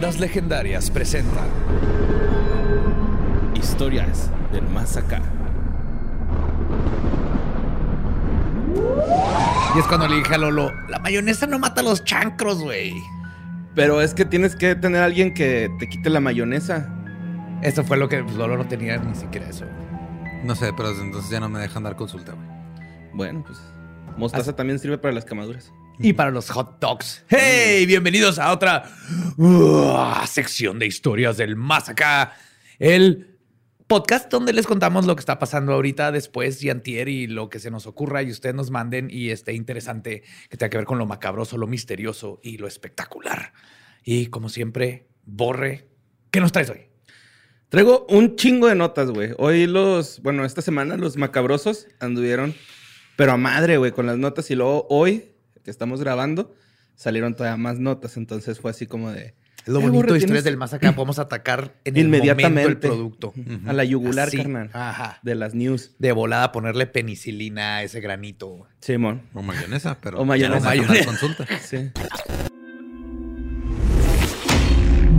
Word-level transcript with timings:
Leyendas 0.00 0.18
Legendarias 0.18 0.90
presenta 0.90 1.44
Historias 3.54 4.30
del 4.50 4.66
Más 4.68 4.96
Acá. 4.96 5.20
Y 9.76 9.78
es 9.78 9.86
cuando 9.86 10.08
le 10.08 10.16
dije 10.16 10.36
a 10.36 10.38
Lolo, 10.38 10.72
la 10.88 11.00
mayonesa 11.00 11.46
no 11.46 11.58
mata 11.58 11.82
a 11.82 11.84
los 11.84 12.02
chancros, 12.02 12.62
güey. 12.62 12.94
Pero 13.74 14.00
es 14.00 14.14
que 14.14 14.24
tienes 14.24 14.56
que 14.56 14.74
tener 14.74 15.02
a 15.02 15.04
alguien 15.04 15.34
que 15.34 15.70
te 15.78 15.86
quite 15.86 16.08
la 16.08 16.20
mayonesa. 16.20 16.88
Eso 17.60 17.84
fue 17.84 17.98
lo 17.98 18.08
que 18.08 18.24
pues, 18.24 18.36
Lolo 18.36 18.56
no 18.56 18.66
tenía 18.66 18.96
ni 18.96 19.14
siquiera 19.14 19.50
eso. 19.50 19.66
No 20.44 20.54
sé, 20.54 20.72
pero 20.74 20.98
entonces 20.98 21.30
ya 21.30 21.40
no 21.40 21.50
me 21.50 21.58
dejan 21.58 21.82
dar 21.82 21.96
consulta, 21.96 22.32
güey. 22.32 22.48
Bueno, 23.12 23.44
pues 23.46 23.60
mostaza 24.16 24.56
también 24.56 24.78
sirve 24.78 24.96
para 24.96 25.12
las 25.12 25.26
quemaduras. 25.26 25.74
Y 26.02 26.14
para 26.14 26.30
los 26.30 26.48
hot 26.50 26.80
dogs. 26.80 27.24
¡Hey! 27.28 27.84
Bienvenidos 27.84 28.38
a 28.38 28.52
otra 28.52 28.90
uh, 29.36 30.26
sección 30.26 30.78
de 30.78 30.86
historias 30.86 31.36
del 31.36 31.56
más 31.56 31.90
acá. 31.90 32.32
El 32.78 33.38
podcast 33.86 34.30
donde 34.30 34.54
les 34.54 34.66
contamos 34.66 35.04
lo 35.04 35.14
que 35.14 35.20
está 35.20 35.38
pasando 35.38 35.74
ahorita, 35.74 36.10
después 36.10 36.62
y 36.62 36.70
antier 36.70 37.08
y 37.08 37.26
lo 37.26 37.50
que 37.50 37.58
se 37.58 37.70
nos 37.70 37.86
ocurra 37.86 38.22
y 38.22 38.30
ustedes 38.30 38.54
nos 38.54 38.70
manden 38.70 39.08
y 39.10 39.28
esté 39.28 39.52
interesante 39.52 40.22
que 40.48 40.56
tenga 40.56 40.70
que 40.70 40.78
ver 40.78 40.86
con 40.86 40.96
lo 40.96 41.04
macabroso, 41.04 41.58
lo 41.58 41.66
misterioso 41.66 42.40
y 42.42 42.56
lo 42.56 42.66
espectacular. 42.66 43.52
Y 44.02 44.26
como 44.26 44.48
siempre, 44.48 45.06
Borre, 45.26 45.86
¿qué 46.30 46.40
nos 46.40 46.52
traes 46.52 46.70
hoy? 46.70 46.86
Traigo 47.68 48.06
un 48.08 48.36
chingo 48.36 48.68
de 48.68 48.74
notas, 48.74 49.10
güey. 49.10 49.32
Hoy 49.36 49.66
los, 49.66 50.22
bueno, 50.22 50.46
esta 50.46 50.62
semana 50.62 50.96
los 50.96 51.18
macabrosos 51.18 51.88
anduvieron, 52.00 52.54
pero 53.16 53.32
a 53.32 53.36
madre, 53.36 53.76
güey, 53.76 53.92
con 53.92 54.06
las 54.06 54.16
notas. 54.16 54.50
Y 54.50 54.54
luego 54.54 54.86
hoy, 54.88 55.29
que 55.70 55.72
estamos 55.72 56.00
grabando, 56.00 56.52
salieron 56.96 57.34
todavía 57.36 57.56
más 57.56 57.78
notas. 57.78 58.16
Entonces 58.16 58.58
fue 58.58 58.72
así 58.72 58.86
como 58.86 59.10
de... 59.12 59.34
Es 59.62 59.68
lo 59.68 59.78
"Eh, 59.80 59.82
bonito 59.82 60.14
de 60.14 60.18
historias 60.18 60.26
tienes 60.26 60.44
del 60.44 60.56
más 60.56 60.72
acá. 60.72 60.92
Podemos 60.96 61.18
atacar 61.18 61.74
en 61.84 61.96
el 61.96 62.06
Inmediatamente. 62.06 62.60
momento 62.62 62.68
el 62.68 62.78
producto. 62.78 63.34
A 63.66 63.72
la 63.74 63.84
yugular, 63.84 64.28
Así. 64.28 64.38
carnal. 64.38 64.70
Ajá. 64.72 65.18
De 65.22 65.34
las 65.34 65.54
news. 65.54 65.92
De 65.98 66.12
volada 66.12 66.50
ponerle 66.50 66.86
penicilina 66.86 67.76
a 67.76 67.82
ese 67.82 68.00
granito. 68.00 68.66
Simón. 68.80 69.22
O 69.34 69.42
mayonesa, 69.42 69.98
pero. 70.00 70.18
O 70.18 70.24
mayonesa. 70.24 70.74
no 70.74 70.82
dar 70.86 71.04
consulta. 71.04 71.46
Sí. 71.62 71.90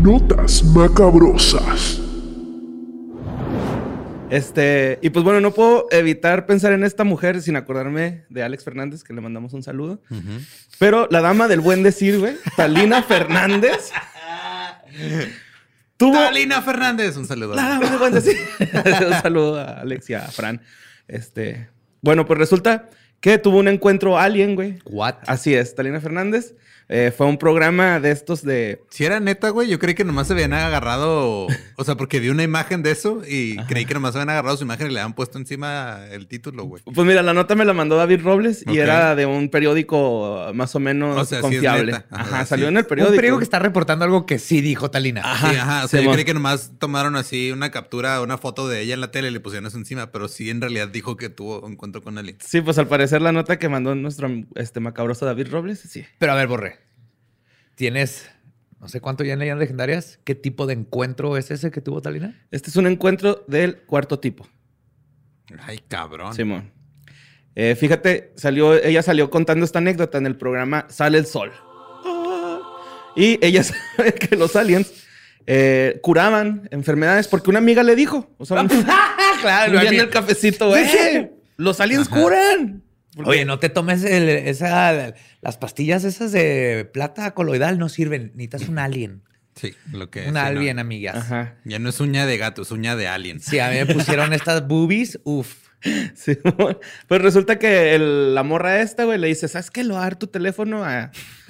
Notas 0.01 0.63
macabrosas. 0.63 2.00
Este, 4.31 4.97
y 5.01 5.09
pues 5.09 5.25
bueno, 5.25 5.41
no 5.41 5.53
puedo 5.53 5.87
evitar 5.91 6.45
pensar 6.45 6.71
en 6.71 6.85
esta 6.85 7.03
mujer 7.03 7.41
sin 7.41 7.57
acordarme 7.57 8.23
de 8.29 8.43
Alex 8.43 8.63
Fernández, 8.63 9.03
que 9.03 9.13
le 9.13 9.19
mandamos 9.19 9.51
un 9.51 9.61
saludo. 9.61 10.01
Pero 10.79 11.09
la 11.11 11.19
dama 11.19 11.49
del 11.49 11.59
buen 11.59 11.83
decir, 11.83 12.17
güey, 12.17 12.37
Talina 12.55 13.03
Fernández, 13.03 13.91
tuvo... 15.97 16.13
Talina 16.13 16.61
Fernández, 16.61 17.17
un 17.17 17.27
saludo. 17.27 17.55
La 17.55 17.67
dama 17.67 17.89
del 17.89 17.99
buen 17.99 18.13
decir. 18.13 18.37
un 19.05 19.21
saludo 19.21 19.59
a 19.59 19.81
Alex 19.81 20.09
y 20.09 20.13
a 20.13 20.21
Fran. 20.21 20.61
Este, 21.09 21.67
bueno, 22.01 22.25
pues 22.25 22.39
resulta 22.39 22.89
que 23.19 23.37
tuvo 23.37 23.57
un 23.57 23.67
encuentro 23.67 24.17
alien, 24.17 24.55
güey. 24.55 24.79
What? 24.85 25.15
Así 25.27 25.53
es, 25.53 25.75
Talina 25.75 25.99
Fernández. 25.99 26.55
Eh, 26.93 27.13
fue 27.15 27.25
un 27.25 27.37
programa 27.37 28.01
de 28.01 28.11
estos 28.11 28.43
de... 28.43 28.81
Si 28.89 29.05
era 29.05 29.21
neta, 29.21 29.47
güey, 29.49 29.69
yo 29.69 29.79
creí 29.79 29.95
que 29.95 30.03
nomás 30.03 30.27
se 30.27 30.33
habían 30.33 30.51
agarrado. 30.53 31.47
O 31.77 31.83
sea, 31.85 31.95
porque 31.95 32.19
vi 32.19 32.27
una 32.29 32.43
imagen 32.43 32.83
de 32.83 32.91
eso 32.91 33.21
y 33.25 33.55
creí 33.67 33.85
que 33.85 33.93
nomás 33.93 34.13
habían 34.15 34.29
agarrado 34.29 34.57
su 34.57 34.63
imagen 34.65 34.87
y 34.87 34.93
le 34.93 34.99
habían 34.99 35.13
puesto 35.13 35.37
encima 35.37 36.01
el 36.11 36.27
título, 36.27 36.65
güey. 36.65 36.83
Pues 36.83 37.07
mira, 37.07 37.21
la 37.23 37.33
nota 37.33 37.55
me 37.55 37.63
la 37.63 37.71
mandó 37.73 37.95
David 37.95 38.21
Robles 38.23 38.65
y 38.67 38.77
era 38.79 39.15
de 39.15 39.25
un 39.25 39.49
periódico 39.49 40.51
más 40.53 40.75
o 40.75 40.79
menos 40.81 41.17
O 41.17 41.23
sea, 41.25 41.39
confiable. 41.41 41.93
Ajá, 41.93 42.05
Ajá, 42.11 42.43
sí. 42.43 42.49
salió 42.49 42.67
en 42.67 42.75
el 42.77 42.83
Un 42.83 42.89
periódico. 42.89 43.15
periódico 43.15 43.37
que 43.39 43.43
está 43.45 43.59
reportando 43.59 44.03
algo 44.05 44.25
que 44.25 44.37
sí 44.37 44.59
dijo 44.61 44.91
Talina. 44.91 45.21
sí, 45.39 45.55
ajá. 45.55 45.85
O 45.85 45.87
sea, 45.87 46.01
yo 46.01 46.11
creí 46.11 46.25
que 46.25 46.33
nomás 46.33 46.73
tomaron 46.77 47.15
así 47.15 47.51
una 47.51 47.71
captura, 47.71 48.21
una 48.21 48.37
foto 48.37 48.67
de 48.67 48.81
ella 48.81 48.93
en 48.95 49.01
la 49.01 49.11
tele 49.11 49.29
y 49.29 49.31
le 49.31 49.39
pusieron 49.39 49.65
eso 49.65 49.77
encima, 49.77 50.11
pero 50.11 50.27
sí 50.27 50.49
en 50.49 50.59
realidad 50.59 50.89
dijo 50.89 51.15
que 51.15 51.29
tuvo 51.29 51.61
un 51.61 51.71
encuentro 51.73 52.01
con 52.01 52.17
alguien. 52.17 52.37
Sí, 52.45 52.59
pues 52.61 52.77
al 52.77 52.87
parecer 52.87 53.21
la 53.21 53.31
nota 53.31 53.57
que 53.57 53.69
mandó 53.69 53.95
nuestro 53.95 54.29
este 54.55 54.79
macabroso 54.81 55.25
David 55.25 55.47
Robles, 55.51 55.79
sí. 55.79 56.03
Pero 56.19 56.33
a 56.33 56.35
ver, 56.35 56.47
Borre. 56.47 56.80
Tienes 57.81 58.29
no 58.79 58.87
sé 58.89 59.01
cuánto 59.01 59.23
ya 59.23 59.33
en 59.33 59.39
leyendas 59.39 59.61
legendarias. 59.61 60.19
¿Qué 60.23 60.35
tipo 60.35 60.67
de 60.67 60.73
encuentro 60.73 61.35
es 61.35 61.49
ese 61.49 61.71
que 61.71 61.81
tuvo 61.81 61.99
Talina? 61.99 62.39
Este 62.51 62.69
es 62.69 62.75
un 62.75 62.85
encuentro 62.85 63.43
del 63.47 63.77
cuarto 63.77 64.19
tipo, 64.19 64.47
Ay, 65.65 65.79
cabrón. 65.87 66.35
Simón. 66.35 66.71
Eh, 67.55 67.75
fíjate, 67.75 68.33
salió, 68.35 68.75
ella 68.75 69.01
salió 69.01 69.31
contando 69.31 69.65
esta 69.65 69.79
anécdota 69.79 70.19
en 70.19 70.27
el 70.27 70.35
programa 70.35 70.85
Sale 70.89 71.17
el 71.17 71.25
Sol. 71.25 71.51
Y 73.15 73.43
ella 73.43 73.63
sabe 73.95 74.13
que 74.13 74.35
los 74.35 74.55
aliens 74.55 74.93
eh, 75.47 75.99
curaban 76.03 76.69
enfermedades 76.69 77.27
porque 77.27 77.49
una 77.49 77.57
amiga 77.57 77.81
le 77.81 77.95
dijo. 77.95 78.29
O 78.37 78.45
sea, 78.45 78.63
claro, 79.41 79.81
en 79.81 79.99
el 79.99 80.09
cafecito, 80.11 80.67
güey. 80.67 81.31
Los 81.57 81.79
aliens 81.79 82.07
curan. 82.09 82.83
Oye, 83.25 83.45
no 83.45 83.59
te 83.59 83.69
tomes 83.69 84.03
el- 84.03 84.29
esa, 84.29 85.13
las 85.41 85.57
pastillas 85.57 86.03
esas 86.05 86.31
de 86.31 86.89
plata 86.93 87.31
coloidal, 87.33 87.77
no 87.77 87.89
sirven. 87.89 88.31
Necesitas 88.35 88.69
un 88.69 88.79
alien. 88.79 89.23
Sí, 89.55 89.73
lo 89.91 90.09
que 90.09 90.27
Un 90.27 90.33
sí, 90.35 90.39
alien, 90.39 90.77
no. 90.77 90.81
amigas. 90.81 91.17
Ajá. 91.17 91.55
Ya 91.65 91.77
no 91.77 91.89
es 91.89 91.99
uña 91.99 92.25
de 92.25 92.37
gato, 92.37 92.61
es 92.61 92.71
uña 92.71 92.95
de 92.95 93.07
alien. 93.09 93.41
Si 93.41 93.59
a 93.59 93.69
mí 93.69 93.75
me 93.75 93.85
pusieron 93.93 94.31
estas 94.33 94.65
boobies, 94.67 95.19
uff. 95.23 95.55
Sí, 96.15 96.37
pues 97.07 97.21
resulta 97.23 97.57
que 97.57 97.95
el- 97.95 98.35
la 98.35 98.43
morra 98.43 98.81
esta, 98.81 99.03
güey, 99.03 99.17
le 99.17 99.27
dice, 99.27 99.47
¿sabes 99.47 99.71
qué? 99.71 99.83
Voy 99.83 99.95
a 99.95 100.01
dar 100.01 100.15
tu 100.15 100.27
teléfono 100.27 100.85
a, 100.85 101.09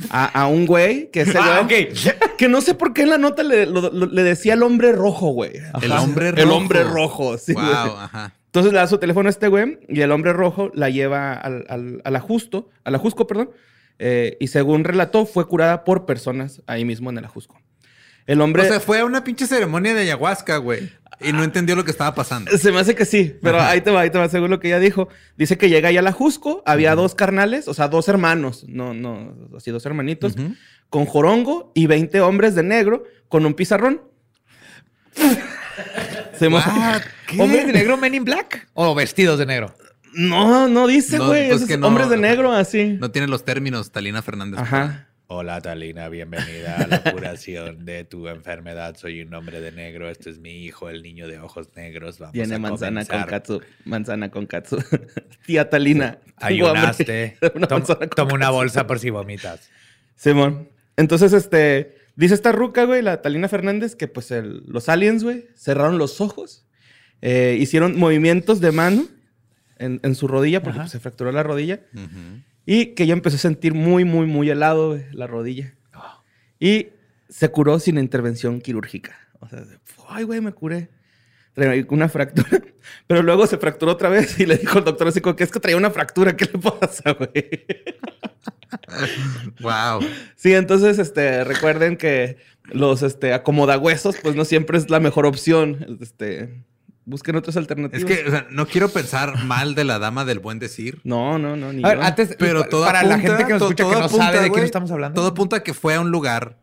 a- 0.09 0.25
a 0.25 0.47
un 0.47 0.65
güey 0.65 1.11
que 1.11 1.21
ese 1.21 1.37
Ah, 1.41 1.67
Que 2.37 2.47
no 2.47 2.61
sé 2.61 2.73
por 2.73 2.93
qué 2.93 3.01
en 3.03 3.09
la 3.09 3.17
nota 3.17 3.43
le, 3.43 3.65
lo- 3.65 3.91
lo- 3.91 4.05
le 4.07 4.23
decía 4.23 4.53
el 4.53 4.63
hombre 4.63 4.93
rojo, 4.93 5.31
güey. 5.31 5.51
El 5.81 5.91
hombre 5.91 6.29
El 6.29 6.37
rojo. 6.45 6.55
hombre 6.55 6.83
rojo, 6.85 7.37
sí. 7.37 7.51
Wow, 7.53 7.61
güey. 7.63 7.73
ajá. 7.97 8.33
Entonces 8.51 8.73
le 8.73 8.79
da 8.79 8.87
su 8.87 8.97
teléfono 8.97 9.27
a 9.27 9.29
este 9.29 9.47
güey 9.47 9.79
y 9.87 10.01
el 10.01 10.11
hombre 10.11 10.33
rojo 10.33 10.71
la 10.73 10.89
lleva 10.89 11.33
al, 11.33 11.65
al, 11.69 12.01
al 12.03 12.15
ajusto, 12.17 12.69
al 12.83 12.95
ajusco, 12.95 13.25
perdón. 13.25 13.51
eh, 13.97 14.35
y 14.41 14.47
según 14.47 14.83
relató, 14.83 15.25
fue 15.25 15.47
curada 15.47 15.85
por 15.85 16.05
personas 16.05 16.61
ahí 16.67 16.83
mismo 16.83 17.09
en 17.09 17.17
el 17.17 17.23
ajusco. 17.25 17.61
El 18.27 18.41
hombre... 18.41 18.63
O 18.63 18.65
sea, 18.65 18.79
fue 18.81 18.99
a 18.99 19.05
una 19.05 19.23
pinche 19.23 19.47
ceremonia 19.47 19.93
de 19.93 20.01
ayahuasca, 20.01 20.57
güey. 20.57 20.91
Y 21.21 21.31
no 21.33 21.43
entendió 21.43 21.75
lo 21.75 21.85
que 21.85 21.91
estaba 21.91 22.13
pasando. 22.13 22.51
Se 22.57 22.71
me 22.71 22.79
hace 22.79 22.93
que 22.93 23.05
sí, 23.05 23.35
pero 23.41 23.61
ahí 23.61 23.81
te 23.81 23.91
va, 23.91 24.01
ahí 24.01 24.09
te 24.09 24.17
va, 24.17 24.27
según 24.27 24.49
lo 24.49 24.59
que 24.59 24.67
ella 24.67 24.79
dijo. 24.79 25.07
Dice 25.37 25.57
que 25.57 25.69
llega 25.69 25.89
ahí 25.89 25.97
al 25.97 26.07
Ajusco, 26.07 26.61
había 26.65 26.93
dos 26.95 27.15
carnales, 27.15 27.67
o 27.67 27.73
sea, 27.73 27.87
dos 27.87 28.07
hermanos, 28.09 28.65
no, 28.67 28.93
no, 28.93 29.35
así 29.55 29.69
dos 29.71 29.85
hermanitos, 29.85 30.35
con 30.89 31.05
jorongo 31.05 31.71
y 31.75 31.85
20 31.85 32.21
hombres 32.21 32.55
de 32.55 32.63
negro 32.63 33.03
con 33.29 33.45
un 33.45 33.53
pizarrón. 33.53 34.01
¿Hombres 36.47 37.67
de 37.67 37.73
negro, 37.73 37.97
men 37.97 38.13
in 38.15 38.23
black? 38.25 38.67
¿O 38.73 38.95
vestidos 38.95 39.37
de 39.39 39.45
negro? 39.45 39.73
No, 40.13 40.67
no 40.67 40.87
dice, 40.87 41.17
No, 41.17 41.27
güey. 41.27 41.49
pues 41.49 41.77
no. 41.79 41.87
hombres 41.87 42.09
de 42.09 42.17
negro, 42.17 42.51
así. 42.51 42.97
No 42.99 43.11
tiene 43.11 43.27
los 43.27 43.45
términos, 43.45 43.91
Talina 43.91 44.21
Fernández. 44.21 44.59
Ajá. 44.59 45.07
Hola 45.33 45.61
Talina, 45.61 46.09
bienvenida 46.09 46.75
a 46.75 46.87
la 46.87 47.01
curación 47.09 47.85
de 47.85 48.03
tu 48.03 48.27
enfermedad. 48.27 48.97
Soy 48.97 49.21
un 49.21 49.33
hombre 49.33 49.61
de 49.61 49.71
negro. 49.71 50.09
Este 50.09 50.29
es 50.29 50.39
mi 50.39 50.65
hijo, 50.65 50.89
el 50.89 51.01
niño 51.03 51.25
de 51.29 51.39
ojos 51.39 51.69
negros. 51.77 52.19
Vamos 52.19 52.33
Viene 52.33 52.55
a 52.55 52.59
manzana 52.59 53.05
con 53.05 53.23
katsu. 53.23 53.61
Manzana 53.85 54.29
con 54.29 54.45
katsu. 54.45 54.83
Tía 55.45 55.69
Talina. 55.69 56.17
Ayunaste. 56.35 57.37
Una 57.55 57.67
Tom- 57.67 57.79
manzana 57.79 57.99
con 57.99 58.09
toma 58.09 58.33
una 58.33 58.49
bolsa 58.49 58.85
por 58.87 58.99
si 58.99 59.09
vomitas. 59.09 59.69
Simón. 60.17 60.67
Entonces, 60.97 61.31
este, 61.31 61.95
dice 62.21 62.33
esta 62.35 62.51
ruca, 62.51 62.85
güey, 62.85 63.01
la 63.01 63.21
Talina 63.21 63.47
Fernández, 63.49 63.95
que 63.95 64.07
pues 64.07 64.31
el- 64.31 64.63
los 64.67 64.87
aliens, 64.89 65.23
güey, 65.23 65.47
cerraron 65.55 65.97
los 65.97 66.21
ojos, 66.21 66.65
eh, 67.21 67.57
hicieron 67.59 67.97
movimientos 67.99 68.61
de 68.61 68.71
mano 68.71 69.05
en, 69.77 69.99
en 70.03 70.15
su 70.15 70.27
rodilla, 70.27 70.61
porque 70.63 70.79
pues, 70.79 70.91
se 70.91 70.99
fracturó 70.99 71.31
la 71.31 71.43
rodilla, 71.43 71.81
y 72.65 72.87
que 72.93 73.03
ella 73.03 73.13
empezó 73.13 73.35
a 73.35 73.39
sentir 73.39 73.73
muy, 73.73 74.05
muy, 74.05 74.25
muy 74.27 74.49
helado, 74.49 74.89
güey, 74.91 75.03
la 75.11 75.27
rodilla. 75.27 75.75
Y 76.59 76.89
se 77.29 77.49
curó 77.49 77.79
sin 77.79 77.97
intervención 77.97 78.61
quirúrgica. 78.61 79.17
O 79.39 79.47
sea, 79.49 79.63
ay, 80.09 80.23
güey, 80.25 80.41
me 80.41 80.51
curé. 80.51 80.89
traía 81.53 81.83
una 81.89 82.07
fractura. 82.07 82.61
Pero 83.07 83.23
luego 83.23 83.47
se 83.47 83.57
fracturó 83.57 83.91
otra 83.93 84.09
vez 84.09 84.39
y 84.39 84.45
le 84.45 84.57
dijo 84.57 84.77
el 84.79 84.85
doctor 84.85 85.07
así 85.07 85.21
como 85.21 85.35
que 85.35 85.43
es 85.43 85.51
que 85.51 85.59
traía 85.59 85.77
una 85.77 85.89
fractura. 85.89 86.35
¿Qué 86.37 86.45
le 86.45 86.59
pasa, 86.59 87.13
güey? 87.13 87.31
Wow. 89.61 90.01
Sí, 90.35 90.53
entonces, 90.53 90.99
este, 90.99 91.43
recuerden 91.43 91.97
que 91.97 92.37
los, 92.65 93.01
este, 93.03 93.33
acomodahuesos, 93.33 94.17
pues 94.21 94.35
no 94.35 94.45
siempre 94.45 94.77
es 94.77 94.89
la 94.89 94.99
mejor 94.99 95.25
opción. 95.25 95.97
Este, 96.01 96.63
busquen 97.05 97.35
otras 97.35 97.55
Es 97.55 97.57
alternativas. 97.57 98.05
que 98.05 98.27
o 98.27 98.31
sea, 98.31 98.47
no 98.49 98.67
quiero 98.67 98.89
pensar 98.89 99.43
mal 99.45 99.75
de 99.75 99.83
la 99.83 99.99
dama 99.99 100.25
del 100.25 100.39
buen 100.39 100.59
decir. 100.59 100.99
No, 101.03 101.37
no, 101.37 101.55
no, 101.55 101.73
ni 101.73 101.83
A 101.83 101.89
ver, 101.89 101.97
yo. 101.97 102.03
antes, 102.03 102.35
Pero 102.39 102.61
pa- 102.61 102.69
todo 102.69 102.85
para 102.85 103.03
la 103.03 103.19
gente 103.19 103.45
que 103.45 103.53
nos 103.53 103.61
escucha 103.63 103.83
que 103.85 103.91
no 103.91 103.97
apunta, 104.05 104.25
sabe 104.25 104.35
de 104.37 104.41
quién 104.43 104.51
güey, 104.53 104.65
estamos 104.65 104.91
hablando. 104.91 105.15
Todo 105.19 105.29
apunta 105.31 105.57
a 105.57 105.63
que 105.63 105.73
fue 105.73 105.95
a 105.95 106.01
un 106.01 106.11
lugar 106.11 106.60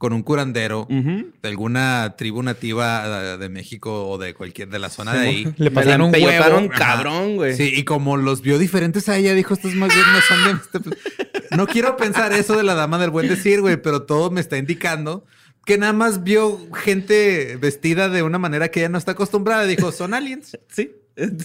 con 0.00 0.14
un 0.14 0.22
curandero 0.22 0.86
de 0.88 1.26
alguna 1.48 2.14
tribu 2.16 2.42
nativa 2.42 3.34
eh, 3.34 3.36
de 3.36 3.48
México 3.50 4.08
o 4.08 4.16
de 4.16 4.32
cualquier 4.32 4.70
de 4.70 4.78
la 4.78 4.88
zona 4.88 5.12
de 5.12 5.20
ahí. 5.28 5.54
Le 5.58 5.70
pasaron 5.70 6.06
un 6.08 6.14
huevo. 6.14 6.70
cabrón, 6.74 7.36
güey. 7.36 7.54
Sí, 7.54 7.70
y 7.76 7.84
como 7.84 8.16
los 8.16 8.40
vio 8.40 8.58
diferentes 8.58 9.10
a 9.10 9.18
ella, 9.18 9.34
dijo, 9.34 9.52
estos 9.52 9.74
más 9.74 9.90
bien 9.94 10.06
no 10.10 10.20
son 10.22 10.44
de... 10.44 10.78
este- 10.88 11.54
No 11.54 11.66
quiero 11.66 11.98
pensar 11.98 12.32
eso 12.32 12.56
de 12.56 12.62
la 12.62 12.74
dama 12.74 12.96
del 12.96 13.10
buen 13.10 13.28
decir, 13.28 13.60
güey, 13.60 13.76
pero 13.76 14.04
todo 14.04 14.30
me 14.30 14.40
está 14.40 14.56
indicando 14.56 15.26
que 15.66 15.76
nada 15.76 15.92
más 15.92 16.24
vio 16.24 16.58
gente 16.72 17.58
vestida 17.60 18.08
de 18.08 18.22
una 18.22 18.38
manera 18.38 18.70
que 18.70 18.80
ella 18.80 18.88
no 18.88 18.96
está 18.96 19.12
acostumbrada. 19.12 19.64
Dijo, 19.66 19.92
son 19.92 20.14
aliens. 20.14 20.58
Sí, 20.70 20.92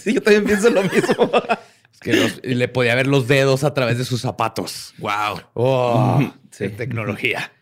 sí, 0.02 0.14
yo 0.14 0.22
también 0.22 0.44
pienso 0.44 0.70
lo 0.70 0.82
mismo. 0.82 1.30
Es 1.92 2.00
que 2.00 2.12
los- 2.14 2.40
le 2.42 2.68
podía 2.68 2.94
ver 2.94 3.06
los 3.06 3.26
dedos 3.28 3.64
a 3.64 3.72
través 3.74 3.96
de 3.98 4.04
sus 4.06 4.20
zapatos. 4.22 4.94
Wow. 4.98 5.40
Oh, 5.54 6.32
Sí. 6.50 6.68
tecnología. 6.70 7.52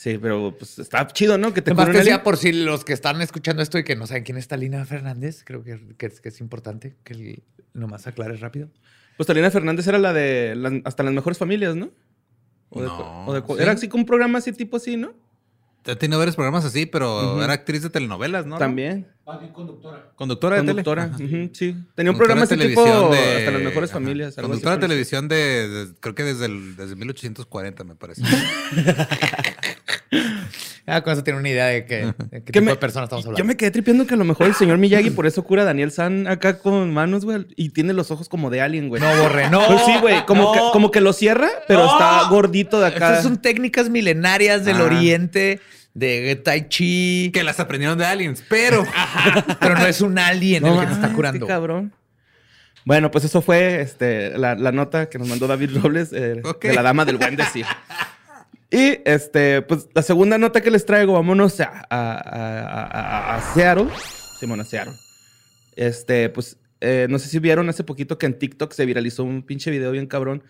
Sí, 0.00 0.16
pero 0.16 0.56
pues 0.58 0.78
está 0.78 1.06
chido, 1.08 1.36
¿no? 1.36 1.52
Que 1.52 1.60
te 1.60 1.72
Además 1.72 1.90
que 1.94 2.02
sea 2.04 2.22
por 2.22 2.38
si 2.38 2.52
los 2.52 2.86
que 2.86 2.94
están 2.94 3.20
escuchando 3.20 3.62
esto 3.62 3.76
y 3.78 3.84
que 3.84 3.96
no 3.96 4.06
saben 4.06 4.22
quién 4.24 4.38
es 4.38 4.48
Talina 4.48 4.82
Fernández, 4.86 5.42
creo 5.44 5.62
que, 5.62 5.78
que 5.98 6.06
es, 6.06 6.22
que 6.22 6.30
es 6.30 6.40
importante 6.40 6.96
que 7.04 7.12
el- 7.12 7.42
nomás 7.74 8.06
aclares 8.06 8.40
rápido. 8.40 8.70
Pues 9.18 9.26
Talina 9.26 9.50
Fernández 9.50 9.86
era 9.86 9.98
la 9.98 10.14
de 10.14 10.54
las- 10.56 10.72
hasta 10.84 11.02
las 11.02 11.12
mejores 11.12 11.36
familias, 11.36 11.76
¿no? 11.76 11.90
O 12.70 12.80
de- 12.80 12.86
No, 12.86 13.26
o 13.26 13.34
de- 13.34 13.40
¿sí? 13.42 13.62
Era 13.62 13.72
así 13.72 13.88
como 13.88 14.00
un 14.04 14.06
programa 14.06 14.38
así 14.38 14.52
tipo 14.52 14.78
así, 14.78 14.96
¿no? 14.96 15.12
Ha 15.86 15.96
tenido 15.96 16.18
varios 16.18 16.34
programas 16.36 16.64
así, 16.64 16.86
pero 16.86 17.42
era 17.42 17.52
actriz 17.52 17.82
de 17.82 17.90
telenovelas, 17.90 18.46
¿no? 18.46 18.56
También. 18.56 19.06
Conductora 20.16 20.56
de 20.56 20.62
tele. 20.62 20.72
Conductora. 20.82 21.04
Ajá. 21.04 21.16
ujú, 21.16 21.50
sí. 21.54 21.76
Tenía 21.94 22.10
un 22.10 22.18
Conductora 22.18 22.18
programa 22.18 22.46
de 22.46 22.54
así 22.54 22.56
tipo 22.68 22.82
televisión 22.84 23.10
de- 23.12 23.36
hasta 23.38 23.50
las 23.52 23.62
mejores 23.62 23.90
ajá. 23.90 23.98
familias. 24.00 24.34
Conductora 24.34 24.76
de 24.76 24.80
televisión 24.80 25.28
de, 25.28 25.68
de- 25.68 25.94
creo 26.00 26.14
que 26.14 26.24
desde, 26.24 26.46
el, 26.46 26.76
desde 26.76 26.96
1840, 26.96 27.84
me 27.84 27.94
parece. 27.96 28.22
Ah, 30.86 31.02
con 31.02 31.12
eso 31.12 31.22
tiene 31.22 31.38
una 31.38 31.48
idea 31.48 31.66
de, 31.66 31.84
que, 31.84 31.96
de 32.06 32.14
qué 32.30 32.42
Que 32.42 32.52
tipo 32.52 32.64
me- 32.64 32.70
de 32.72 32.76
persona 32.76 33.04
estamos 33.04 33.24
hablando. 33.24 33.38
Yo 33.38 33.44
me 33.44 33.56
quedé 33.56 33.70
tripiendo 33.70 34.06
que 34.06 34.14
a 34.14 34.16
lo 34.16 34.24
mejor 34.24 34.46
el 34.48 34.54
señor 34.54 34.78
Miyagi 34.78 35.10
por 35.10 35.26
eso 35.26 35.44
cura 35.44 35.62
a 35.62 35.64
Daniel 35.64 35.92
San 35.92 36.26
acá 36.26 36.58
con 36.58 36.92
manos, 36.92 37.24
güey. 37.24 37.46
Y 37.54 37.68
tiene 37.70 37.92
los 37.92 38.10
ojos 38.10 38.28
como 38.28 38.50
de 38.50 38.60
alien, 38.60 38.88
güey. 38.88 39.00
No, 39.00 39.14
borre, 39.22 39.48
no. 39.50 39.64
Pues 39.68 39.82
sí, 39.84 39.92
güey. 40.00 40.24
Como, 40.26 40.42
no. 40.42 40.52
que, 40.52 40.58
como 40.72 40.90
que 40.90 41.00
lo 41.00 41.12
cierra, 41.12 41.48
pero 41.68 41.84
No. 41.84 41.92
está 41.92 42.28
gordito 42.28 42.80
de 42.80 42.88
acá. 42.88 43.08
Estas 43.10 43.22
son 43.22 43.36
técnicas 43.40 43.88
milenarias 43.88 44.64
del 44.64 44.78
Ah. 44.78 44.84
oriente, 44.84 45.60
de 45.94 46.34
Tai 46.36 46.68
Chi, 46.68 47.30
que 47.32 47.44
las 47.44 47.60
aprendieron 47.60 47.96
de 47.98 48.06
aliens, 48.06 48.42
pero... 48.48 48.84
pero 49.60 49.74
no 49.76 49.86
es 49.86 50.00
un 50.00 50.18
alien 50.18 50.64
el 50.66 50.80
que 50.80 50.86
te 50.86 50.92
está 50.92 51.12
curando. 51.12 51.46
qué 51.46 51.52
cabrón. 51.52 51.92
Bueno, 52.84 53.10
pues 53.10 53.24
eso 53.24 53.42
fue 53.42 53.80
este, 53.82 54.36
la, 54.38 54.54
la 54.54 54.72
nota 54.72 55.08
que 55.08 55.18
nos 55.18 55.28
mandó 55.28 55.46
David 55.46 55.76
Robles 55.80 56.12
eh, 56.12 56.40
de 56.62 56.74
la 56.74 56.82
dama 56.82 57.04
del 57.04 57.16
buen 57.18 57.36
decir. 57.36 57.66
Y 58.70 59.00
este, 59.04 59.62
pues 59.62 59.88
la 59.94 60.02
segunda 60.02 60.38
nota 60.38 60.60
que 60.60 60.70
les 60.70 60.86
traigo, 60.86 61.14
vámonos 61.14 61.60
a, 61.60 61.86
a, 61.90 62.12
a, 62.12 62.84
a- 62.84 63.36
a 63.36 63.54
Seattle. 63.54 63.88
Simón, 64.38 64.60
a 64.60 64.64
Seattle. 64.64 64.94
Este, 65.76 66.28
pues 66.28 66.56
eh, 66.80 67.06
no 67.10 67.18
sé 67.18 67.28
si 67.28 67.38
vieron 67.40 67.68
hace 67.68 67.84
poquito 67.84 68.16
que 68.18 68.26
en 68.26 68.38
TikTok 68.38 68.72
se 68.72 68.86
viralizó 68.86 69.24
un 69.24 69.42
pinche 69.42 69.70
video 69.70 69.90
bien 69.90 70.06
cabrón 70.06 70.44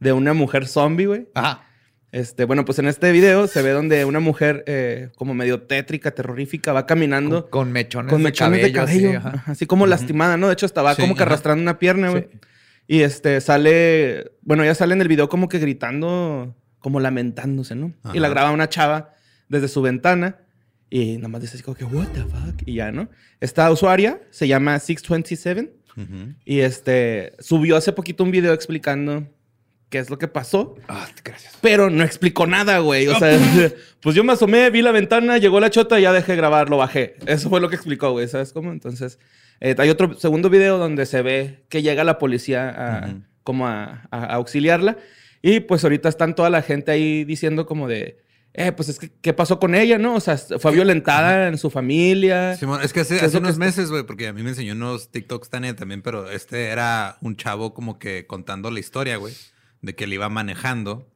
de 0.00 0.12
una 0.12 0.34
mujer 0.34 0.66
zombie, 0.68 1.06
güey. 1.06 1.28
Ajá. 1.34 1.66
Este, 2.12 2.44
bueno, 2.44 2.64
pues 2.64 2.78
en 2.78 2.86
este 2.86 3.10
video 3.10 3.48
se 3.48 3.60
ve 3.60 3.70
donde 3.70 4.04
una 4.04 4.20
mujer 4.20 4.62
eh, 4.68 5.10
como 5.16 5.34
medio 5.34 5.62
tétrica, 5.62 6.12
terrorífica, 6.12 6.72
va 6.72 6.86
caminando 6.86 7.50
Con, 7.50 7.64
con 7.64 7.72
mechones, 7.72 8.12
con 8.12 8.22
mechones 8.22 8.62
de 8.62 8.70
cabello, 8.72 9.08
así, 9.08 9.16
ajá. 9.16 9.28
ajá, 9.34 9.50
así 9.52 9.66
como 9.66 9.84
lastimada, 9.86 10.36
¿no? 10.36 10.46
De 10.46 10.52
hecho, 10.52 10.64
estaba 10.66 10.94
Sí, 10.94 11.02
como 11.02 11.16
que 11.16 11.24
ajá. 11.24 11.30
arrastrando 11.32 11.62
una 11.62 11.80
pierna, 11.80 12.10
güey. 12.10 12.28
Sí. 12.30 12.38
Y 12.86 13.00
este 13.00 13.40
sale, 13.40 14.30
bueno, 14.42 14.62
ella 14.62 14.76
sale 14.76 14.94
en 14.94 15.00
el 15.00 15.08
video 15.08 15.28
como 15.28 15.48
que 15.48 15.58
gritando, 15.58 16.54
como 16.84 17.00
lamentándose, 17.00 17.74
¿no? 17.74 17.94
Y 18.12 18.18
la 18.18 18.28
graba 18.28 18.50
una 18.50 18.68
chava 18.68 19.14
desde 19.48 19.68
su 19.68 19.80
ventana 19.80 20.36
y 20.90 21.16
nada 21.16 21.28
más 21.28 21.40
dice 21.40 21.54
así 21.54 21.62
como 21.64 21.76
que, 21.78 21.86
what 21.86 22.08
the 22.08 22.20
fuck, 22.24 22.62
y 22.66 22.74
ya, 22.74 22.92
¿no? 22.92 23.08
Esta 23.40 23.70
usuaria 23.70 24.20
se 24.30 24.46
llama 24.48 24.78
627 24.78 25.72
Ujú. 25.96 26.34
y 26.44 26.60
este 26.60 27.32
subió 27.38 27.78
hace 27.78 27.92
poquito 27.94 28.22
un 28.22 28.30
video 28.30 28.52
explicando 28.52 29.26
qué 29.88 29.98
es 29.98 30.10
lo 30.10 30.18
que 30.18 30.28
pasó. 30.28 30.74
Ah, 30.86 31.08
gracias. 31.24 31.56
Pero 31.62 31.88
no 31.88 32.04
explicó 32.04 32.46
nada, 32.46 32.80
güey. 32.80 33.08
O 33.08 33.18
sea, 33.18 33.30
pues 34.02 34.14
yo 34.14 34.22
me 34.22 34.34
asomé, 34.34 34.68
vi 34.68 34.82
la 34.82 34.92
ventana, 34.92 35.38
llegó 35.38 35.60
la 35.60 35.70
chota, 35.70 35.98
ya 35.98 36.12
dejé 36.12 36.32
de 36.32 36.36
grabar, 36.36 36.68
lo 36.68 36.76
bajé. 36.76 37.16
Eso 37.26 37.48
fue 37.48 37.62
lo 37.62 37.70
que 37.70 37.76
explicó, 37.76 38.10
güey. 38.12 38.28
¿Sabes 38.28 38.52
cómo? 38.52 38.72
Entonces, 38.72 39.18
eh, 39.60 39.74
hay 39.78 39.88
otro 39.88 40.12
segundo 40.20 40.50
video 40.50 40.76
donde 40.76 41.06
se 41.06 41.22
ve 41.22 41.64
que 41.70 41.80
llega 41.80 42.04
la 42.04 42.18
policía 42.18 42.68
a, 42.76 43.14
como 43.42 43.66
a, 43.68 44.02
a- 44.10 44.24
a 44.24 44.34
auxiliarla. 44.34 44.98
Y 45.46 45.60
pues 45.60 45.84
ahorita 45.84 46.08
están 46.08 46.34
toda 46.34 46.48
la 46.48 46.62
gente 46.62 46.90
ahí 46.90 47.24
diciendo 47.24 47.66
como 47.66 47.86
de, 47.86 48.18
eh, 48.54 48.72
pues 48.72 48.88
es 48.88 48.98
que, 48.98 49.10
¿qué 49.20 49.34
pasó 49.34 49.58
con 49.60 49.74
ella, 49.74 49.98
no? 49.98 50.14
O 50.14 50.20
sea, 50.20 50.38
fue 50.38 50.72
violentada 50.72 51.48
en 51.48 51.58
su 51.58 51.68
familia. 51.68 52.56
Simón, 52.56 52.80
es 52.82 52.94
que 52.94 53.00
hace, 53.00 53.10
¿Qué 53.14 53.18
es 53.18 53.22
hace 53.24 53.32
que 53.32 53.38
unos 53.40 53.50
está- 53.52 53.64
meses, 53.66 53.90
güey, 53.90 54.04
porque 54.04 54.28
a 54.28 54.32
mí 54.32 54.42
me 54.42 54.48
enseñó 54.50 54.72
unos 54.72 55.10
TikToks 55.10 55.50
Tania 55.50 55.76
también, 55.76 56.00
pero 56.00 56.30
este 56.30 56.68
era 56.68 57.18
un 57.20 57.36
chavo 57.36 57.74
como 57.74 57.98
que 57.98 58.26
contando 58.26 58.70
la 58.70 58.80
historia, 58.80 59.18
güey, 59.18 59.34
de 59.82 59.94
que 59.94 60.04
él 60.04 60.14
iba 60.14 60.30
manejando 60.30 61.10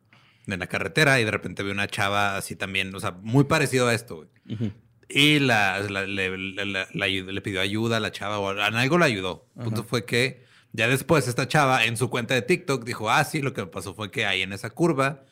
en 0.46 0.58
la 0.58 0.66
carretera 0.66 1.19
y 1.20 1.25
de 1.25 1.30
repente 1.30 1.62
vio 1.62 1.72
una 1.72 1.86
chava 1.88 2.36
así 2.36 2.54
también, 2.54 2.94
o 2.94 3.00
sea, 3.00 3.12
muy 3.22 3.44
parecido 3.44 3.88
a 3.88 3.94
esto, 3.94 4.16
güey. 4.16 4.28
Ujú. 4.54 4.72
Y 5.08 5.38
la, 5.38 5.80
la- 5.88 6.04
le, 6.04 6.36
la- 6.66 6.86
le 6.92 7.40
pidió 7.40 7.62
ayuda 7.62 7.96
a 7.96 8.00
la 8.00 8.12
chava 8.12 8.38
o 8.40 8.48
algo 8.50 8.98
la 8.98 9.06
ayudó. 9.06 9.46
El 9.56 9.64
punto 9.64 9.84
fue 9.84 10.04
que 10.04 10.44
ya 10.73 10.88
después 10.88 11.26
esta 11.29 11.49
chava 11.49 11.85
en 11.85 11.97
su 11.97 12.11
cuenta 12.11 12.35
de 12.35 12.43
TikTok 12.43 12.85
dijo, 12.85 13.11
ah, 13.11 13.25
sí, 13.25 13.41
lo 13.43 13.53
que 13.55 13.67
pasó 13.67 13.94
fue 13.94 14.11
que 14.11 14.26
ahí 14.26 14.43
en 14.43 14.53
esa 14.53 14.70
curva 14.70 15.25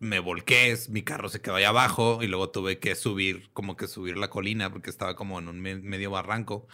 me 0.00 0.18
volqué, 0.18 0.76
mi 0.88 1.02
carro 1.02 1.28
se 1.28 1.40
quedó 1.40 1.54
ahí 1.56 1.64
abajo 1.64 2.18
y 2.22 2.26
luego 2.26 2.50
tuve 2.50 2.78
que 2.78 2.94
subir, 2.94 3.48
como 3.52 3.76
que 3.76 3.86
subir 3.86 4.16
la 4.18 4.28
colina 4.28 4.70
porque 4.70 4.90
estaba 4.90 5.14
como 5.16 5.38
en 5.38 5.48
un 5.48 5.60
me- 5.60 5.76
medio 5.76 6.10
barranco 6.10 6.66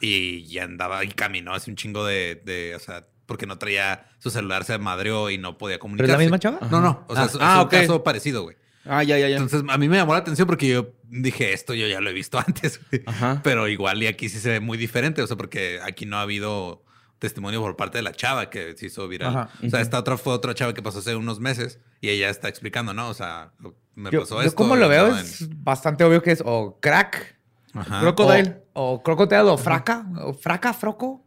y 0.00 0.44
ya 0.46 0.64
andaba 0.64 1.04
y 1.04 1.08
caminó 1.08 1.54
así 1.54 1.70
un 1.70 1.76
chingo 1.76 2.04
de, 2.04 2.40
de, 2.44 2.74
o 2.74 2.80
sea, 2.80 3.06
porque 3.26 3.46
no 3.46 3.56
traía 3.58 4.06
su 4.18 4.30
celular, 4.30 4.64
se 4.64 4.76
madreó 4.78 5.30
y 5.30 5.38
no 5.38 5.58
podía 5.58 5.76
¿Pero 5.76 5.80
comunicarse. 5.82 6.12
es 6.12 6.18
la 6.18 6.24
misma 6.24 6.38
chava? 6.38 6.58
No, 6.70 6.80
no, 6.80 7.04
o 7.08 7.14
sea, 7.14 7.22
Ah, 7.22 7.26
es, 7.26 7.34
es 7.34 7.40
ah, 7.40 7.54
un 7.60 7.66
ok. 7.66 7.70
caso 7.70 8.02
parecido, 8.02 8.42
güey. 8.42 8.56
Ah, 8.84 9.04
ya, 9.04 9.16
ya, 9.16 9.28
ya. 9.28 9.36
Entonces, 9.36 9.62
a 9.68 9.78
mí 9.78 9.88
me 9.88 9.96
llamó 9.96 10.12
la 10.14 10.18
atención 10.18 10.46
porque 10.48 10.66
yo 10.66 10.92
dije, 11.08 11.52
esto 11.52 11.72
yo 11.72 11.86
ya 11.86 12.00
lo 12.00 12.10
he 12.10 12.12
visto 12.12 12.36
antes. 12.44 12.80
Ajá. 13.06 13.40
Pero 13.44 13.68
igual 13.68 14.02
y 14.02 14.08
aquí 14.08 14.28
sí 14.28 14.40
se 14.40 14.50
ve 14.50 14.60
muy 14.60 14.76
diferente, 14.76 15.22
o 15.22 15.26
sea, 15.28 15.36
porque 15.36 15.78
aquí 15.84 16.04
no 16.04 16.16
ha 16.18 16.22
habido 16.22 16.81
testimonio 17.22 17.60
por 17.62 17.76
parte 17.76 17.98
de 17.98 18.02
la 18.02 18.12
chava 18.12 18.50
que 18.50 18.76
se 18.76 18.86
hizo 18.86 19.06
viral. 19.08 19.30
Ajá. 19.36 19.48
O 19.64 19.70
sea, 19.70 19.80
esta 19.80 19.98
otra 19.98 20.18
fue 20.18 20.32
otra 20.34 20.54
chava 20.54 20.74
que 20.74 20.82
pasó 20.82 20.98
hace 20.98 21.14
unos 21.16 21.40
meses 21.40 21.78
y 22.00 22.08
ella 22.10 22.28
está 22.28 22.48
explicando, 22.48 22.92
¿no? 22.92 23.08
O 23.08 23.14
sea, 23.14 23.52
lo- 23.60 23.74
me 23.94 24.10
Yo, 24.10 24.20
pasó 24.20 24.36
yo 24.42 24.48
esto. 24.48 24.56
como 24.56 24.74
lo 24.76 24.88
veo 24.88 25.16
es 25.16 25.46
bastante 25.62 26.02
obvio 26.04 26.22
que 26.22 26.32
es 26.32 26.42
o 26.44 26.78
crack, 26.80 27.36
Ajá. 27.74 28.00
Crocodile. 28.00 28.62
o, 28.72 28.92
o 28.94 29.02
crocodile, 29.02 29.42
o 29.42 29.56
fraca, 29.56 30.04
o 30.20 30.34
fraca, 30.34 30.72
froco. 30.74 31.24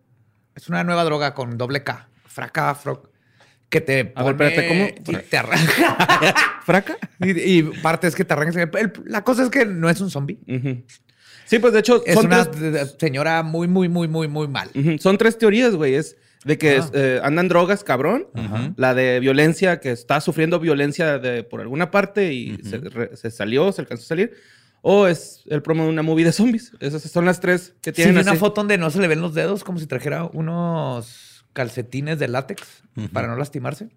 Es 0.56 0.68
una 0.70 0.84
nueva 0.84 1.04
droga 1.04 1.34
con 1.34 1.58
doble 1.58 1.84
K. 1.84 2.08
Fraca, 2.28 2.76
froco. 2.76 3.10
Que 3.70 3.82
te 3.82 4.14
A 4.16 4.24
ver, 4.24 4.36
pone 4.38 4.48
espérate, 4.50 4.68
¿cómo? 5.04 5.20
y 5.20 5.24
te 5.24 5.38
arranca. 5.40 6.60
¿Fraca? 6.64 6.98
y, 7.20 7.30
y 7.60 7.64
parte 7.82 8.08
es 8.08 8.16
que 8.16 8.24
te 8.26 8.34
arrancas. 8.34 8.56
El- 8.56 8.94
La 9.06 9.24
cosa 9.24 9.44
es 9.44 9.50
que 9.50 9.66
no 9.66 9.90
es 9.90 10.02
un 10.02 10.10
zombie. 10.12 10.40
Ujú. 10.48 10.84
Sí, 11.46 11.60
pues 11.60 11.74
de 11.74 11.80
hecho, 11.80 12.04
Es 12.06 12.16
son 12.16 12.26
una 12.28 12.50
tres- 12.50 12.96
señora 13.00 13.44
muy, 13.44 13.68
muy, 13.68 13.88
muy, 13.90 14.08
muy, 14.08 14.28
muy 14.28 14.48
mal. 14.48 14.70
Son 15.00 15.18
tres 15.18 15.38
teorías, 15.38 15.76
güey. 15.76 15.96
Es 15.96 16.16
de 16.44 16.58
que 16.58 16.78
Ah. 16.78 16.90
eh, 16.94 17.20
andan 17.24 17.48
drogas, 17.48 17.84
cabrón. 17.84 18.28
La 18.78 18.94
de 18.94 19.20
violencia, 19.20 19.80
que 19.80 19.92
está 19.92 20.22
sufriendo 20.22 20.60
violencia 20.60 21.18
de, 21.20 21.44
por 21.44 21.62
alguna 21.62 21.92
parte 21.92 22.34
y 22.34 22.58
se, 22.64 22.78
re- 22.78 23.16
se 23.16 23.32
salió, 23.32 23.72
se 23.72 23.82
alcanzó 23.82 24.04
a 24.04 24.08
salir. 24.08 24.34
O 24.88 25.08
es 25.08 25.42
el 25.48 25.64
promo 25.64 25.84
de 25.84 25.90
una 25.90 26.04
movie 26.04 26.26
de 26.26 26.32
zombies. 26.32 26.72
Esas 26.80 27.02
son 27.04 27.26
las 27.26 27.40
tres 27.40 27.74
que 27.82 27.90
Sí, 27.92 27.96
tienen 28.04 28.18
una 28.20 28.32
así. 28.32 28.40
foto 28.40 28.62
donde 28.62 28.78
no 28.78 28.92
se 28.92 29.00
le 29.00 29.08
ven 29.08 29.22
los 29.22 29.34
dedos, 29.34 29.64
como 29.64 29.80
si 29.80 29.88
trajera 29.88 30.26
unos 30.26 31.44
calcetines 31.54 32.20
de 32.20 32.28
látex 32.28 32.62
para 33.12 33.28
no 33.28 33.36
lastimarse. 33.36 33.90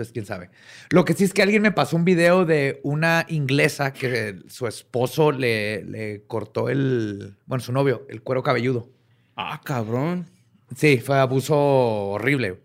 Entonces, 0.00 0.12
quién 0.14 0.24
sabe. 0.24 0.48
Lo 0.88 1.04
que 1.04 1.12
sí 1.12 1.24
es 1.24 1.34
que 1.34 1.42
alguien 1.42 1.60
me 1.60 1.72
pasó 1.72 1.94
un 1.94 2.06
video 2.06 2.46
de 2.46 2.80
una 2.84 3.26
inglesa 3.28 3.92
que 3.92 4.38
su 4.48 4.66
esposo 4.66 5.30
le, 5.30 5.84
le 5.84 6.22
cortó 6.26 6.70
el, 6.70 7.34
bueno, 7.44 7.62
su 7.62 7.70
novio, 7.72 8.06
el 8.08 8.22
cuero 8.22 8.42
cabelludo. 8.42 8.88
Ah, 9.36 9.60
cabrón. 9.62 10.24
Sí, 10.74 10.98
fue 10.98 11.18
abuso 11.18 11.54
horrible. 11.58 12.60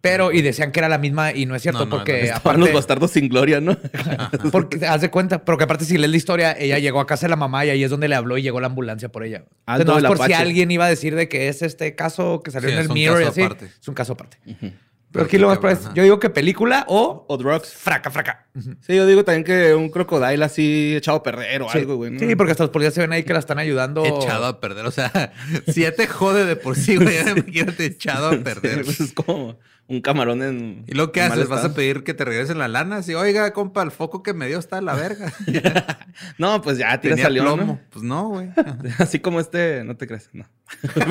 Pero, 0.00 0.32
y 0.32 0.42
decían 0.42 0.72
que 0.72 0.80
era 0.80 0.88
la 0.88 0.98
misma 0.98 1.32
y 1.32 1.46
no 1.46 1.54
es 1.54 1.62
cierto 1.62 1.80
No, 1.80 1.84
no, 1.86 1.90
porque 1.98 2.30
aparte, 2.32 2.60
los 2.60 2.72
bastardos 2.72 3.12
sin 3.12 3.28
gloria, 3.28 3.60
¿no? 3.60 3.76
porque 4.52 4.84
haz 4.84 5.00
de 5.00 5.10
cuenta, 5.10 5.44
pero 5.44 5.56
que 5.58 5.64
aparte 5.64 5.84
si 5.84 5.96
lees 5.96 6.10
la 6.10 6.16
historia, 6.16 6.56
ella 6.58 6.78
llegó 6.80 7.00
a 7.00 7.06
casa 7.06 7.26
de 7.26 7.30
la 7.30 7.36
mamá 7.36 7.64
y 7.66 7.70
ahí 7.70 7.84
es 7.84 7.90
donde 7.90 8.08
le 8.08 8.14
habló 8.16 8.36
y 8.36 8.42
llegó 8.42 8.60
la 8.60 8.66
ambulancia 8.66 9.10
por 9.10 9.24
ella. 9.24 9.44
Entonces, 9.66 9.86
no 9.86 9.98
es 9.98 10.04
por 10.04 10.26
si 10.26 10.32
alguien 10.32 10.70
iba 10.72 10.86
a 10.86 10.88
decir 10.88 11.14
de 11.14 11.28
que 11.28 11.48
es 11.48 11.62
este 11.62 11.94
caso 11.94 12.40
que 12.42 12.50
salió 12.50 12.68
Sí, 12.68 12.74
en 12.74 12.80
el 12.80 12.88
Mirror 12.88 13.22
y 13.22 13.24
así. 13.26 13.42
aparte. 13.42 13.66
Es 13.80 13.88
un 13.88 13.94
caso 13.94 14.12
aparte. 14.14 14.38
Pero 14.44 14.72
Pero 15.12 15.26
aquí 15.26 15.36
lo 15.38 15.48
más 15.48 15.58
probable 15.58 15.82
es- 15.88 15.94
yo 15.94 16.02
digo 16.02 16.18
que 16.18 16.30
película 16.30 16.84
o 16.88 17.26
O 17.28 17.36
drugs. 17.36 17.68
fraca, 17.74 18.10
fraca. 18.10 18.46
Sí, 18.80 18.96
yo 18.96 19.06
digo 19.06 19.24
también 19.24 19.44
que 19.44 19.74
un 19.74 19.90
crocodile 19.90 20.44
así 20.44 20.94
echado 20.96 21.18
a 21.18 21.22
perder 21.22 21.62
o 21.62 21.68
Sí. 21.70 21.78
algo, 21.78 21.96
güey. 21.96 22.10
¿no? 22.10 22.18
Sí, 22.18 22.34
porque 22.34 22.52
hasta 22.52 22.64
los 22.64 22.70
policías 22.70 22.94
se 22.94 23.00
ven 23.02 23.12
ahí 23.12 23.22
que 23.22 23.32
la 23.32 23.38
están 23.38 23.58
ayudando. 23.58 24.04
Echado 24.04 24.46
a 24.46 24.60
perder. 24.60 24.86
O 24.86 24.90
sea, 24.90 25.32
si 25.68 25.82
ya 25.82 25.92
te 25.92 26.06
jode 26.06 26.44
de 26.46 26.56
por 26.56 26.76
sí, 26.76 26.96
güey, 26.96 27.16
imagínate 27.36 27.84
echado 27.84 28.28
a 28.28 28.36
perder. 28.38 28.84
Pues 28.84 29.00
es 29.00 29.12
como 29.12 29.58
un 29.88 30.00
camarón 30.00 30.42
en. 30.42 30.84
¿Y 30.86 30.94
lo 30.94 31.12
que 31.12 31.20
haces? 31.20 31.48
¿Vas 31.48 31.64
a 31.64 31.74
pedir 31.74 32.04
que 32.04 32.14
te 32.14 32.24
regresen 32.24 32.58
la 32.58 32.68
lana? 32.68 32.96
Así, 32.96 33.14
oiga, 33.14 33.52
compa, 33.52 33.82
el 33.82 33.90
foco 33.90 34.22
que 34.22 34.32
me 34.32 34.46
dio 34.46 34.58
está 34.58 34.78
a 34.78 34.82
la 34.82 34.94
verga. 34.94 35.32
No, 36.36 36.60
pues 36.60 36.76
ya 36.76 37.00
tira 37.00 37.16
salió, 37.16 37.42
plomo. 37.42 37.64
¿no? 37.64 37.80
Pues 37.88 38.04
no, 38.04 38.28
güey. 38.28 38.50
Así 38.98 39.18
como 39.18 39.40
este, 39.40 39.82
no 39.82 39.96
te 39.96 40.06
creas, 40.06 40.28
no. 40.34 40.44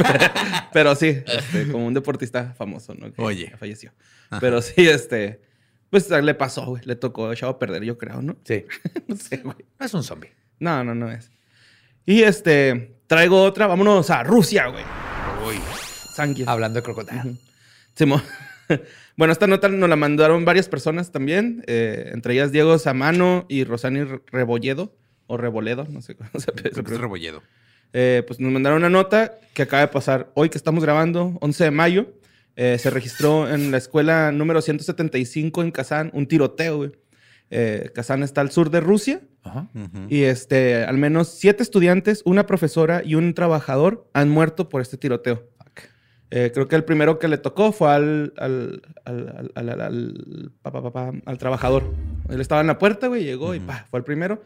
Pero 0.73 0.95
sí, 0.95 1.23
este, 1.25 1.71
como 1.71 1.87
un 1.87 1.93
deportista 1.95 2.53
famoso, 2.55 2.93
¿no? 2.93 3.11
Que 3.11 3.19
Oye. 3.19 3.51
Falleció. 3.57 3.91
Pero 4.39 4.61
sí, 4.61 4.87
este, 4.87 5.41
pues 5.89 6.07
le 6.09 6.33
pasó, 6.35 6.65
güey. 6.67 6.83
Le 6.85 6.95
tocó 6.95 7.31
echado 7.31 7.53
a 7.53 7.59
perder, 7.59 7.83
yo 7.83 7.97
creo, 7.97 8.21
¿no? 8.21 8.37
Sí. 8.43 8.65
No 9.07 9.15
sé, 9.15 9.37
güey. 9.37 9.57
No 9.79 9.85
es 9.85 9.93
un 9.95 10.03
zombie. 10.03 10.31
No, 10.59 10.83
no, 10.83 10.93
no 10.93 11.09
es. 11.09 11.31
Y 12.05 12.21
este, 12.21 12.97
traigo 13.07 13.41
otra. 13.41 13.65
Vámonos 13.65 14.09
a 14.11 14.23
Rusia, 14.23 14.67
güey. 14.67 14.83
Hablando 16.45 16.79
de 16.79 16.83
crocodile. 16.83 17.37
Simón. 17.95 18.21
Bueno, 19.17 19.33
esta 19.33 19.47
nota 19.47 19.67
nos 19.69 19.89
la 19.89 19.95
mandaron 19.95 20.45
varias 20.45 20.67
personas 20.67 21.11
también, 21.11 21.63
eh, 21.67 22.09
entre 22.13 22.33
ellas 22.33 22.51
Diego 22.51 22.77
Samano 22.79 23.45
y 23.49 23.63
Rosani 23.63 24.03
Re- 24.03 24.21
Rebolledo, 24.31 24.95
o 25.27 25.37
Reboledo, 25.37 25.85
no 25.89 26.01
sé 26.01 26.15
cómo 26.15 26.29
se 26.35 26.51
Creo 26.51 26.83
que 26.83 26.93
es 26.93 26.99
rebolledo. 26.99 27.41
Eh, 27.93 28.23
pues 28.25 28.39
nos 28.39 28.51
mandaron 28.51 28.79
una 28.79 28.89
nota 28.89 29.37
que 29.53 29.63
acaba 29.63 29.81
de 29.81 29.87
pasar 29.89 30.31
hoy 30.33 30.49
que 30.49 30.57
estamos 30.57 30.83
grabando, 30.83 31.37
11 31.41 31.63
de 31.65 31.71
mayo. 31.71 32.13
Eh, 32.55 32.77
se 32.79 32.89
registró 32.89 33.49
en 33.49 33.71
la 33.71 33.77
escuela 33.77 34.31
número 34.31 34.61
175 34.61 35.61
en 35.61 35.71
Kazán 35.71 36.09
un 36.13 36.27
tiroteo, 36.27 36.77
güey. 36.77 36.91
Eh, 37.49 37.91
Kazán 37.93 38.23
está 38.23 38.41
al 38.41 38.51
sur 38.51 38.69
de 38.69 38.79
Rusia 38.79 39.21
Ajá. 39.43 39.67
Y 40.07 40.21
este, 40.23 40.83
al 40.85 40.97
menos 40.97 41.29
siete 41.29 41.63
estudiantes, 41.63 42.21
una 42.25 42.45
profesora 42.45 43.01
y 43.03 43.15
un 43.15 43.33
trabajador 43.33 44.07
han 44.13 44.29
muerto 44.29 44.69
por 44.69 44.81
este 44.81 44.97
tiroteo. 44.97 45.49
Eh, 46.33 46.51
creo 46.53 46.67
que 46.69 46.77
el 46.77 46.85
primero 46.85 47.19
que 47.19 47.27
le 47.27 47.38
tocó 47.38 47.73
fue 47.73 47.89
al, 47.91 48.33
al, 48.38 48.81
al, 49.03 49.51
al, 49.53 49.81
al- 51.25 51.38
trabajador. 51.38 51.93
Él 52.29 52.39
estaba 52.39 52.61
en 52.61 52.67
la 52.67 52.79
puerta, 52.79 53.07
güey, 53.07 53.23
llegó 53.25 53.53
y 53.53 53.59
pa, 53.59 53.85
fue 53.89 54.00
el 54.00 54.05
primero. 54.05 54.41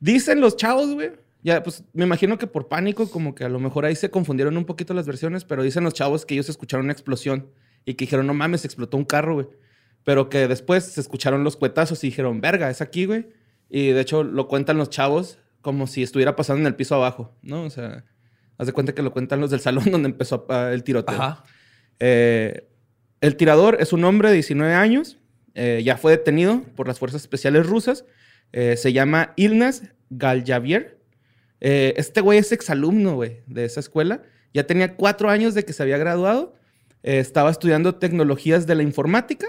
Dicen 0.00 0.40
los 0.40 0.56
chavos, 0.56 0.92
güey. 0.94 1.12
Ya, 1.42 1.62
pues 1.62 1.84
me 1.92 2.04
imagino 2.04 2.38
que 2.38 2.46
por 2.46 2.68
pánico, 2.68 3.08
como 3.10 3.34
que 3.34 3.44
a 3.44 3.50
lo 3.50 3.60
mejor 3.60 3.84
ahí 3.84 3.94
se 3.96 4.10
confundieron 4.10 4.56
un 4.56 4.64
poquito 4.64 4.94
las 4.94 5.06
versiones, 5.06 5.44
pero 5.44 5.62
dicen 5.62 5.84
los 5.84 5.92
chavos 5.92 6.24
que 6.24 6.32
ellos 6.34 6.48
escucharon 6.48 6.86
una 6.86 6.94
explosión 6.94 7.50
y 7.84 7.94
que 7.94 8.06
dijeron, 8.06 8.26
no 8.26 8.32
mames, 8.32 8.64
explotó 8.64 8.96
un 8.96 9.04
carro, 9.04 9.34
güey. 9.34 9.46
Pero 10.04 10.30
que 10.30 10.48
después 10.48 10.84
se 10.84 11.00
escucharon 11.02 11.44
los 11.44 11.56
cuetazos 11.56 12.02
y 12.02 12.06
dijeron, 12.06 12.40
verga, 12.40 12.70
es 12.70 12.80
aquí, 12.80 13.04
güey. 13.04 13.28
Y 13.68 13.88
de 13.88 14.00
hecho 14.00 14.22
lo 14.24 14.48
cuentan 14.48 14.78
los 14.78 14.88
chavos 14.88 15.38
como 15.60 15.86
si 15.86 16.02
estuviera 16.02 16.34
pasando 16.34 16.60
en 16.60 16.66
el 16.66 16.76
piso 16.76 16.94
abajo, 16.94 17.34
¿no? 17.42 17.64
O 17.64 17.70
sea, 17.70 18.04
haz 18.58 18.66
de 18.66 18.72
cuenta 18.72 18.94
que 18.94 19.02
lo 19.02 19.12
cuentan 19.12 19.40
los 19.40 19.50
del 19.50 19.60
salón 19.60 19.84
donde 19.90 20.08
empezó 20.08 20.46
el 20.70 20.82
tiroteo. 20.84 21.20
Ajá. 21.20 21.44
Eh, 22.00 22.68
el 23.20 23.36
tirador 23.36 23.78
es 23.80 23.92
un 23.92 24.04
hombre 24.04 24.28
de 24.28 24.34
19 24.34 24.74
años. 24.74 25.18
eh, 25.54 25.82
ya 25.84 25.96
fue 25.96 26.12
detenido 26.12 26.62
por 26.76 26.88
las 26.88 26.98
fuerzas 26.98 27.22
especiales 27.22 27.66
rusas. 27.66 28.04
eh, 28.52 28.76
se 28.76 28.92
llama 28.92 29.32
Ilnas 29.36 29.82
Galjavier. 30.10 30.98
Este 31.60 32.20
güey 32.20 32.38
es 32.38 32.52
exalumno, 32.52 33.14
güey, 33.14 33.42
de 33.46 33.64
esa 33.64 33.80
escuela. 33.80 34.22
Ya 34.52 34.66
tenía 34.66 34.96
cuatro 34.96 35.30
años 35.30 35.54
de 35.54 35.64
que 35.64 35.72
se 35.72 35.82
había 35.82 35.96
graduado. 35.96 36.56
estaba 37.02 37.50
estudiando 37.50 37.94
tecnologías 37.94 38.66
de 38.66 38.74
la 38.74 38.82
informática 38.82 39.46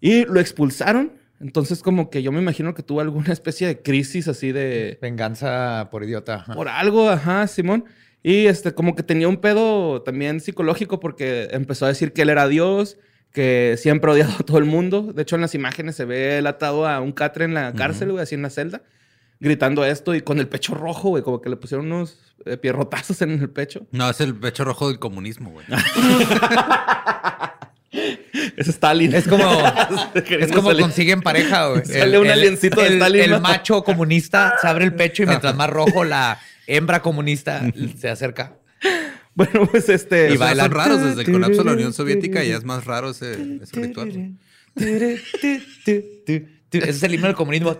y 0.00 0.24
lo 0.26 0.40
expulsaron. 0.40 1.12
Entonces, 1.40 1.82
como 1.82 2.10
que 2.10 2.22
yo 2.22 2.32
me 2.32 2.40
imagino 2.40 2.74
que 2.74 2.82
tuvo 2.82 3.00
alguna 3.00 3.32
especie 3.32 3.66
de 3.66 3.80
crisis 3.80 4.28
así 4.28 4.52
de 4.52 4.98
Venganza 5.00 5.88
por 5.90 6.04
idiota. 6.04 6.34
Ajá. 6.36 6.54
por 6.54 6.68
algo, 6.68 7.08
ajá, 7.08 7.46
Simón. 7.46 7.84
Y 8.22 8.46
este, 8.46 8.72
como 8.74 8.94
que 8.96 9.02
tenía 9.02 9.28
un 9.28 9.36
pedo 9.38 10.02
también 10.02 10.40
psicológico 10.40 11.00
porque 11.00 11.48
empezó 11.52 11.84
a 11.84 11.88
decir 11.88 12.12
que 12.12 12.22
él 12.22 12.30
era 12.30 12.48
Dios, 12.48 12.96
que 13.32 13.76
siempre 13.78 14.10
ha 14.10 14.14
odiado 14.14 14.32
a 14.40 14.42
todo 14.44 14.58
el 14.58 14.64
mundo. 14.64 15.12
De 15.14 15.22
hecho, 15.22 15.36
en 15.36 15.42
las 15.42 15.54
imágenes 15.54 15.96
se 15.96 16.04
ve 16.04 16.38
él 16.38 16.46
atado 16.46 16.86
a 16.88 17.00
un 17.00 17.12
catre 17.12 17.44
en 17.44 17.54
la 17.54 17.72
cárcel, 17.74 18.10
güey, 18.10 18.22
así 18.22 18.34
en 18.34 18.42
la 18.42 18.50
celda, 18.50 18.82
gritando 19.40 19.84
esto 19.84 20.14
y 20.14 20.20
con 20.22 20.38
el 20.40 20.48
pecho 20.48 20.74
rojo, 20.74 21.10
güey, 21.10 21.22
como 21.22 21.40
que 21.40 21.48
le 21.48 21.56
pusieron 21.56 21.86
unos 21.92 22.18
eh, 22.44 22.56
pierrotazos 22.56 23.22
en 23.22 23.30
el 23.32 23.50
pecho. 23.50 23.86
No, 23.92 24.10
es 24.10 24.20
el 24.20 24.34
pecho 24.34 24.64
rojo 24.64 24.88
del 24.88 24.98
comunismo, 24.98 25.50
güey. 25.50 25.66
Es 28.56 28.68
Stalin. 28.68 29.14
Es 29.14 29.26
como, 29.26 29.44
es 30.14 30.52
como 30.52 30.68
salir. 30.70 30.82
consiguen 30.82 31.22
pareja, 31.22 31.68
güey. 31.68 31.84
Sale 31.86 32.18
un 32.18 32.28
aliencito 32.28 32.80
de 32.80 32.88
el- 32.88 32.92
Stalin, 32.94 33.22
El 33.22 33.30
¿no? 33.32 33.40
macho 33.40 33.82
comunista 33.82 34.54
se 34.60 34.66
abre 34.68 34.84
el 34.84 34.94
pecho 34.94 35.22
y 35.22 35.26
mientras 35.26 35.54
más 35.54 35.70
rojo 35.70 36.04
la 36.04 36.38
hembra 36.68 37.02
comunista 37.02 37.62
se 37.98 38.08
acerca. 38.08 38.56
Bueno, 39.34 39.66
pues 39.70 39.88
este... 39.88 40.30
Y 40.30 40.34
Y 40.34 40.36
baila. 40.36 40.64
son 40.64 40.72
raros 40.72 41.00
desde 41.04 41.20
el 41.22 41.30
colapso 41.30 41.58
de 41.58 41.64
la 41.66 41.72
Unión 41.74 41.92
Soviética 41.92 42.42
ya 42.42 42.56
es 42.56 42.64
más 42.64 42.84
raro 42.86 43.10
ese, 43.10 43.58
ese 43.62 43.80
ritual. 43.80 44.32
Ese 44.74 46.44
es 46.72 47.02
el 47.04 47.14
himno 47.14 47.28
del 47.28 47.36
comunismo. 47.36 47.78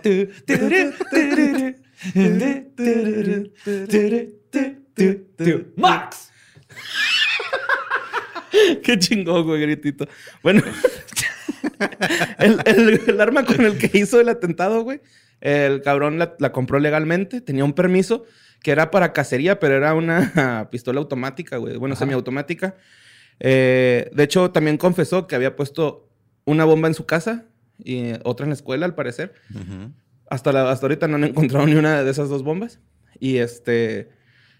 Max. 5.75 6.31
Qué 8.83 8.97
chingón, 8.99 9.43
güey, 9.45 9.61
gritito. 9.61 10.07
Bueno, 10.41 10.63
el, 12.39 12.59
el- 12.65 13.01
el 13.07 13.21
arma 13.21 13.45
con 13.45 13.61
el 13.61 13.77
que 13.77 13.97
hizo 13.97 14.19
el 14.19 14.29
atentado, 14.29 14.81
güey, 14.81 15.01
el 15.41 15.81
cabrón 15.81 16.17
la, 16.17 16.35
la 16.39 16.51
compró 16.51 16.79
legalmente, 16.79 17.41
tenía 17.41 17.63
un 17.63 17.73
permiso 17.73 18.25
que 18.61 18.71
era 18.71 18.91
para 18.91 19.13
cacería, 19.13 19.59
pero 19.59 19.75
era 19.75 19.93
una 19.93 20.67
pistola 20.71 20.99
automática, 20.99 21.57
güey, 21.57 21.77
bueno, 21.77 21.95
semiautomática. 21.95 22.75
Eh, 23.39 24.09
de 24.13 24.23
hecho, 24.23 24.51
también 24.51 24.77
confesó 24.77 25.27
que 25.27 25.35
había 25.35 25.55
puesto 25.55 26.09
una 26.45 26.65
bomba 26.65 26.87
en 26.87 26.93
su 26.93 27.05
casa 27.05 27.45
y 27.77 28.11
otra 28.23 28.45
en 28.45 28.49
la 28.49 28.55
escuela, 28.55 28.85
al 28.85 28.95
parecer. 28.95 29.33
Ujú. 29.53 29.91
Hasta, 30.29 30.51
la- 30.51 30.69
hasta 30.71 30.85
ahorita 30.85 31.07
no 31.07 31.15
han 31.15 31.23
encontrado 31.25 31.65
ni 31.67 31.75
una 31.75 32.03
de 32.03 32.11
esas 32.11 32.29
dos 32.29 32.43
bombas. 32.43 32.79
Y 33.19 33.37
este. 33.37 34.09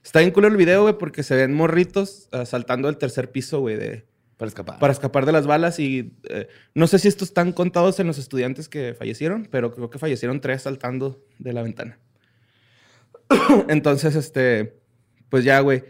Está 0.03 0.19
bien 0.19 0.31
culero 0.31 0.51
el 0.53 0.57
video, 0.57 0.83
güey, 0.83 0.97
porque 0.97 1.23
se 1.23 1.35
ven 1.35 1.53
morritos 1.53 2.29
ah, 2.31 2.45
saltando 2.45 2.87
del 2.87 2.97
tercer 2.97 3.31
piso, 3.31 3.59
güey, 3.59 3.75
de, 3.75 4.05
Para 4.37 4.47
escapar. 4.47 4.79
para 4.79 4.93
escapar 4.93 5.25
de 5.25 5.33
las 5.33 5.45
balas. 5.45 5.77
Y 5.79 6.13
eh, 6.29 6.47
no 6.73 6.87
sé 6.87 6.99
si 6.99 7.09
estos 7.09 7.27
están 7.27 7.51
contados 7.51 7.99
en 7.99 8.07
los 8.07 8.17
estudiantes 8.17 8.69
que 8.69 8.93
fallecieron, 8.97 9.47
pero 9.51 9.73
creo 9.73 9.89
que 9.89 9.99
fallecieron 9.99 10.39
tres 10.39 10.61
saltando 10.61 11.21
de 11.37 11.51
la 11.51 11.63
ventana. 11.63 11.99
Entonces, 13.67 14.15
este. 14.15 14.79
Pues 15.29 15.43
ya, 15.43 15.59
güey. 15.59 15.83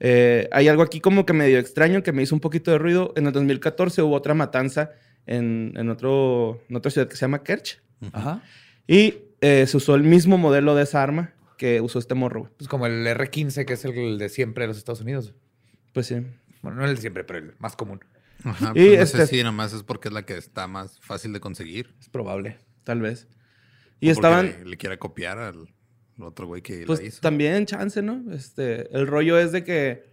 eh, 0.00 0.48
hay 0.52 0.68
algo 0.68 0.82
aquí 0.82 1.00
como 1.00 1.24
que 1.26 1.32
medio 1.32 1.58
extraño 1.58 2.02
que 2.02 2.12
me 2.12 2.22
hizo 2.22 2.34
un 2.34 2.40
poquito 2.40 2.70
de 2.70 2.78
ruido. 2.78 3.12
En 3.16 3.26
el 3.26 3.32
2014 3.32 4.02
hubo 4.02 4.14
otra 4.16 4.34
matanza 4.34 4.90
en, 5.26 5.74
en, 5.76 5.88
otro, 5.90 6.62
en 6.68 6.76
otra 6.76 6.90
ciudad 6.90 7.06
que 7.08 7.14
se 7.16 7.20
llama 7.20 7.42
Kerch. 7.44 7.80
Ajá. 8.12 8.42
Y 8.86 9.14
eh, 9.40 9.66
se 9.66 9.76
usó 9.76 9.94
el 9.94 10.02
mismo 10.02 10.38
modelo 10.38 10.74
de 10.74 10.82
esa 10.82 11.02
arma 11.02 11.34
que 11.56 11.80
usó 11.80 11.98
este 11.98 12.14
morro, 12.14 12.40
güey. 12.40 12.52
Pues 12.56 12.68
como 12.68 12.86
el 12.86 13.06
R15, 13.06 13.64
que 13.64 13.74
es 13.74 13.84
el 13.84 14.18
de 14.18 14.28
siempre 14.28 14.64
de 14.64 14.68
los 14.68 14.78
Estados 14.78 15.02
Unidos. 15.02 15.34
Pues 15.92 16.06
sí. 16.06 16.16
Bueno, 16.62 16.78
no 16.78 16.86
el 16.86 16.94
de 16.96 17.00
siempre, 17.00 17.22
pero 17.24 17.38
el 17.38 17.54
más 17.58 17.76
común. 17.76 18.00
Ajá, 18.42 18.70
Y 18.74 18.86
pues 18.86 18.96
no 18.96 19.02
este- 19.02 19.18
sé 19.18 19.26
si 19.26 19.42
nomás 19.44 19.72
es 19.74 19.82
porque 19.82 20.08
es 20.08 20.14
la 20.14 20.24
que 20.24 20.36
está 20.36 20.66
más 20.66 20.98
fácil 21.00 21.32
de 21.32 21.40
conseguir. 21.40 21.94
Es 22.00 22.08
probable. 22.08 22.58
Tal 22.84 23.00
vez. 23.02 23.28
Y 24.00 24.08
estaban, 24.08 24.46
Le, 24.46 24.64
le 24.64 24.76
quiera 24.78 24.96
copiar 24.98 25.38
al 25.38 25.68
otro 26.22 26.46
güey 26.46 26.62
que 26.62 26.84
pues 26.86 27.00
la 27.00 27.06
hizo. 27.06 27.20
también 27.20 27.66
chance, 27.66 28.02
¿no? 28.02 28.32
Este, 28.32 28.94
el 28.96 29.06
rollo 29.06 29.38
es 29.38 29.52
de 29.52 29.64
que, 29.64 30.04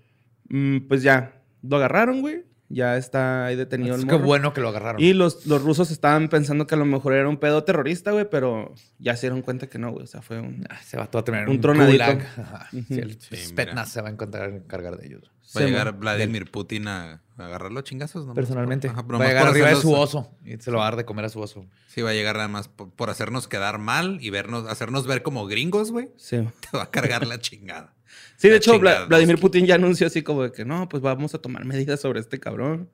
mm, 0.49 0.87
pues 0.87 1.03
ya, 1.03 1.41
lo 1.61 1.77
agarraron, 1.77 2.21
güey. 2.21 2.45
Ya 2.69 2.97
está 2.97 3.45
ahí 3.45 3.55
detenido 3.55 3.95
Es 3.95 4.01
el 4.01 4.07
que 4.07 4.15
morro. 4.15 4.25
bueno 4.25 4.53
que 4.53 4.59
lo 4.61 4.69
agarraron. 4.69 5.01
Y 5.01 5.13
los, 5.13 5.45
los 5.45 5.61
rusos 5.61 5.89
estaban 5.89 6.27
pensando 6.27 6.67
que 6.67 6.75
a 6.75 6.77
lo 6.77 6.85
mejor 6.85 7.13
era 7.13 7.29
un 7.29 7.37
pedo 7.37 7.63
terrorista, 7.63 8.11
güey, 8.11 8.29
pero 8.29 8.73
ya 8.99 9.15
se 9.15 9.27
dieron 9.27 9.41
cuenta 9.41 9.67
que 9.67 9.79
no, 9.79 9.91
güey. 9.91 10.03
O 10.03 10.07
sea, 10.07 10.21
fue 10.21 10.39
un... 10.39 10.65
Ah, 10.69 10.77
Se 10.83 10.97
va 10.97 11.03
a 11.11 11.23
tener 11.23 11.45
Un 11.47 11.55
un, 11.55 11.61
tronadito. 11.61 12.03
Ajá. 12.37 12.67
Sí, 12.71 12.85
el 12.89 13.19
Sí, 13.21 13.35
se 13.37 14.01
va 14.01 14.09
a 14.09 14.11
encontrar 14.11 14.49
encargar 14.49 14.97
de 14.97 15.07
ellos. 15.07 15.23
Va 15.55 15.61
a 15.61 15.63
Sí, 15.63 15.69
llegar 15.69 15.93
Vladimir 15.97 16.51
Putin 16.51 16.89
a, 16.89 17.21
a 17.37 17.45
agarrarlo 17.45 17.79
a 17.79 17.83
chingazos, 17.83 18.25
¿no? 18.25 18.33
Personalmente. 18.33 18.89
Ajá, 18.89 19.01
va 19.03 19.23
a 19.23 19.27
llegar 19.29 19.47
arriba 19.47 19.69
de 19.69 19.75
su 19.77 19.93
oso 19.93 20.35
y 20.43 20.57
se 20.57 20.69
lo 20.69 20.79
va 20.79 20.83
a 20.87 20.89
dar 20.89 20.97
de 20.97 21.05
comer 21.05 21.23
a 21.23 21.29
su 21.29 21.39
oso. 21.39 21.65
Sí, 21.87 22.01
va 22.01 22.09
a 22.09 22.13
llegar 22.13 22.35
nada 22.35 22.49
más 22.49 22.67
por, 22.67 22.91
por 22.91 23.09
hacernos 23.09 23.47
quedar 23.47 23.77
mal 23.77 24.17
y 24.19 24.29
vernos, 24.29 24.67
hacernos 24.67 25.07
ver 25.07 25.23
como 25.23 25.45
gringos, 25.47 25.91
güey. 25.93 26.09
Sí. 26.17 26.37
Te 26.69 26.75
va 26.77 26.83
a 26.83 26.91
cargar 26.91 27.25
la 27.25 27.39
chingada. 27.39 27.93
Sí, 28.37 28.47
de 28.47 28.53
La 28.53 28.57
hecho, 28.57 28.79
Vla- 28.79 29.07
Vladimir. 29.07 29.39
Putin 29.39 29.65
ya 29.65 29.75
anunció 29.75 30.07
así 30.07 30.21
como 30.23 30.43
de 30.43 30.51
que 30.51 30.65
no, 30.65 30.87
pues 30.89 31.01
vamos 31.01 31.33
a 31.33 31.39
tomar 31.39 31.65
medidas 31.65 31.99
sobre 32.01 32.19
este 32.19 32.39
cabrón. 32.39 32.89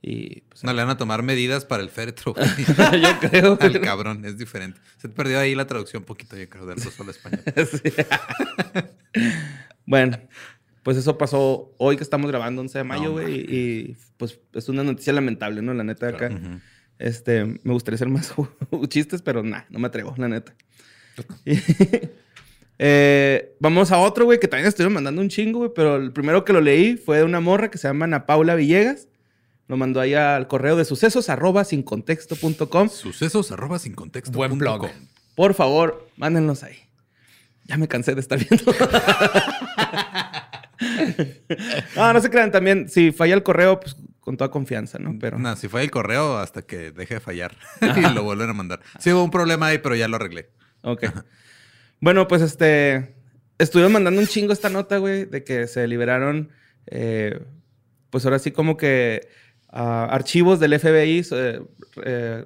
Y 0.00 0.42
pues, 0.42 0.62
No 0.62 0.72
le 0.72 0.82
van 0.82 0.90
a 0.90 0.96
tomar 0.96 1.22
medidas 1.24 1.64
para 1.64 1.82
el 1.82 1.90
féretro. 1.90 2.34
yo 3.02 3.28
creo. 3.28 3.58
Al 3.60 3.80
cabrón, 3.80 4.24
es 4.24 4.38
diferente. 4.38 4.80
Se 4.98 5.08
te 5.08 5.14
perdió 5.14 5.40
ahí 5.40 5.54
la 5.56 5.66
traducción 5.66 6.02
un 6.02 6.06
poquito, 6.06 6.36
yo 6.36 6.48
creo, 6.48 6.66
del 6.66 6.76
ruso 6.80 7.02
al 7.02 7.08
español. 7.08 7.42
Bueno, 9.86 10.18
pues 10.82 10.96
eso 10.98 11.16
pasó 11.18 11.74
hoy 11.78 11.96
que 11.96 12.02
estamos 12.02 12.30
grabando 12.30 12.60
11 12.60 12.78
de 12.78 12.84
mayo, 12.84 13.12
güey. 13.12 13.34
y, 13.40 13.54
y, 13.90 13.96
pues 14.18 14.38
es 14.52 14.68
una 14.68 14.84
noticia 14.84 15.12
lamentable, 15.12 15.62
¿no? 15.62 15.72
La 15.74 15.82
neta 15.84 16.06
de 16.06 16.14
acá. 16.14 16.28
Ujú. 16.34 16.60
Este, 16.98 17.44
me 17.44 17.72
gustaría 17.72 17.96
hacer 17.96 18.08
más 18.08 18.34
chistes, 18.88 19.22
pero 19.22 19.42
nah, 19.42 19.62
no 19.70 19.78
me 19.78 19.86
atrevo, 19.88 20.14
la 20.18 20.28
neta. 20.28 20.54
Eh, 22.78 23.56
vamos 23.58 23.90
a 23.90 23.98
otro, 23.98 24.24
güey, 24.24 24.38
que 24.38 24.46
también 24.48 24.68
estuvieron 24.68 24.94
mandando 24.94 25.20
un 25.20 25.28
chingo, 25.28 25.58
güey, 25.58 25.70
pero 25.74 25.96
el 25.96 26.12
primero 26.12 26.44
que 26.44 26.52
lo 26.52 26.60
leí 26.60 26.96
fue 26.96 27.18
de 27.18 27.24
una 27.24 27.40
morra 27.40 27.70
que 27.70 27.78
se 27.78 27.88
llama 27.88 28.04
Ana 28.04 28.26
Paula 28.26 28.54
Villegas. 28.54 29.08
Lo 29.66 29.76
mandó 29.76 30.00
ahí 30.00 30.14
al 30.14 30.48
correo 30.48 30.76
de 30.76 30.84
sucesos 30.84 31.28
arroba 31.28 31.64
sin 31.64 31.82
contexto.com. 31.82 32.88
Sucesos 32.88 33.52
arroba 33.52 33.78
sin 33.78 33.94
contexto. 33.94 34.32
Buen 34.36 34.50
punto 34.50 34.64
blog. 34.64 34.80
com. 34.80 34.90
Por 35.34 35.54
favor, 35.54 36.08
mándenlos 36.16 36.62
ahí. 36.62 36.78
Ya 37.64 37.76
me 37.76 37.86
cansé 37.86 38.14
de 38.14 38.20
estar 38.20 38.38
viendo. 38.38 38.72
no, 41.96 42.12
no 42.14 42.20
se 42.20 42.30
crean 42.30 42.50
también. 42.50 42.88
Si 42.88 43.12
falla 43.12 43.34
el 43.34 43.42
correo, 43.42 43.78
pues 43.78 43.94
con 44.20 44.36
toda 44.36 44.50
confianza, 44.50 44.98
¿no? 44.98 45.16
Pero. 45.20 45.38
No, 45.38 45.54
si 45.56 45.68
fue 45.68 45.82
el 45.82 45.90
correo 45.90 46.38
hasta 46.38 46.62
que 46.62 46.90
deje 46.90 47.14
de 47.14 47.20
fallar 47.20 47.56
y 47.80 48.14
lo 48.14 48.22
vuelven 48.22 48.48
a 48.48 48.54
mandar. 48.54 48.80
Sí 48.98 49.12
hubo 49.12 49.22
un 49.22 49.30
problema 49.30 49.66
ahí, 49.66 49.78
pero 49.78 49.96
ya 49.96 50.08
lo 50.08 50.16
arreglé. 50.16 50.50
Ok. 50.82 51.04
Bueno, 52.00 52.28
pues 52.28 52.42
este. 52.42 53.14
Estuvieron 53.58 53.92
mandando 53.92 54.20
un 54.20 54.26
chingo 54.28 54.52
esta 54.52 54.68
nota, 54.68 54.98
güey, 54.98 55.24
de 55.24 55.42
que 55.44 55.66
se 55.66 55.86
liberaron. 55.88 56.50
eh, 56.86 57.40
pues 58.10 58.24
ahora 58.24 58.38
sí, 58.38 58.52
como 58.52 58.76
que. 58.76 59.28
ah, 59.68 60.06
archivos 60.10 60.60
del 60.60 60.78
FBI 60.78 61.26
eh, 62.04 62.44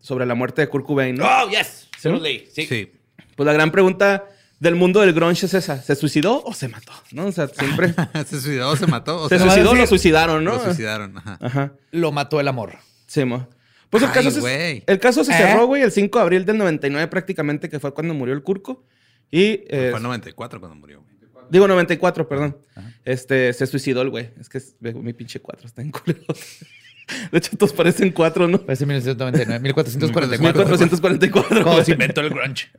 sobre 0.00 0.26
la 0.26 0.34
muerte 0.34 0.62
de 0.62 0.68
Kurt 0.68 0.84
Cobain, 0.86 1.14
¿no? 1.16 1.24
Oh, 1.24 1.48
yes. 1.48 1.88
Se 1.98 2.10
leí. 2.10 2.48
Sí. 2.52 2.66
Sí. 2.66 2.92
Pues 3.36 3.46
la 3.46 3.52
gran 3.52 3.70
pregunta 3.70 4.24
del 4.60 4.74
mundo 4.74 5.00
del 5.00 5.12
grunge 5.12 5.46
es 5.46 5.54
esa: 5.54 5.80
¿se 5.80 5.94
suicidó 5.94 6.42
o 6.44 6.52
se 6.52 6.68
mató? 6.68 6.92
¿No? 7.12 7.26
O 7.26 7.32
sea, 7.32 7.48
siempre. 7.48 7.94
¿Se 8.26 8.40
suicidó 8.40 8.70
o 8.70 8.76
se 8.76 8.86
mató? 8.86 9.22
O 9.22 9.28
¿Se 9.28 9.38
sea, 9.38 9.46
suicidó 9.46 9.70
o 9.70 9.74
lo 9.74 9.86
suicidaron, 9.86 10.44
no? 10.44 10.54
Lo 10.56 10.64
suicidaron. 10.64 11.16
Ajá. 11.18 11.38
Ajá. 11.40 11.72
Lo 11.92 12.12
mató 12.12 12.40
el 12.40 12.48
amor. 12.48 12.74
Sí, 13.06 13.24
mo. 13.24 13.48
Pues 13.94 14.02
el 14.02 14.08
Ay, 14.08 14.14
caso, 14.24 14.40
se, 14.40 14.84
el 14.86 14.98
caso 14.98 15.22
se 15.24 15.32
¿Eh? 15.32 15.36
cerró, 15.36 15.66
güey, 15.66 15.82
el 15.82 15.92
5 15.92 16.18
de 16.18 16.22
abril 16.22 16.44
del 16.44 16.58
99 16.58 17.06
prácticamente, 17.08 17.68
que 17.68 17.78
fue 17.78 17.94
cuando 17.94 18.12
murió 18.12 18.34
el 18.34 18.42
Curco. 18.42 18.84
Y, 19.30 19.62
eh, 19.68 19.88
Fue 19.90 19.98
en 19.98 20.02
94 20.02 20.58
cuando 20.58 20.74
murió. 20.76 21.00
güey. 21.32 21.44
digo 21.50 21.68
94, 21.68 22.28
perdón. 22.28 22.56
Este, 23.04 23.52
se 23.52 23.66
suicidó 23.66 24.02
el 24.02 24.10
güey. 24.10 24.30
Es 24.40 24.48
que 24.48 24.58
es- 24.58 24.74
ve, 24.80 24.94
mi 24.94 25.12
pinche 25.12 25.38
4 25.40 25.66
está 25.66 25.82
en 25.82 25.90
culero. 25.92 26.24
De 27.30 27.38
hecho, 27.38 27.56
todos 27.56 27.72
parecen 27.74 28.10
4, 28.12 28.48
¿no? 28.48 28.58
Parece 28.62 28.86
1999, 28.86 29.60
1444. 29.62 30.64
1444. 30.64 31.48
Cuando 31.62 31.72
güey. 31.72 31.84
se 31.84 31.92
inventó 31.92 32.20
el 32.22 32.30
grunge. 32.30 32.70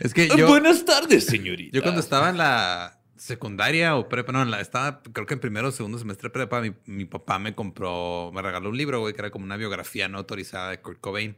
Es 0.00 0.14
que 0.14 0.28
yo, 0.28 0.48
Buenas 0.48 0.84
tardes, 0.84 1.26
señorita. 1.26 1.76
yo 1.76 1.82
cuando 1.82 2.00
estaba 2.00 2.30
en 2.30 2.38
la 2.38 2.99
secundaria 3.20 3.96
o 3.96 4.08
prepa, 4.08 4.32
no, 4.32 4.42
en 4.42 4.50
la, 4.50 4.60
estaba 4.60 5.02
creo 5.12 5.26
que 5.26 5.34
en 5.34 5.40
primero 5.40 5.68
o 5.68 5.72
segundo 5.72 5.98
semestre 5.98 6.28
de 6.28 6.32
prepa, 6.32 6.60
mi, 6.62 6.72
mi 6.86 7.04
papá 7.04 7.38
me 7.38 7.54
compró, 7.54 8.30
me 8.34 8.40
regaló 8.42 8.70
un 8.70 8.76
libro, 8.76 9.00
güey, 9.00 9.12
que 9.14 9.20
era 9.20 9.30
como 9.30 9.44
una 9.44 9.56
biografía 9.58 10.08
no 10.08 10.18
autorizada 10.18 10.70
de 10.70 10.80
Kurt 10.80 11.00
Cobain. 11.00 11.36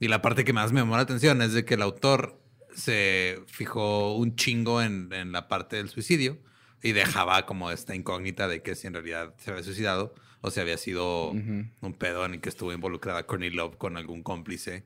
Y 0.00 0.08
la 0.08 0.20
parte 0.20 0.44
que 0.44 0.52
más 0.52 0.72
me 0.72 0.80
llamó 0.80 0.96
la 0.96 1.02
atención 1.02 1.40
es 1.40 1.52
de 1.54 1.64
que 1.64 1.74
el 1.74 1.82
autor 1.82 2.38
se 2.74 3.38
fijó 3.46 4.14
un 4.16 4.36
chingo 4.36 4.82
en, 4.82 5.10
en 5.12 5.32
la 5.32 5.48
parte 5.48 5.76
del 5.76 5.88
suicidio 5.88 6.38
y 6.82 6.92
dejaba 6.92 7.46
como 7.46 7.70
esta 7.70 7.94
incógnita 7.94 8.46
de 8.48 8.60
que 8.62 8.74
si 8.74 8.86
en 8.86 8.92
realidad 8.94 9.34
se 9.38 9.50
había 9.50 9.62
suicidado 9.62 10.14
o 10.42 10.50
si 10.50 10.60
había 10.60 10.76
sido 10.76 11.30
un 11.30 11.94
pedo 11.98 12.26
en 12.26 12.34
el 12.34 12.40
que 12.42 12.50
estuvo 12.50 12.72
involucrada 12.72 13.24
Courtney 13.26 13.48
Love 13.50 13.76
con 13.78 13.96
algún 13.96 14.22
cómplice. 14.22 14.84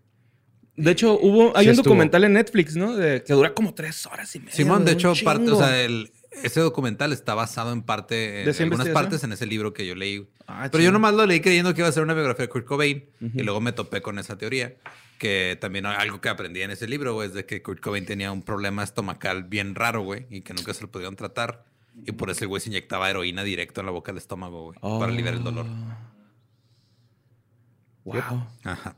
De 0.77 0.93
hecho, 0.93 1.19
hubo, 1.19 1.57
hay 1.57 1.65
Sí 1.65 1.71
un 1.71 1.75
estuvo. 1.75 1.85
documental 1.95 2.23
en 2.23 2.35
Netflix, 2.35 2.77
¿no? 2.77 2.95
De- 2.95 3.25
que 3.25 3.33
dura 3.33 3.53
como 3.53 3.75
tres 3.75 4.07
horas 4.07 4.33
y 4.37 4.39
media. 4.39 4.53
Simón, 4.53 4.85
de 4.85 4.93
hecho, 4.93 5.13
parte, 5.25 5.51
o 5.51 5.57
sea, 5.59 5.83
el- 5.83 6.13
ese 6.31 6.61
documental 6.61 7.13
está 7.13 7.35
basado 7.35 7.73
en 7.73 7.83
parte, 7.83 8.15
¿De 8.15 8.51
en 8.51 8.63
algunas 8.63 8.89
partes 8.89 9.25
en 9.25 9.33
ese 9.33 9.47
libro 9.47 9.73
que 9.73 9.87
yo 9.87 9.95
leí. 9.95 10.29
Ah, 10.47 10.69
Pero 10.71 10.85
yo 10.85 10.93
nomás 10.93 11.15
lo 11.15 11.27
leí 11.27 11.41
creyendo 11.41 11.75
que 11.75 11.81
iba 11.81 11.89
a 11.89 11.93
ser 11.93 12.03
una 12.03 12.15
biografía 12.15 12.47
de 12.47 12.49
Kurt 12.49 12.67
Cobain 12.67 13.09
y 13.21 13.43
luego 13.43 13.61
me 13.61 13.73
topé 13.73 14.03
con 14.03 14.19
esa 14.19 14.37
teoría. 14.37 14.77
Que 15.19 15.59
también 15.61 15.85
algo 15.85 16.21
que 16.21 16.29
aprendí 16.29 16.63
en 16.63 16.71
ese 16.71 16.87
libro, 16.87 17.13
güey, 17.15 17.29
es 17.29 17.35
de 17.35 17.45
que 17.45 17.61
Kurt 17.61 17.81
Cobain 17.81 18.07
tenía 18.07 18.31
un 18.31 18.43
problema 18.43 18.85
estomacal 18.85 19.45
bien 19.45 19.75
raro, 19.75 20.03
güey, 20.03 20.27
y 20.31 20.43
que 20.43 20.55
nunca 20.55 20.73
se 20.75 20.83
lo 20.83 20.91
pudieron 20.91 21.17
tratar. 21.17 21.65
Y 22.07 22.13
por 22.13 22.31
eso 22.31 22.45
el 22.45 22.49
güey 22.49 22.61
se 22.61 22.69
inyectaba 22.69 23.11
heroína 23.11 23.43
directo 23.43 23.81
en 23.81 23.87
la 23.87 23.93
boca 23.93 24.13
del 24.13 24.19
estómago, 24.19 24.67
güey, 24.67 24.79
para 24.81 25.13
aliviar 25.13 25.35
el 25.35 25.43
dolor. 25.43 25.67
Wow. 28.05 28.47
Ajá. 28.63 28.97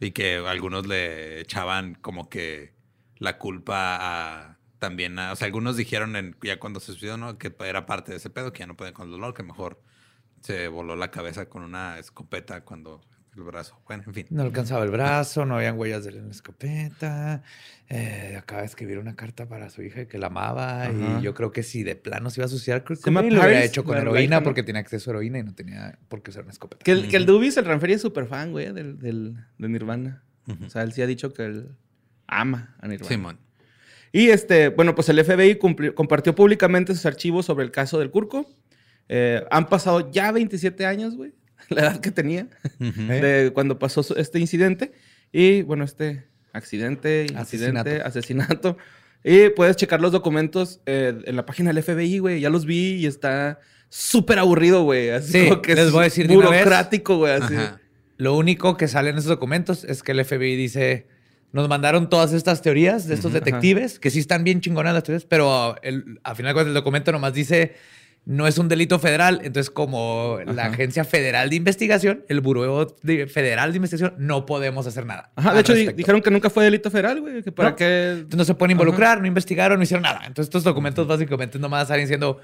Y 0.00 0.12
que 0.12 0.36
algunos 0.36 0.86
le 0.86 1.40
echaban 1.40 1.96
como 1.96 2.28
que 2.28 2.72
la 3.16 3.36
culpa 3.38 3.98
a 4.00 4.57
también 4.78 5.18
a, 5.18 5.32
o 5.32 5.36
sea, 5.36 5.46
algunos 5.46 5.76
dijeron 5.76 6.16
en- 6.16 6.36
ya 6.42 6.58
cuando 6.58 6.80
se 6.80 6.86
suicidó, 6.92 7.16
¿no? 7.16 7.38
Que 7.38 7.54
era 7.60 7.86
parte 7.86 8.12
de 8.12 8.18
ese 8.18 8.30
pedo, 8.30 8.52
que 8.52 8.60
ya 8.60 8.66
no 8.66 8.76
pueden 8.76 8.94
con 8.94 9.06
el 9.06 9.12
dolor, 9.12 9.34
que 9.34 9.42
mejor 9.42 9.80
se 10.40 10.68
voló 10.68 10.94
la 10.96 11.10
cabeza 11.10 11.48
con 11.48 11.62
una 11.62 11.98
escopeta 11.98 12.60
cuando 12.64 13.00
el 13.36 13.42
brazo. 13.44 13.80
Bueno, 13.86 14.02
en 14.06 14.14
fin. 14.14 14.26
No 14.30 14.42
alcanzaba 14.42 14.84
el 14.84 14.90
brazo, 14.90 15.44
no 15.44 15.56
habían 15.56 15.78
huellas 15.78 16.04
de 16.04 16.12
la 16.12 16.28
escopeta. 16.30 17.42
eh, 17.88 18.34
acaba 18.36 18.60
de 18.62 18.66
escribir 18.66 18.98
una 18.98 19.14
carta 19.16 19.48
para 19.48 19.70
su 19.70 19.80
hija 19.82 20.06
que 20.06 20.18
la 20.18 20.26
amaba. 20.26 20.82
Ajá. 20.84 21.18
Y 21.18 21.22
yo 21.22 21.34
creo 21.34 21.52
que 21.52 21.62
si 21.62 21.82
de 21.84 21.94
plano 21.96 22.30
se 22.30 22.40
iba 22.40 22.46
a 22.46 22.48
suicidar, 22.48 22.84
llama 22.88 23.20
Cobain 23.20 23.34
lo 23.34 23.40
hubiera 23.40 23.64
hecho 23.64 23.82
con 23.84 23.96
heroína 23.96 24.42
porque 24.42 24.62
tenía 24.62 24.80
acceso 24.80 25.10
a 25.10 25.14
heroína 25.14 25.38
y 25.38 25.42
no 25.44 25.54
tenía 25.54 25.98
por 26.08 26.22
qué 26.22 26.30
usar 26.30 26.42
una 26.44 26.52
escopeta. 26.52 26.82
Que 26.84 26.90
el, 26.92 27.08
que 27.08 27.16
el 27.16 27.26
Dubis, 27.26 27.56
el 27.56 27.64
Ranferi, 27.64 27.94
es 27.94 28.02
súper 28.02 28.26
fan, 28.26 28.50
güey, 28.52 28.72
del, 28.72 28.98
del, 28.98 29.36
de 29.58 29.68
Nirvana. 29.68 30.22
O 30.66 30.70
sea, 30.70 30.82
él 30.82 30.92
sí 30.92 31.02
ha 31.02 31.06
dicho 31.06 31.32
que 31.32 31.44
él 31.44 31.76
ama 32.26 32.74
a 32.80 32.88
Nirvana. 32.88 33.08
Simón. 33.08 33.38
Y 34.12 34.30
este, 34.30 34.68
bueno, 34.68 34.94
pues 34.94 35.08
el 35.08 35.22
FBI 35.24 35.56
cumplió- 35.56 35.94
compartió 35.94 36.34
públicamente 36.34 36.94
sus 36.94 37.04
archivos 37.06 37.46
sobre 37.46 37.64
el 37.64 37.70
caso 37.70 37.98
del 37.98 38.10
Curco. 38.10 38.48
Eh, 39.08 39.44
han 39.50 39.68
pasado 39.68 40.10
ya 40.10 40.32
27 40.32 40.84
años, 40.86 41.16
güey, 41.16 41.32
la 41.70 41.82
edad 41.82 42.00
que 42.00 42.10
tenía 42.10 42.48
Ujú. 42.80 43.02
de 43.06 43.50
cuando 43.54 43.78
pasó 43.78 44.04
este 44.16 44.38
incidente. 44.38 44.92
Y 45.32 45.62
bueno, 45.62 45.84
este 45.84 46.24
accidente, 46.52 47.26
incidente, 47.30 48.00
asesinato. 48.02 48.76
Y 49.24 49.50
puedes 49.50 49.76
checar 49.76 50.00
los 50.00 50.12
documentos 50.12 50.80
eh, 50.86 51.12
en 51.24 51.36
la 51.36 51.44
página 51.44 51.72
del 51.72 51.82
FBI, 51.82 52.18
güey. 52.18 52.40
Ya 52.40 52.50
los 52.50 52.64
vi 52.64 52.94
y 52.94 53.06
está 53.06 53.58
súper 53.90 54.38
aburrido, 54.38 54.84
güey. 54.84 55.10
Así 55.10 55.32
Sí, 55.32 55.48
como 55.48 55.60
que 55.62 55.74
les 55.74 55.90
voy 55.90 56.00
a 56.00 56.04
decir 56.04 56.28
burocrático, 56.28 57.18
güey. 57.18 57.32
Así. 57.34 57.54
Lo 58.16 58.36
único 58.36 58.76
que 58.76 58.88
sale 58.88 59.10
en 59.10 59.16
esos 59.18 59.28
documentos 59.28 59.84
es 59.84 60.02
que 60.02 60.12
el 60.12 60.24
FBI 60.24 60.56
dice, 60.56 61.06
nos 61.52 61.68
mandaron 61.68 62.10
todas 62.10 62.32
estas 62.32 62.60
teorías 62.62 63.06
de 63.08 63.14
estos 63.14 63.32
detectives, 63.32 63.98
que 63.98 64.10
sí 64.10 64.18
están 64.18 64.44
bien 64.44 64.60
chingonas 64.60 64.94
las 64.94 65.02
teorías, 65.02 65.24
pero 65.24 65.76
el, 65.82 66.20
al 66.22 66.36
final 66.36 66.54
del 66.54 66.74
documento 66.74 67.10
nomás 67.12 67.32
dice, 67.32 67.74
no 68.26 68.46
es 68.46 68.58
un 68.58 68.68
delito 68.68 68.98
federal. 68.98 69.40
Entonces, 69.42 69.70
como 69.70 70.38
la. 70.44 70.66
Agencia 70.66 71.04
Federal 71.04 71.48
de 71.48 71.56
Investigación, 71.56 72.24
el 72.28 72.42
Buró 72.42 72.94
de- 73.02 73.26
Federal 73.26 73.70
de 73.72 73.76
Investigación, 73.76 74.14
no 74.18 74.44
podemos 74.44 74.86
hacer 74.86 75.06
nada. 75.06 75.30
Ajá, 75.36 75.54
de 75.54 75.60
hecho, 75.60 75.72
respecto. 75.72 75.96
dijeron 75.96 76.20
que 76.20 76.30
nunca 76.30 76.50
fue 76.50 76.64
delito 76.64 76.90
federal, 76.90 77.20
güey. 77.22 77.42
Que 77.42 77.50
para 77.52 77.70
No. 77.70 77.76
qué. 77.76 78.10
Entonces, 78.10 78.36
no 78.36 78.44
se 78.44 78.54
pueden 78.54 78.72
involucrar, 78.72 79.20
no 79.22 79.26
investigaron, 79.26 79.78
no 79.78 79.82
hicieron 79.84 80.02
nada. 80.02 80.18
Entonces, 80.26 80.48
estos 80.48 80.64
documentos 80.64 81.06
básicamente 81.06 81.58
nomás 81.58 81.88
salen 81.88 82.04
diciendo, 82.04 82.38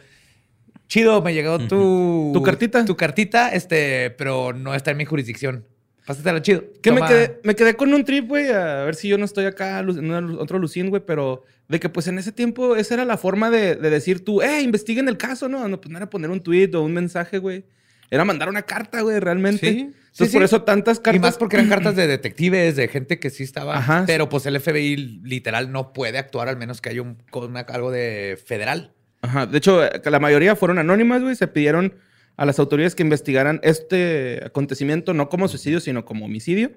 chido, 0.89 1.21
me 1.21 1.35
llegó 1.35 1.59
tu... 1.59 2.31
¿Tu 2.33 2.43
cartita? 2.43 2.85
Tu 2.87 2.97
cartita, 2.97 3.51
este, 3.51 4.11
pero 4.13 4.55
no 4.55 4.75
está 4.75 4.93
en 4.93 4.97
mi 4.97 5.05
jurisdicción. 5.05 5.67
Pásatela 6.07 6.43
chido. 6.43 6.65
Que 6.83 6.93
me 6.93 7.01
quedé, 7.07 7.41
me 7.45 7.55
quedé 7.55 7.75
con 7.75 7.93
un 7.95 8.05
trip, 8.05 8.29
güey, 8.29 8.51
a 8.51 8.85
ver 8.85 8.95
si 8.95 9.09
yo 9.09 9.17
no 9.19 9.25
estoy 9.25 9.47
acá 9.47 9.79
en 9.81 10.11
otro 10.39 10.59
Lucín, 10.59 10.91
güey, 10.91 11.03
pero 11.07 11.45
de 11.69 11.81
que 11.81 11.89
pues 11.89 12.07
en 12.09 12.19
ese 12.19 12.31
tiempo 12.31 12.77
esa 12.77 12.95
era 12.95 13.05
la 13.07 13.17
forma 13.17 13.51
de, 13.51 13.75
de 13.77 13.91
decir 13.91 14.23
tú, 14.25 14.43
eh, 14.43 14.61
investiguen 14.61 15.09
el 15.09 15.17
caso, 15.17 15.49
¿no? 15.49 15.67
No, 15.69 15.81
pues 15.81 15.91
no 15.91 15.97
era 15.97 16.11
poner 16.11 16.31
un 16.31 16.41
tweet 16.43 16.71
o 16.75 16.83
un 16.83 16.93
mensaje, 16.93 17.39
güey. 17.39 17.65
Era 18.11 18.25
mandar 18.27 18.51
una 18.51 18.63
carta, 18.63 19.01
güey, 19.01 19.19
realmente. 19.19 19.67
Sí, 19.71 19.79
Entonces 19.81 20.29
sí, 20.31 20.33
por 20.37 20.43
sí. 20.43 20.45
eso 20.45 20.63
tantas 20.63 21.01
cartas. 21.01 21.17
Y 21.17 21.21
más 21.21 21.39
porque 21.39 21.57
eran 21.57 21.69
cartas 21.71 21.97
de 21.97 22.07
detectives, 22.07 22.77
de 22.77 22.87
gente 22.89 23.19
que 23.19 23.31
sí 23.31 23.43
estaba. 23.43 23.79
Ajá. 23.79 24.05
Pero 24.07 24.29
pues 24.29 24.45
el 24.45 24.61
FBI 24.61 24.97
literal 25.25 25.73
no 25.73 25.95
puede 25.95 26.19
actuar 26.19 26.49
al 26.51 26.59
menos 26.59 26.83
que 26.83 26.91
haya 26.91 27.01
un, 27.01 27.17
una- 27.33 27.61
algo 27.61 27.91
de 27.91 28.39
federal. 28.45 28.93
Ajá. 29.23 29.47
De 29.47 29.57
hecho, 29.57 29.81
la 30.05 30.21
mayoría 30.21 30.55
fueron 30.55 30.79
anónimas, 30.79 31.23
güey. 31.23 31.35
Se 31.35 31.49
pidieron 31.49 31.95
a 32.37 32.45
las 32.47 32.59
autoridades 32.59 32.95
que 32.95 33.03
investigaran 33.03 33.61
este 33.63 34.43
acontecimiento 34.45 35.15
no 35.15 35.29
como 35.29 35.49
suicidio, 35.49 35.81
sino 35.81 36.05
como 36.05 36.25
homicidio. 36.27 36.73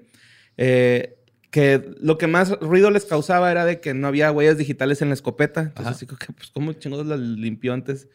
Eh, 0.56 1.14
que 1.50 1.82
lo 2.00 2.18
que 2.18 2.26
más 2.26 2.50
ruido 2.60 2.90
les 2.90 3.06
causaba 3.06 3.50
era 3.50 3.64
de 3.64 3.80
que 3.80 3.94
no 3.94 4.06
había 4.08 4.30
huellas 4.30 4.58
digitales 4.58 5.00
en 5.00 5.08
la 5.08 5.14
escopeta. 5.14 5.60
Entonces, 5.62 5.86
Ajá. 5.86 5.90
así 5.96 6.06
que, 6.06 6.14
pues, 6.32 6.50
¿cómo 6.50 6.72
chingados 6.74 7.06
la 7.06 7.16
limpió 7.16 7.72
antes? 7.72 8.06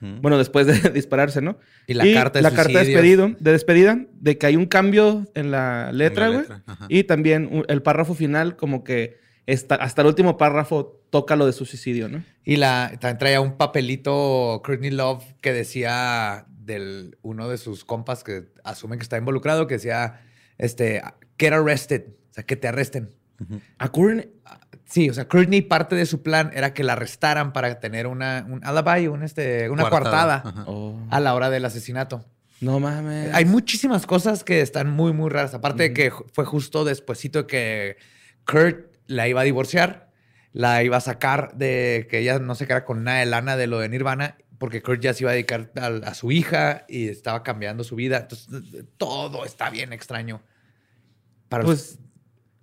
Bueno, 0.00 0.38
después 0.38 0.66
de 0.66 0.72
dispararse, 0.94 1.42
¿no? 1.42 1.58
Y 1.88 1.94
la 1.94 2.04
carta 2.14 2.38
de 2.38 2.42
la 2.44 2.52
carta 2.52 2.78
de 2.78 2.84
despedido, 2.86 3.32
de 3.38 3.52
despedida, 3.52 4.06
de 4.20 4.38
que 4.38 4.46
hay 4.46 4.56
un 4.56 4.66
cambio 4.66 5.26
en 5.34 5.50
la 5.50 5.90
letra, 5.92 6.28
güey. 6.28 6.44
Y 6.88 7.04
también 7.04 7.48
un- 7.50 7.64
el 7.68 7.82
párrafo 7.82 8.14
final, 8.14 8.56
como 8.56 8.84
que 8.84 9.18
está- 9.46 9.74
hasta 9.74 10.02
el 10.02 10.06
último 10.08 10.36
párrafo 10.38 11.00
toca 11.10 11.34
lo 11.36 11.46
de 11.46 11.52
su 11.52 11.66
suicidio, 11.66 12.08
¿no? 12.08 12.22
Y 12.44 12.56
la, 12.56 12.92
también 13.00 13.18
traía 13.18 13.40
un 13.40 13.56
papelito 13.58 14.62
Courtney 14.64 14.92
Love 14.92 15.24
que 15.40 15.52
decía 15.52 16.46
del 16.64 17.18
uno 17.22 17.48
de 17.48 17.58
sus 17.58 17.84
compas 17.84 18.24
que 18.24 18.44
asumen 18.64 18.98
que 18.98 19.02
está 19.02 19.16
involucrado, 19.18 19.66
que 19.66 19.74
decía, 19.74 20.20
este, 20.58 21.02
get 21.38 21.52
arrested, 21.52 22.04
o 22.30 22.34
sea, 22.34 22.44
que 22.44 22.56
te 22.56 22.68
arresten. 22.68 23.10
A 23.78 23.88
Courtney- 23.90 24.30
Sí, 24.84 25.08
o 25.08 25.14
sea, 25.14 25.26
Courtney 25.26 25.62
parte 25.62 25.96
de 25.96 26.04
su 26.04 26.22
plan 26.22 26.50
era 26.52 26.74
que 26.74 26.84
la 26.84 26.92
arrestaran 26.92 27.54
para 27.54 27.80
tener 27.80 28.06
una, 28.06 28.46
un 28.46 28.60
alibi, 28.62 29.08
un, 29.08 29.22
este, 29.22 29.70
una 29.70 29.88
Coartada. 29.88 30.42
Oh, 30.66 31.00
a 31.10 31.18
la 31.18 31.34
hora 31.34 31.48
del 31.48 31.64
asesinato. 31.64 32.26
no 32.60 32.78
mames. 32.78 33.32
Hay 33.34 33.46
muchísimas 33.46 34.04
cosas 34.06 34.44
que 34.44 34.60
están 34.60 34.90
muy, 34.90 35.12
muy 35.14 35.30
raras. 35.30 35.54
Aparte 35.54 35.84
de 35.84 35.92
que 35.94 36.12
fue 36.34 36.44
justo 36.44 36.84
despuesito 36.84 37.40
de 37.40 37.46
que 37.46 37.96
Kurt 38.46 38.86
la 39.06 39.28
iba 39.28 39.40
a 39.40 39.44
divorciar, 39.44 40.10
la 40.52 40.82
iba 40.84 40.98
a 40.98 41.00
sacar 41.00 41.54
de 41.56 42.06
que 42.10 42.18
ella 42.18 42.38
no 42.38 42.54
se 42.54 42.66
quedara 42.66 42.84
con 42.84 43.02
nada 43.02 43.20
de 43.20 43.26
lana 43.26 43.56
de 43.56 43.66
lo 43.68 43.78
de 43.78 43.88
Nirvana, 43.88 44.36
porque 44.62 44.80
Kurt 44.80 45.00
ya 45.00 45.12
se 45.12 45.24
iba 45.24 45.32
a 45.32 45.34
dedicar 45.34 45.72
a, 45.74 45.86
a 45.86 46.14
su 46.14 46.30
hija 46.30 46.84
y 46.88 47.08
estaba 47.08 47.42
cambiando 47.42 47.82
su 47.82 47.96
vida. 47.96 48.18
Entonces, 48.18 48.84
todo 48.96 49.44
está 49.44 49.70
bien 49.70 49.92
extraño. 49.92 50.40
Para 51.48 51.64
Pues, 51.64 51.98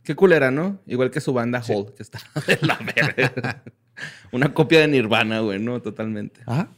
qué 0.04 0.16
culera, 0.16 0.50
¿no? 0.50 0.82
Igual 0.88 1.12
que 1.12 1.20
su 1.20 1.34
banda 1.34 1.62
Hole, 1.68 1.94
que 1.98 2.02
está 2.04 2.20
de 2.48 2.58
la 2.62 2.80
verga. 2.96 3.64
Una 4.32 4.54
copia 4.54 4.80
de 4.80 4.88
Nirvana, 4.88 5.42
güey, 5.42 5.60
¿no? 5.60 5.82
Totalmente. 5.82 6.40
Ajá. 6.46 6.70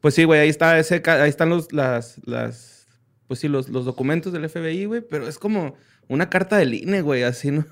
Pues 0.00 0.14
sí, 0.14 0.24
güey, 0.24 0.40
ahí 0.40 0.48
está 0.48 0.78
ese, 0.78 1.02
ahí 1.04 1.28
están 1.28 1.50
los, 1.50 1.70
las, 1.74 2.18
las, 2.24 2.86
pues 3.28 3.40
sí, 3.40 3.48
los, 3.48 3.68
los 3.68 3.84
documentos 3.84 4.32
del 4.32 4.48
FBI, 4.48 4.86
güey, 4.86 5.02
pero 5.02 5.28
es 5.28 5.38
como 5.38 5.76
una 6.08 6.30
carta 6.30 6.56
del 6.56 6.72
INE, 6.72 7.02
güey, 7.02 7.24
así, 7.24 7.50
¿no? 7.50 7.66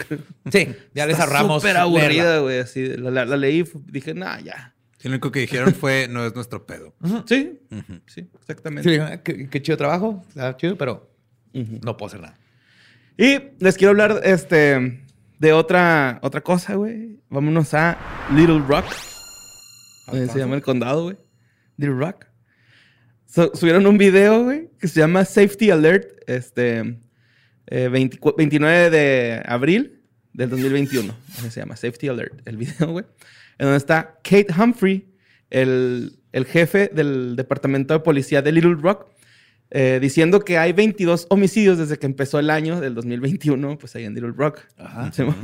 Sí, 0.50 0.74
ya 0.94 1.04
les 1.04 1.20
ahorramos. 1.20 1.60
Súper 1.60 1.76
aburrida, 1.76 2.38
güey, 2.38 2.60
así. 2.60 2.96
La, 2.96 3.10
la- 3.10 3.24
la 3.26 3.36
leí, 3.36 3.62
dije, 3.88 4.14
nah, 4.14 4.40
ya. 4.40 4.72
Lo 5.02 5.10
único 5.10 5.30
que 5.30 5.40
dijeron 5.40 5.74
fue, 5.74 6.08
no 6.08 6.24
es 6.26 6.34
nuestro 6.34 6.66
pedo. 6.66 6.94
Sí, 7.26 7.60
Ujú. 7.70 8.00
sí, 8.06 8.28
exactamente. 8.40 8.88
Sí, 8.94 8.98
ah, 9.00 9.22
qué, 9.22 9.48
qué 9.48 9.62
chido 9.62 9.76
trabajo, 9.76 10.24
está 10.28 10.56
chido, 10.56 10.76
pero 10.76 11.10
Ujú. 11.54 11.80
no 11.84 11.96
puedo 11.96 12.08
hacer 12.08 12.20
nada. 12.20 12.38
Y 13.18 13.38
les 13.60 13.76
quiero 13.76 13.90
hablar 13.90 14.20
este, 14.24 15.04
de 15.38 15.52
otra, 15.52 16.18
otra 16.22 16.40
cosa, 16.42 16.74
güey. 16.74 17.20
Vámonos 17.30 17.72
a 17.74 17.96
Little 18.34 18.60
Rock. 18.66 18.86
Eh, 20.12 20.26
se 20.32 20.38
llama 20.38 20.54
el 20.56 20.62
condado, 20.62 21.04
güey. 21.04 21.16
Little 21.76 21.96
Rock. 21.96 22.26
So- 23.26 23.52
subieron 23.54 23.86
un 23.86 23.98
video, 23.98 24.44
güey, 24.44 24.70
que 24.78 24.88
se 24.88 25.00
llama 25.00 25.24
Safety 25.24 25.70
Alert, 25.70 26.10
este, 26.28 26.98
eh, 27.66 27.88
24 27.88 28.36
29 28.36 28.90
de 28.90 29.42
abril 29.44 30.02
del 30.32 30.48
2021. 30.50 31.14
Así 31.38 31.50
se 31.50 31.60
llama 31.60 31.76
Safety 31.76 32.08
Alert, 32.08 32.46
el 32.46 32.56
video, 32.56 32.88
güey. 32.92 33.04
En 33.58 33.66
donde 33.66 33.78
está 33.78 34.18
Kate 34.22 34.48
Humphrey, 34.58 35.12
el, 35.50 36.18
el 36.32 36.44
jefe 36.44 36.90
del 36.92 37.36
departamento 37.36 37.94
de 37.94 38.00
policía 38.00 38.42
de 38.42 38.52
Little 38.52 38.74
Rock, 38.74 39.06
eh, 39.70 39.98
diciendo 40.00 40.40
que 40.40 40.58
hay 40.58 40.72
22 40.72 41.26
homicidios 41.30 41.78
desde 41.78 41.98
que 41.98 42.06
empezó 42.06 42.38
el 42.38 42.50
año 42.50 42.80
del 42.80 42.94
2021, 42.94 43.78
pues 43.78 43.96
ahí 43.96 44.04
en 44.04 44.14
Little 44.14 44.32
Rock. 44.36 44.60
¿Sí, 45.12 45.22
mo? 45.22 45.34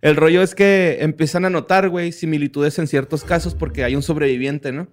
El 0.00 0.16
rollo 0.16 0.42
es 0.42 0.54
que 0.54 0.98
empiezan 1.00 1.46
a 1.46 1.50
notar, 1.50 1.88
güey, 1.88 2.12
similitudes 2.12 2.78
en 2.78 2.86
ciertos 2.86 3.24
casos 3.24 3.54
porque 3.54 3.84
hay 3.84 3.96
un 3.96 4.02
sobreviviente, 4.02 4.70
¿no? 4.70 4.88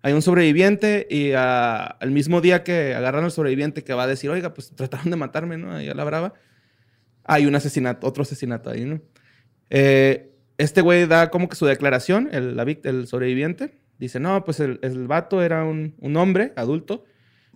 Hay 0.00 0.12
un 0.14 0.22
sobreviviente 0.22 1.06
y 1.10 1.32
ah, 1.32 1.84
al 1.84 2.10
mismo 2.12 2.40
día 2.40 2.62
que 2.62 2.94
agarran 2.94 3.24
al 3.24 3.30
sobreviviente 3.30 3.84
que 3.84 3.94
va 3.94 4.04
a 4.04 4.06
decir, 4.06 4.30
oiga, 4.30 4.54
pues 4.54 4.70
trataron 4.74 5.10
de 5.10 5.16
matarme, 5.16 5.58
¿no? 5.58 5.74
Ahí 5.74 5.88
a 5.88 5.94
la 5.94 6.04
brava. 6.04 6.34
Hay 7.24 7.46
un 7.46 7.54
asesinato, 7.54 8.06
otro 8.06 8.22
asesinato 8.22 8.70
ahí, 8.70 8.84
¿no? 8.84 9.02
Eh, 9.70 10.33
este 10.58 10.80
güey 10.80 11.06
da 11.06 11.30
como 11.30 11.48
que 11.48 11.56
su 11.56 11.66
declaración, 11.66 12.28
el, 12.32 12.56
la 12.56 12.62
el 12.64 13.06
sobreviviente. 13.06 13.78
Dice, 13.98 14.18
no, 14.20 14.44
pues 14.44 14.58
el, 14.60 14.80
el 14.82 15.06
vato 15.06 15.42
era 15.42 15.64
un, 15.64 15.94
un 15.98 16.16
hombre 16.16 16.52
adulto, 16.56 17.04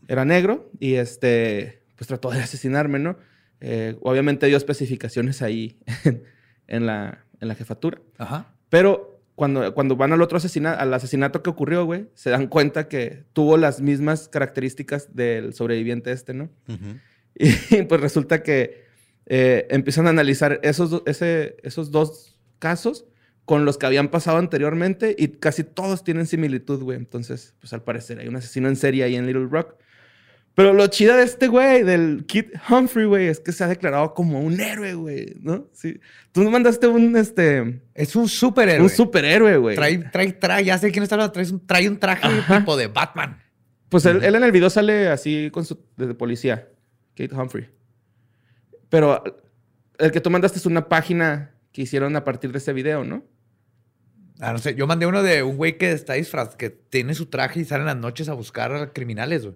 era 0.07 0.25
negro 0.25 0.71
y 0.79 0.95
este, 0.95 1.83
pues 1.97 2.07
trató 2.07 2.31
de 2.31 2.39
asesinarme, 2.39 2.99
¿no? 3.01 3.19
Eh, 3.61 3.97
obviamente 4.03 4.47
dio 4.47 4.57
especificaciones 4.57 5.43
ahí 5.43 5.79
en, 6.05 6.23
en 6.69 6.87
la, 6.87 7.25
en 7.41 7.49
la 7.49 7.55
jefatura. 7.57 8.01
Ajá. 8.19 8.55
Pero 8.69 9.21
cuando, 9.35 9.75
cuando 9.75 9.97
van 9.97 10.13
al 10.13 10.23
otro 10.23 10.39
asesinato, 10.39 10.81
al 10.81 10.95
asesinato 10.95 11.43
que 11.43 11.51
ocurrió, 11.51 11.85
güey, 11.85 12.07
se 12.15 12.31
dan 12.31 12.47
cuenta 12.47 12.89
que 12.89 13.25
tuvo 13.33 13.57
las 13.57 13.81
mismas 13.81 14.29
características 14.29 15.15
del 15.15 15.55
sobreviviente 15.55 16.13
este, 16.13 16.35
¿no? 16.35 16.51
Ujú. 16.69 16.99
Y 17.71 17.83
pues 17.83 18.01
resulta 18.01 18.43
que 18.43 18.85
eh, 19.27 19.67
empiezan 19.71 20.07
a 20.07 20.11
analizar 20.11 20.59
esos, 20.63 21.03
ese- 21.07 21.57
esos 21.63 21.91
dos 21.91 22.28
casos 22.59 23.07
con 23.45 23.65
los 23.65 23.79
que 23.79 23.87
habían 23.87 24.09
pasado 24.09 24.37
anteriormente 24.39 25.17
y 25.19 25.29
casi 25.29 25.65
todos 25.65 26.05
tienen 26.05 26.27
similitud, 26.27 26.83
güey. 26.83 26.99
Entonces, 26.99 27.55
pues 27.61 27.73
al 27.73 27.83
parecer 27.83 28.19
hay 28.19 28.29
un 28.29 28.37
asesino 28.37 28.69
en 28.69 28.77
serie 28.77 29.05
ahí 29.05 29.17
en 29.17 29.27
Little 29.27 29.49
Rock. 29.51 29.75
Pero 30.55 30.73
lo 30.73 30.87
chida 30.89 31.17
de 31.17 31.23
este 31.23 31.47
güey, 31.47 31.85
del 31.85 32.25
Kid 32.27 32.47
Humphrey, 32.69 33.07
güey, 33.07 33.29
es 33.29 33.39
que 33.39 33.53
se 33.53 33.63
ha 33.63 33.69
declarado 33.69 34.13
como 34.13 34.41
un 34.41 34.61
héroe, 34.61 34.93
güey, 34.95 35.37
¿no? 35.41 35.69
Sí. 35.73 36.01
Tú 36.33 36.43
mandaste 36.51 36.89
un, 36.89 37.17
este, 37.17 37.81
Es 37.95 38.17
un 38.17 38.29
superhéroe. 38.29 38.83
un 38.83 38.91
superhéroe, 38.91 39.57
güey. 39.57 39.77
Trae, 39.77 39.99
trae, 39.99 40.33
trae, 40.33 40.65
ya 40.65 40.77
sé 40.77 40.91
quién 40.91 41.05
está 41.05 41.15
hablando, 41.15 41.33
trae 41.33 41.51
un, 41.51 41.65
trae 41.65 41.89
un 41.89 41.99
traje 41.99 42.27
Ajá. 42.27 42.59
tipo 42.59 42.77
de 42.77 42.89
Batman. 42.89 43.41
Pues 43.89 44.05
él, 44.05 44.23
él 44.23 44.35
en 44.35 44.43
el 44.43 44.51
video 44.53 44.69
sale 44.69 45.09
así 45.09 45.49
con 45.53 45.65
su 45.65 45.79
de 45.97 46.13
policía, 46.13 46.69
Kate 47.15 47.35
Humphrey. 47.35 47.71
Pero 48.89 49.23
el 49.99 50.11
que 50.11 50.21
tú 50.21 50.29
mandaste 50.29 50.59
es 50.59 50.67
una 50.67 50.89
página 50.89 51.55
que 51.79 51.83
hicieron 51.83 52.17
a 52.17 52.25
partir 52.25 52.51
de 52.51 52.59
ese 52.59 52.73
video, 52.73 53.05
¿no? 53.05 53.25
Ah, 54.41 54.51
no 54.53 54.59
sé, 54.59 54.75
yo 54.75 54.89
mandé 54.89 55.07
uno 55.07 55.23
de 55.23 55.45
un 55.45 55.57
güey 55.57 55.79
que 55.79 55.93
está 55.93 56.15
disfraz, 56.15 56.57
que 56.57 56.71
tiene 56.71 57.15
su 57.15 57.27
traje 57.27 57.61
y 57.61 57.65
sale 57.65 57.83
en 57.83 57.87
las 57.87 57.97
noches 57.97 58.29
a 58.29 58.33
buscar 58.33 58.75
a 58.75 58.93
criminales, 58.93 59.45
güey. 59.45 59.55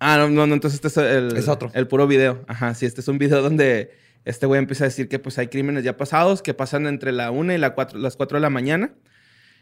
Ah, 0.00 0.18
no, 0.18 0.28
no, 0.28 0.46
no, 0.46 0.52
entonces 0.52 0.76
este 0.84 0.88
es 0.88 0.96
el, 0.98 1.34
Es 1.38 1.48
otro. 1.48 1.70
el 1.72 1.86
puro 1.88 2.06
video. 2.06 2.44
Ajá, 2.46 2.74
sí, 2.74 2.84
este 2.84 3.00
es 3.00 3.08
un 3.08 3.16
video 3.16 3.40
donde 3.40 3.90
este 4.26 4.44
güey 4.44 4.58
empieza 4.58 4.84
a 4.84 4.88
decir 4.88 5.08
que 5.08 5.18
pues 5.18 5.38
hay 5.38 5.46
crímenes 5.48 5.82
ya 5.82 5.96
pasados 5.96 6.42
que 6.42 6.52
pasan 6.52 6.86
entre 6.86 7.10
la 7.10 7.30
1 7.30 7.54
y 7.54 7.58
la 7.58 7.74
cuatro- 7.74 7.98
las 7.98 8.16
4 8.16 8.36
de 8.36 8.42
la 8.42 8.50
mañana. 8.50 8.92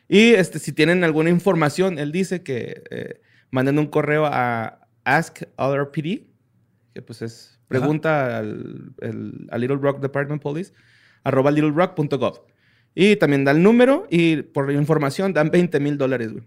Y 0.09 0.31
este, 0.35 0.59
si 0.59 0.73
tienen 0.73 1.05
alguna 1.05 1.31
información, 1.31 2.01
él 2.01 2.11
dice 2.11 2.43
que 2.43 2.83
eh, 2.91 3.21
manden 3.53 3.79
un 3.79 3.87
correo 3.87 4.27
a 4.27 4.81
Ask 5.05 5.43
Other 5.57 5.91
PD, 5.93 6.27
que 6.93 7.03
pues 7.03 7.23
es 7.23 7.61
pregunta 7.69 8.39
al, 8.39 8.95
el- 9.01 9.47
a 9.53 9.59
Little 9.59 9.77
Rock 9.77 10.01
Department 10.01 10.43
Police, 10.43 10.73
arroba 11.29 11.51
littlerock.gov. 11.51 12.41
Y 12.95 13.17
también 13.17 13.45
da 13.45 13.53
el 13.53 13.63
número 13.63 14.07
y 14.11 14.43
por 14.43 14.71
información 14.73 15.33
dan 15.33 15.51
20 15.51 15.79
mil 15.81 15.99
dólares, 15.99 16.33
güey. 16.33 16.45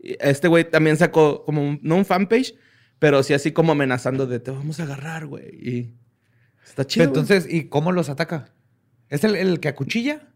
Este 0.00 0.48
güey 0.48 0.68
también 0.68 0.96
sacó 0.96 1.44
como, 1.44 1.62
un- 1.62 1.78
no 1.82 1.96
un 1.96 2.04
fanpage, 2.04 2.54
pero 2.98 3.22
sí 3.22 3.34
así 3.34 3.52
como 3.52 3.72
amenazando 3.72 4.26
de 4.26 4.40
te 4.40 4.50
vamos 4.50 4.80
a 4.80 4.82
agarrar, 4.84 5.26
güey. 5.26 5.44
Y 5.60 5.94
está 6.66 6.86
chido. 6.86 7.06
Pero 7.10 7.20
entonces, 7.20 7.52
¿y 7.52 7.64
cómo 7.68 7.92
los 7.92 8.08
ataca? 8.08 8.52
¿Es 9.08 9.24
el, 9.24 9.36
el 9.36 9.60
que 9.60 9.68
acuchilla? 9.68 10.26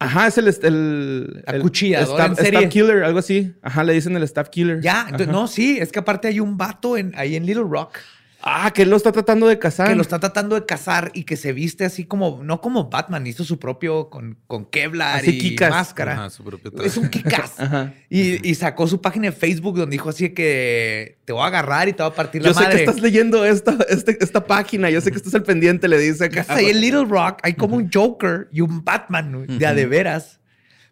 Ajá, 0.00 0.26
es 0.26 0.36
el, 0.38 0.48
el, 0.48 1.42
el 1.46 1.60
Acuchillador 1.60 2.18
staff, 2.20 2.30
en 2.30 2.36
serie. 2.44 2.58
staff 2.60 2.72
killer, 2.72 3.04
algo 3.04 3.20
así. 3.20 3.54
Ajá, 3.62 3.84
le 3.84 3.92
dicen 3.94 4.16
el 4.16 4.22
staff 4.24 4.48
killer. 4.48 4.80
Ya, 4.80 5.00
Ajá. 5.02 5.10
entonces, 5.10 5.28
no, 5.28 5.46
sí, 5.46 5.78
es 5.80 5.92
que 5.92 6.00
aparte 6.00 6.28
hay 6.28 6.40
un 6.40 6.56
vato 6.56 6.96
en, 6.96 7.12
ahí 7.16 7.36
en 7.36 7.46
Little 7.46 7.64
Rock 7.68 7.98
Ah, 8.46 8.70
que 8.74 8.82
él 8.82 8.90
lo 8.90 8.96
está 8.96 9.10
tratando 9.10 9.46
de 9.48 9.58
cazar. 9.58 9.88
que 9.88 9.94
lo 9.94 10.02
está 10.02 10.20
tratando 10.20 10.54
de 10.54 10.66
cazar 10.66 11.10
y 11.14 11.24
que 11.24 11.34
se 11.36 11.54
viste 11.54 11.86
así 11.86 12.04
como, 12.04 12.42
no 12.44 12.60
como 12.60 12.90
Batman, 12.90 13.26
hizo 13.26 13.42
su 13.42 13.58
propio 13.58 14.10
con, 14.10 14.36
con 14.46 14.66
Kevlar 14.66 15.16
Así 15.20 15.30
y 15.30 15.38
Kikas. 15.38 15.70
máscara. 15.70 16.12
Ajá, 16.12 16.28
su 16.30 16.44
propio 16.44 16.70
traje. 16.70 16.86
Es 16.86 16.96
un 16.98 17.08
Kikas. 17.08 17.54
Y, 18.10 18.46
y 18.48 18.54
sacó 18.54 18.86
su 18.86 19.00
página 19.00 19.26
de 19.26 19.32
Facebook 19.32 19.78
donde 19.78 19.94
dijo 19.94 20.10
así 20.10 20.28
que 20.34 21.16
te 21.24 21.32
voy 21.32 21.42
a 21.42 21.46
agarrar 21.46 21.88
y 21.88 21.94
te 21.94 22.02
voy 22.02 22.12
a 22.12 22.14
partir 22.14 22.42
la 22.42 22.48
Yo 22.48 22.54
sé 22.54 22.60
madre. 22.64 22.76
que 22.76 22.84
estás 22.84 23.00
leyendo 23.00 23.44
esta, 23.46 23.76
este- 23.88 24.18
esta 24.22 24.44
página. 24.46 24.90
Yo 24.90 25.00
sé 25.00 25.10
que 25.10 25.16
estás 25.16 25.34
al 25.34 25.42
pendiente, 25.42 25.88
le 25.88 25.96
dice 25.98 26.26
acá. 26.26 26.44
Ahí 26.48 26.66
en 26.66 26.80
Little 26.82 27.06
Rock 27.06 27.38
hay 27.42 27.54
como 27.54 27.76
un 27.76 27.90
Joker 27.92 28.48
y 28.52 28.60
un 28.60 28.84
Batman 28.84 29.46
de 29.58 29.66
a 29.66 29.72
de 29.74 29.86
veras. 29.86 30.38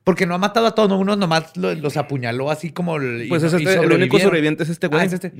Porque 0.04 0.24
no 0.26 0.34
ha 0.34 0.38
matado 0.38 0.66
a 0.66 0.74
todos, 0.74 0.88
¿no? 0.88 0.98
uno 0.98 1.14
nomás 1.16 1.56
lo- 1.56 1.74
los 1.74 1.96
apuñaló 1.98 2.50
así 2.50 2.70
como... 2.70 2.96
el- 2.96 3.26
y 3.26 3.28
Pues 3.28 3.42
no- 3.42 3.48
es 3.48 3.54
y 3.60 3.66
este, 3.66 3.78
el 3.84 3.92
único 3.92 4.18
sobreviviente 4.18 4.64
es 4.64 4.70
este 4.70 4.86
güey. 4.88 5.02
Ah, 5.02 5.04
es 5.04 5.12
este. 5.12 5.32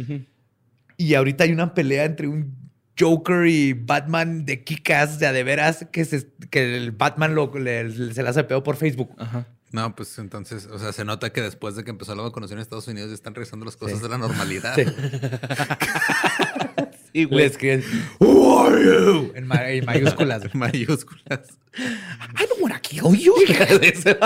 Y 1.02 1.14
ahorita 1.14 1.44
hay 1.44 1.52
una 1.52 1.74
pelea 1.74 2.04
entre 2.04 2.28
un 2.28 2.54
Joker 2.98 3.46
y 3.46 3.72
Batman 3.72 4.44
de 4.44 4.62
Kikas 4.64 5.18
de 5.18 5.26
a 5.26 5.32
de 5.32 5.42
veras 5.44 5.86
que, 5.90 6.04
se- 6.04 6.28
que 6.50 6.76
el 6.76 6.90
Batman 6.92 7.34
lo, 7.34 7.50
le- 7.58 7.84
le- 7.88 8.14
se 8.14 8.22
la 8.22 8.30
hace 8.30 8.44
peor 8.44 8.62
por 8.62 8.76
Facebook. 8.76 9.10
Ajá. 9.18 9.46
No, 9.72 9.94
pues 9.96 10.18
entonces, 10.18 10.66
o 10.66 10.78
sea, 10.78 10.92
se 10.92 11.04
nota 11.04 11.32
que 11.32 11.40
después 11.40 11.74
de 11.76 11.84
que 11.84 11.90
empezó 11.90 12.14
la 12.14 12.22
vacunación 12.22 12.58
en 12.58 12.62
Estados 12.62 12.86
Unidos 12.88 13.08
ya 13.08 13.14
están 13.14 13.34
regresando 13.34 13.64
las 13.64 13.76
cosas 13.76 13.96
Sí. 13.98 14.02
de 14.02 14.08
la 14.10 14.18
normalidad. 14.18 14.74
Sí. 14.74 14.84
Sí, 17.14 17.26
Le 17.26 17.44
escriben, 17.44 17.84
Who 18.20 18.58
are 18.66 18.82
you? 18.82 19.32
En, 19.34 19.46
ma- 19.46 19.68
en 19.68 19.84
mayúsculas. 19.84 20.46
En 20.46 20.50
mayúsculas. 20.58 21.40
I 21.76 22.46
don't 22.48 22.62
wanna 22.62 22.80
kill 22.80 23.14
you. 23.14 23.34
Ese 23.82 24.16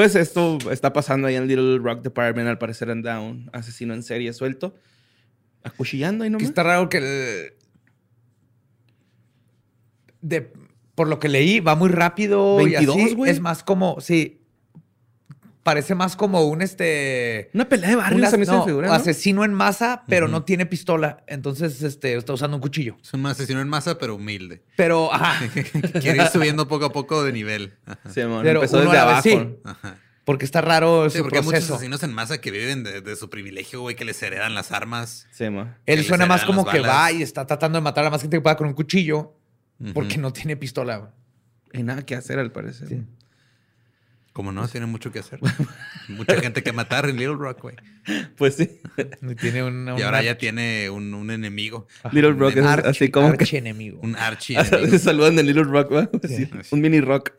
Pues 0.00 0.14
esto 0.14 0.56
está 0.70 0.94
pasando 0.94 1.28
ahí 1.28 1.34
en 1.36 1.46
Little 1.46 1.76
Rock 1.76 2.00
Department. 2.00 2.48
Al 2.48 2.56
parecer 2.56 2.90
anda 2.90 3.20
un 3.20 3.50
asesino 3.52 3.92
en 3.92 4.02
serie 4.02 4.32
suelto. 4.32 4.74
Acuchillando 5.62 6.24
Que 6.24 6.30
nomás. 6.30 6.48
está 6.48 6.62
raro 6.62 6.88
que 6.88 6.96
el- 6.96 7.52
de 10.22 10.50
por 10.94 11.06
lo 11.06 11.18
que 11.18 11.28
leí 11.28 11.60
va 11.60 11.74
muy 11.74 11.90
rápido 11.90 12.62
y 12.62 12.70
22, 12.70 12.96
así. 12.96 13.14
güey. 13.14 13.30
Es 13.30 13.40
más 13.40 13.62
como 13.62 14.00
sí, 14.00 14.39
parece 15.62 15.94
más 15.94 16.16
como 16.16 16.42
un 16.46 16.62
este. 16.62 17.50
Una 17.54 17.68
pelea 17.68 17.90
de 17.90 17.96
barrio 17.96 18.18
una- 18.18 18.30
se 18.30 18.36
me 18.38 18.44
hizo 18.44 18.52
no, 18.56 18.64
figura, 18.64 18.88
¿no? 18.88 18.94
asesino 18.94 19.44
en 19.44 19.52
masa, 19.54 20.04
pero 20.08 20.26
no 20.28 20.42
tiene 20.44 20.66
pistola. 20.66 21.22
Entonces, 21.26 21.82
este, 21.82 22.14
está 22.16 22.32
usando 22.32 22.56
un 22.56 22.60
cuchillo. 22.62 22.96
Es 23.02 23.12
un 23.14 23.24
asesino 23.26 23.60
en 23.60 23.68
masa, 23.68 23.98
pero 23.98 24.14
humilde. 24.16 24.62
Pero, 24.76 25.10
ajá. 25.14 25.38
Quiere 26.00 26.22
ir 26.22 26.28
subiendo 26.28 26.66
poco 26.68 26.86
a 26.86 26.92
poco 26.92 27.22
de 27.24 27.32
nivel. 27.32 27.74
Ajá. 27.86 27.98
Sí, 28.06 28.20
Pero 28.42 28.60
empezó 28.60 28.76
uno 28.78 28.84
desde 28.86 28.98
a 28.98 29.04
la 29.04 29.10
abajo. 29.12 29.22
vez 29.28 29.32
sí. 29.34 29.56
Ajá. 29.64 29.96
Porque 30.24 30.44
está 30.44 30.60
raro 30.60 31.10
Sí, 31.10 31.16
su 31.16 31.24
porque 31.24 31.38
hay 31.38 31.42
muchos 31.44 31.54
proceso. 31.60 31.74
asesinos 31.74 32.02
en 32.04 32.12
masa 32.12 32.40
que 32.40 32.50
viven 32.50 32.84
de, 32.84 33.00
de 33.00 33.16
su 33.16 33.30
privilegio, 33.30 33.80
güey, 33.80 33.96
que 33.96 34.04
les 34.04 34.22
heredan 34.22 34.54
las 34.54 34.70
armas. 34.70 35.26
Sí, 35.32 35.48
mon. 35.50 35.74
Él 35.86 36.04
suena 36.04 36.26
más 36.26 36.44
como 36.44 36.64
que 36.64 36.80
va 36.80 37.10
y 37.10 37.22
está 37.22 37.46
tratando 37.46 37.78
de 37.78 37.82
matar 37.82 38.02
a 38.02 38.04
la 38.04 38.10
más 38.10 38.20
gente 38.22 38.36
que 38.36 38.40
pueda 38.40 38.56
con 38.56 38.68
un 38.68 38.74
cuchillo 38.74 39.34
porque 39.94 40.18
no 40.18 40.32
tiene 40.32 40.56
pistola. 40.56 40.96
güey. 40.98 41.10
Y 41.72 41.82
nada 41.82 42.02
que 42.04 42.14
hacer, 42.14 42.38
al 42.38 42.52
parecer. 42.52 42.86
Sí. 42.88 43.02
Como 44.32 44.52
no, 44.52 44.66
tiene 44.68 44.86
mucho 44.86 45.10
que 45.10 45.18
hacer. 45.18 45.40
Mucha 46.08 46.40
gente 46.40 46.62
que 46.62 46.72
matar 46.72 47.08
en 47.08 47.16
Little 47.16 47.34
Rock, 47.34 47.62
güey. 47.62 47.76
Pues 48.36 48.54
sí. 48.56 48.80
Y 49.22 49.34
tiene 49.34 49.64
una, 49.64 49.98
Y 49.98 50.02
ahora 50.02 50.22
ya 50.22 50.38
tiene 50.38 50.88
un, 50.88 51.12
un 51.14 51.30
enemigo. 51.32 51.88
Little 52.12 52.32
Rock 52.34 52.56
es 52.56 52.64
arch- 52.64 52.86
así 52.86 53.10
como 53.10 53.28
que... 53.36 53.42
archienemigo. 53.44 53.98
Un 54.02 54.14
archi 54.16 54.54
enemigo. 54.54 54.86
Se 54.88 54.98
saludan 55.00 55.34
de 55.36 55.42
Little 55.42 55.64
Rock, 55.64 55.92
¿va? 55.92 56.08
Sí, 56.28 56.48
Un 56.70 56.80
mini 56.80 57.00
rock. 57.00 57.32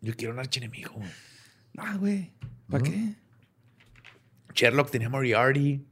Yo 0.00 0.14
quiero 0.16 0.32
un 0.32 0.38
archienemigo. 0.40 0.92
güey. 0.92 1.10
Ah, 1.76 1.96
güey. 1.98 2.32
¿Para 2.70 2.84
qué? 2.84 3.14
Sherlock 4.54 4.90
tenía 4.90 5.08
Moriarty. 5.10 5.84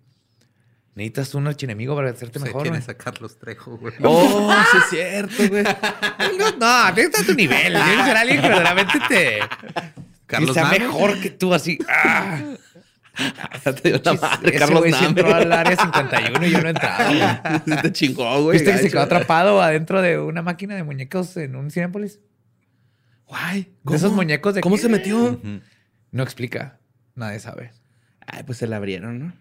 Necesitas 0.95 1.35
un 1.35 1.47
archienemigo 1.47 1.95
para 1.95 2.11
hacerte 2.11 2.39
Se 2.41 2.45
mejor. 2.47 2.63
tienes 2.63 2.87
güey. 2.87 2.95
a 2.95 2.99
Carlos 2.99 3.39
Trejo, 3.39 3.77
güey. 3.79 3.95
Oh, 4.03 4.53
sí 4.73 4.79
es 4.79 4.91
cierto, 4.91 5.49
güey. 5.49 5.65
No, 6.39 6.51
no, 6.59 6.91
necesitas 6.91 7.27
tu 7.27 7.35
nivel. 7.35 7.73
Tienes 7.73 7.97
que 7.97 8.05
ser 8.05 8.17
alguien 8.17 8.41
que 8.43 8.49
verdaderamente 8.49 8.99
te. 9.09 9.39
Carlos 10.27 10.57
Name. 10.57 10.79
mejor 10.81 11.21
que 11.21 11.31
tú, 11.31 11.55
así. 11.55 11.79
Ah, 11.89 12.41
te 13.83 13.91
dio 13.93 14.15
madre, 14.21 14.53
Carlos 14.59 14.87
Name. 14.87 15.07
entró 15.07 15.35
al 15.35 15.53
área 15.53 15.77
51 15.77 16.47
y 16.47 16.51
yo 16.51 16.63
no 16.63 16.73
güey. 16.73 17.63
Sí 17.67 17.83
te 17.83 17.93
chingó, 17.93 18.43
güey. 18.43 18.59
¿Viste 18.59 18.73
que 18.73 18.79
se 18.79 18.91
quedó 18.91 19.03
atrapado 19.03 19.63
adentro 19.63 20.01
de 20.03 20.19
una 20.19 20.43
máquina 20.43 20.75
de 20.75 20.83
muñecos 20.85 21.37
en 21.37 21.57
un 21.57 21.71
Cinépolis? 21.71 22.21
Guay. 23.27 23.73
De 23.85 23.97
esos 23.97 24.13
muñecos 24.13 24.55
de 24.55 24.61
¿Cómo 24.61 24.77
se 24.77 24.89
metió? 24.89 25.41
No 26.11 26.23
explica. 26.23 26.79
Nadie 27.15 27.39
sabe. 27.39 27.73
Ay, 28.27 28.43
pues 28.45 28.59
se 28.59 28.67
la 28.67 28.77
abrieron, 28.77 29.19
¿no? 29.19 29.33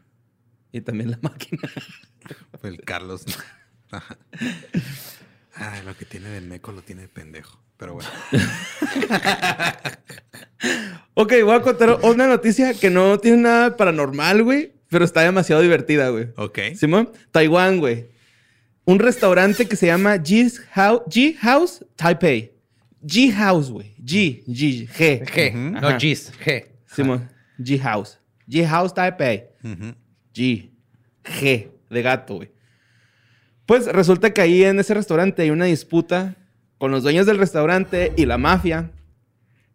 Y 0.71 0.81
también 0.81 1.11
la 1.11 1.19
máquina. 1.21 1.61
Fue 2.59 2.69
el 2.69 2.81
Carlos. 2.81 3.25
Ajá. 3.91 4.17
Ay, 5.55 5.81
lo 5.85 5.95
que 5.97 6.05
tiene 6.05 6.29
de 6.29 6.41
meco 6.41 6.71
lo 6.71 6.81
tiene 6.81 7.01
de 7.03 7.07
pendejo. 7.09 7.59
Pero 7.77 7.93
bueno. 7.95 8.09
Ok, 11.13 11.33
voy 11.43 11.55
a 11.55 11.61
contar 11.61 11.99
una 12.03 12.27
noticia 12.27 12.73
que 12.73 12.89
no 12.89 13.19
tiene 13.19 13.37
nada 13.37 13.75
paranormal, 13.77 14.43
güey. 14.43 14.73
Pero 14.89 15.05
está 15.05 15.21
demasiado 15.21 15.61
divertida, 15.61 16.09
güey. 16.09 16.29
Ok. 16.35 16.59
Simón, 16.75 17.11
Taiwán, 17.31 17.79
güey. 17.79 18.07
Un 18.85 18.99
restaurante 18.99 19.67
que 19.67 19.75
se 19.75 19.85
llama 19.85 20.17
G's 20.17 20.59
House, 20.71 21.01
G 21.07 21.35
House 21.37 21.85
Taipei. 21.95 22.53
G 23.03 23.31
House, 23.33 23.69
güey. 23.69 23.93
G, 24.03 24.43
G, 24.47 24.87
G. 24.87 25.23
G, 25.25 25.53
no. 25.53 25.89
G's, 25.97 26.31
G. 26.43 26.65
Simón, 26.87 27.29
G 27.59 27.79
House. 27.79 28.17
G 28.47 28.65
House 28.65 28.93
Taipei. 28.93 29.43
Ujú. 29.63 29.93
G. 30.33 30.71
G. 31.23 31.71
De 31.89 32.01
gato, 32.01 32.35
güey. 32.35 32.51
Pues 33.65 33.85
resulta 33.87 34.33
que 34.33 34.41
ahí 34.41 34.63
en 34.63 34.79
ese 34.79 34.93
restaurante 34.93 35.41
hay 35.41 35.51
una 35.51 35.65
disputa 35.65 36.35
con 36.77 36.91
los 36.91 37.03
dueños 37.03 37.25
del 37.25 37.37
restaurante 37.37 38.13
y 38.15 38.25
la 38.25 38.37
mafia. 38.37 38.91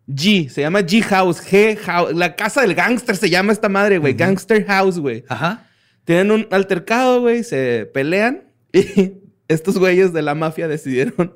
G. 0.07 0.49
Se 0.49 0.63
llama 0.63 0.81
G 0.81 1.03
House. 1.03 1.41
G 1.41 1.77
House. 1.77 2.15
La 2.15 2.35
casa 2.37 2.63
del 2.63 2.75
gángster 2.75 3.17
se 3.17 3.31
llama 3.31 3.53
esta 3.53 3.69
madre, 3.69 3.99
güey. 3.99 4.15
Gangster 4.15 4.65
House, 4.67 4.99
güey. 4.99 5.25
Ajá. 5.29 5.67
Tienen 6.05 6.31
un 6.31 6.47
altercado, 6.51 7.23
güey, 7.23 7.45
se 7.45 7.91
pelean 7.93 8.45
y 8.73 9.15
estos 9.49 9.79
güeyes 9.79 10.13
de 10.13 10.23
la 10.23 10.35
mafia 10.35 10.69
decidieron 10.69 11.35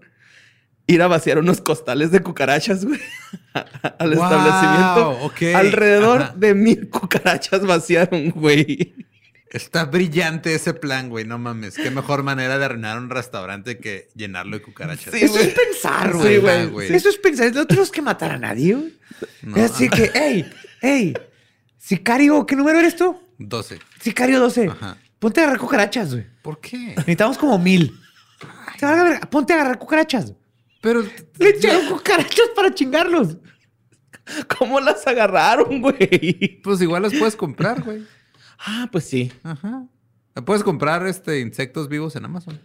ir 0.89 1.01
a 1.03 1.07
vaciar 1.07 1.39
unos 1.39 1.61
costales 1.61 2.11
de 2.11 2.21
cucarachas, 2.21 2.85
güey, 2.85 2.99
al 3.99 4.15
Wow, 4.15 4.25
establecimiento. 4.25 5.57
Alrededor 5.57 6.23
Ajá. 6.23 6.35
de 6.37 6.55
mil 6.55 6.89
cucarachas 6.91 7.65
vaciaron, 7.65 8.31
güey. 8.31 8.95
Está 9.51 9.85
brillante 9.87 10.55
ese 10.55 10.75
plan, 10.75 11.09
güey. 11.09 11.25
No 11.25 11.39
mames. 11.39 11.77
Qué 11.77 11.91
mejor 11.91 12.23
manera 12.23 12.59
de 12.59 12.65
arruinar 12.67 12.99
un 12.99 13.09
restaurante 13.09 13.79
que 13.79 14.09
llenarlo 14.15 14.59
de 14.59 14.63
cucarachas. 14.63 15.15
Sí, 15.15 15.25
Eso 15.25 15.39
es 15.39 15.55
pensar, 15.55 16.13
Sí, 16.13 16.19
güey. 16.19 16.41
güey, 16.41 16.67
güey. 16.67 16.93
Eso 16.95 17.09
es 17.09 17.17
pensar. 17.17 17.55
No 17.55 17.67
tenemos 17.67 17.91
que 17.91 18.03
matar 18.03 18.33
a 18.33 18.39
nadie, 18.39 18.75
güey. 18.75 18.99
No. 19.43 19.55
Decir 19.57 19.91
que, 19.91 20.11
hey, 20.15 20.51
hey, 20.83 21.15
sicario, 21.79 22.45
¿qué 22.45 22.57
número 22.57 22.79
eres 22.79 22.97
tú? 22.97 23.19
12. 23.39 23.79
Sicario 24.01 24.39
12. 24.41 24.67
Ajá. 24.69 24.99
Ponte 25.19 25.41
a 25.41 25.45
agarrar 25.45 25.61
cucarachas, 25.61 26.13
güey. 26.13 26.27
¿Por 26.43 26.61
qué? 26.61 26.77
Necesitamos 26.97 27.39
como 27.39 27.59
mil. 27.59 27.99
Te 28.79 28.85
va 28.87 28.93
a 28.93 28.95
agarrar- 28.97 29.29
Ponte 29.31 29.53
a 29.55 29.57
agarrar 29.57 29.79
cucarachas. 29.79 30.35
Pero 30.81 31.03
Le 31.39 31.49
echaron 31.49 31.89
cucarachas 31.89 32.51
para 32.55 32.73
chingarlos. 32.73 33.37
¿Cómo 34.59 34.81
las 34.81 35.07
agarraron, 35.07 35.81
güey? 35.81 36.61
pues 36.63 36.81
igual 36.81 37.03
las 37.03 37.15
puedes 37.15 37.37
comprar, 37.37 37.83
güey. 37.83 38.05
Ah, 38.59 38.89
pues 38.91 39.05
sí. 39.05 39.33
Ajá. 39.43 39.87
Puedes 40.45 40.63
comprar 40.63 41.07
este 41.07 41.41
insectos 41.41 41.89
vivos 41.89 42.15
en 42.17 42.25
Amazon. 42.25 42.61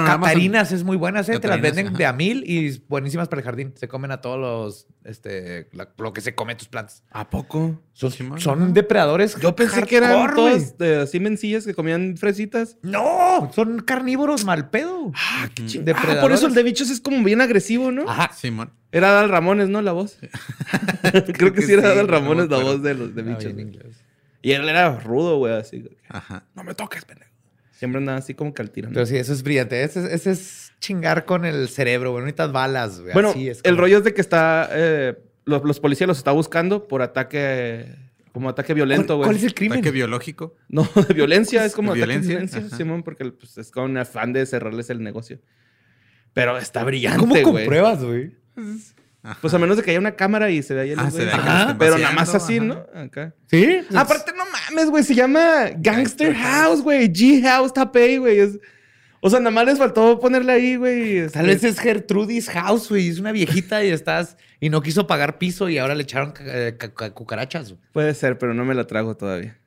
Bueno. 0.00 0.20
Catarinas 0.20 0.72
es 0.72 0.84
muy 0.84 0.96
buenas, 0.96 1.28
¿eh? 1.28 1.38
Te 1.38 1.48
las 1.48 1.60
venden 1.60 1.88
ajá. 1.88 1.96
de 1.96 2.06
a 2.06 2.12
mil 2.12 2.44
y 2.46 2.82
buenísimas 2.88 3.28
para 3.28 3.40
el 3.40 3.44
jardín. 3.44 3.72
Se 3.76 3.88
comen 3.88 4.10
a 4.10 4.20
todos 4.20 4.38
los, 4.38 4.86
este, 5.04 5.68
la- 5.72 5.88
lo 5.98 6.12
que 6.12 6.20
se 6.20 6.34
come 6.34 6.54
tus 6.54 6.68
plantas. 6.68 7.02
¿A 7.10 7.28
poco? 7.30 7.80
Son, 7.92 8.72
depredadores. 8.74 9.36
Yo 9.40 9.54
pensé 9.54 9.82
que 9.84 9.96
eran 9.96 10.34
todas 10.34 10.74
eh, 10.80 11.00
así 11.02 11.20
mencillas 11.20 11.64
que 11.64 11.74
comían 11.74 12.16
fresitas. 12.16 12.76
No, 12.82 13.50
son 13.54 13.80
carnívoros 13.80 14.44
mal 14.44 14.70
pedo. 14.70 15.12
Ah, 15.14 15.48
qué 15.54 15.62
ching- 15.64 15.94
Ah, 15.96 16.20
por 16.20 16.32
eso 16.32 16.46
el 16.46 16.54
de 16.54 16.62
bichos 16.62 16.90
es 16.90 17.00
como 17.00 17.22
bien 17.24 17.40
agresivo, 17.40 17.92
¿no? 17.92 18.08
Ajá. 18.08 18.30
Simón. 18.34 18.72
Era 18.92 19.10
Adal 19.10 19.28
Ramones, 19.28 19.68
¿no? 19.68 19.82
La 19.82 19.92
voz. 19.92 20.18
Creo 21.34 21.52
que 21.52 21.60
que 21.60 21.62
sí 21.66 21.72
era 21.72 21.82
sí, 21.82 21.88
Adal 21.88 22.08
Ramones 22.08 22.48
la 22.48 22.58
voz 22.58 22.82
de 22.82 22.94
los 22.94 23.14
de 23.14 23.22
bichos. 23.22 23.52
Y 24.42 24.52
él 24.52 24.68
era 24.68 24.98
rudo, 25.00 25.38
güey, 25.38 25.54
así. 25.54 25.88
Ajá. 26.08 26.44
No 26.54 26.64
me 26.64 26.74
toques, 26.74 27.04
pendejo. 27.04 27.30
Siempre 27.84 27.98
andaba 27.98 28.18
así 28.18 28.34
como 28.34 28.54
que 28.54 28.62
al 28.62 28.70
tiro. 28.70 28.88
¿no? 28.88 28.94
Pero 28.94 29.04
sí, 29.06 29.16
eso 29.16 29.32
es 29.32 29.42
brillante. 29.42 29.82
Ese, 29.82 30.00
es- 30.00 30.12
ese 30.12 30.30
es 30.30 30.72
chingar 30.80 31.24
con 31.26 31.44
el 31.44 31.68
cerebro, 31.68 32.12
güey. 32.12 32.20
No 32.22 32.26
necesitas 32.26 32.50
balas, 32.52 33.00
güey. 33.00 33.12
bueno, 33.12 33.30
Así 33.30 33.48
es 33.48 33.60
el 33.62 33.76
rollo 33.76 33.98
es 33.98 34.04
de 34.04 34.14
que 34.14 34.20
está. 34.20 34.68
eh, 34.72 35.18
los, 35.44 35.62
los 35.64 35.80
policías 35.80 36.08
los 36.08 36.16
está 36.18 36.32
buscando 36.32 36.88
por 36.88 37.02
ataque. 37.02 37.86
Como 38.32 38.48
ataque 38.48 38.74
violento, 38.74 39.08
¿Cuál, 39.14 39.16
güey. 39.18 39.26
cuál 39.28 39.36
es 39.36 39.44
el 39.44 39.54
crimen? 39.54 39.78
Ataque 39.78 39.90
biológico. 39.92 40.54
No, 40.68 40.88
de 41.08 41.14
violencia, 41.14 41.64
es 41.64 41.74
como 41.74 41.92
ataque 41.92 42.06
de 42.18 42.18
Violencia. 42.18 42.68
Simón, 42.76 43.02
porque 43.04 43.26
pues, 43.30 43.56
es 43.58 43.70
con 43.70 43.96
afán 43.96 44.32
de 44.32 44.44
cerrarles 44.46 44.90
el 44.90 45.02
negocio. 45.02 45.38
Pero 46.32 46.58
está 46.58 46.82
brillante, 46.82 47.20
¿Cómo 47.20 47.40
compruebas, 47.42 48.02
güey? 48.02 48.32
Pues 49.40 49.54
a 49.54 49.58
menos 49.58 49.76
de 49.76 49.82
que 49.82 49.90
haya 49.90 50.00
una 50.00 50.16
cámara 50.16 50.50
y 50.50 50.62
se 50.62 50.74
vea 50.74 50.82
ahí 50.82 50.90
el 50.90 50.98
Ah, 50.98 51.10
se 51.10 51.74
Pero 51.78 51.96
nada 51.96 52.12
más 52.14 52.34
así, 52.34 52.56
ajá. 52.58 52.64
¿no? 52.66 52.74
Acá. 52.94 53.34
Sí. 53.46 53.80
Aparte, 53.94 54.32
no 54.36 54.44
mames, 54.70 54.90
güey. 54.90 55.04
Se 55.04 55.14
llama 55.14 55.70
Gangster, 55.76 56.34
House, 56.34 56.82
güey. 56.82 57.08
G 57.12 57.42
House 57.42 57.72
Tapei, 57.72 58.18
güey. 58.18 58.38
Es- 58.38 58.58
O 59.20 59.30
sea, 59.30 59.38
nada 59.40 59.50
más 59.52 59.64
les 59.64 59.78
faltó 59.78 60.20
ponerle 60.20 60.52
ahí, 60.52 60.76
güey. 60.76 61.16
este- 61.18 61.38
Tal 61.38 61.46
vez 61.46 61.64
es 61.64 61.78
Gertrudis 61.80 62.50
House, 62.50 62.88
güey. 62.90 63.08
Es 63.08 63.18
una 63.18 63.32
viejita 63.32 63.82
y 63.84 63.88
estás... 63.88 64.36
Y 64.60 64.70
no 64.70 64.80
quiso 64.82 65.06
pagar 65.06 65.38
piso 65.38 65.68
y 65.68 65.78
ahora 65.78 65.94
le 65.94 66.02
echaron 66.04 66.32
eh, 66.40 66.76
ca- 66.78 66.92
ca- 66.94 67.10
cucarachas. 67.12 67.70
güey. 67.70 67.80
Puede 67.92 68.14
ser, 68.14 68.38
pero 68.38 68.54
no 68.54 68.64
me 68.64 68.74
la 68.74 68.86
trago 68.86 69.16
todavía. 69.16 69.58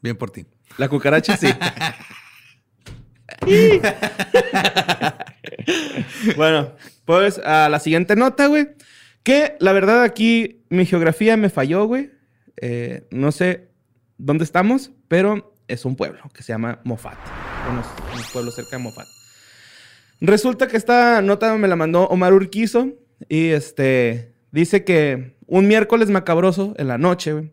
Bien 0.00 0.16
por 0.16 0.30
ti. 0.30 0.46
La 0.78 0.88
cucaracha 0.88 1.36
sí. 1.36 1.48
bueno, 6.36 6.74
pues 7.04 7.38
a 7.38 7.68
la 7.68 7.78
siguiente 7.80 8.16
nota, 8.16 8.46
güey. 8.46 8.68
Que 9.22 9.56
la 9.60 9.72
verdad 9.72 10.02
aquí 10.02 10.64
mi 10.68 10.86
geografía 10.86 11.36
me 11.36 11.50
falló, 11.50 11.84
güey. 11.86 12.10
Eh, 12.60 13.06
no 13.10 13.32
sé 13.32 13.68
dónde 14.18 14.44
estamos, 14.44 14.92
pero 15.08 15.54
es 15.68 15.84
un 15.84 15.96
pueblo 15.96 16.22
que 16.34 16.42
se 16.42 16.52
llama 16.52 16.80
Mofat. 16.84 17.18
Unos, 17.70 17.86
un 18.14 18.32
pueblo 18.32 18.50
cerca 18.50 18.76
de 18.76 18.82
Mofat. 18.82 19.06
Resulta 20.20 20.68
que 20.68 20.76
esta 20.76 21.20
nota 21.22 21.56
me 21.56 21.68
la 21.68 21.76
mandó 21.76 22.04
Omar 22.04 22.32
Urquizo 22.32 22.92
y 23.28 23.48
este 23.48 24.34
dice 24.52 24.84
que 24.84 25.36
un 25.46 25.66
miércoles 25.66 26.10
macabroso 26.10 26.74
en 26.76 26.88
la 26.88 26.98
noche, 26.98 27.32
güey, 27.32 27.52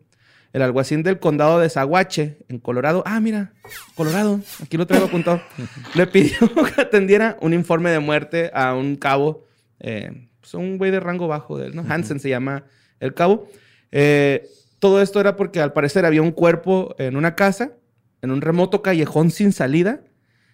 el 0.52 0.62
alguacil 0.62 1.02
del 1.02 1.18
condado 1.18 1.58
de 1.60 1.68
Zaguache, 1.68 2.38
en 2.48 2.58
Colorado. 2.58 3.02
Ah, 3.06 3.20
mira, 3.20 3.52
Colorado, 3.94 4.40
aquí 4.62 4.76
lo 4.76 4.86
traigo 4.86 5.06
apuntado. 5.06 5.42
le 5.94 6.06
pidió 6.06 6.38
que 6.74 6.80
atendiera 6.80 7.36
un 7.40 7.54
informe 7.54 7.90
de 7.90 7.98
muerte 8.00 8.50
a 8.54 8.74
un 8.74 8.96
cabo, 8.96 9.46
eh, 9.78 10.28
pues 10.40 10.54
un 10.54 10.78
güey 10.78 10.90
de 10.90 11.00
rango 11.00 11.28
bajo 11.28 11.58
de 11.58 11.66
él, 11.66 11.76
¿no? 11.76 11.84
Hansen 11.88 12.20
se 12.20 12.28
llama 12.28 12.64
el 13.00 13.14
cabo. 13.14 13.48
Eh, 13.92 14.46
todo 14.80 15.00
esto 15.00 15.20
era 15.20 15.36
porque 15.36 15.60
al 15.60 15.72
parecer 15.72 16.04
había 16.04 16.22
un 16.22 16.32
cuerpo 16.32 16.96
en 16.98 17.16
una 17.16 17.36
casa, 17.36 17.74
en 18.22 18.32
un 18.32 18.40
remoto 18.40 18.82
callejón 18.82 19.30
sin 19.30 19.52
salida, 19.52 20.02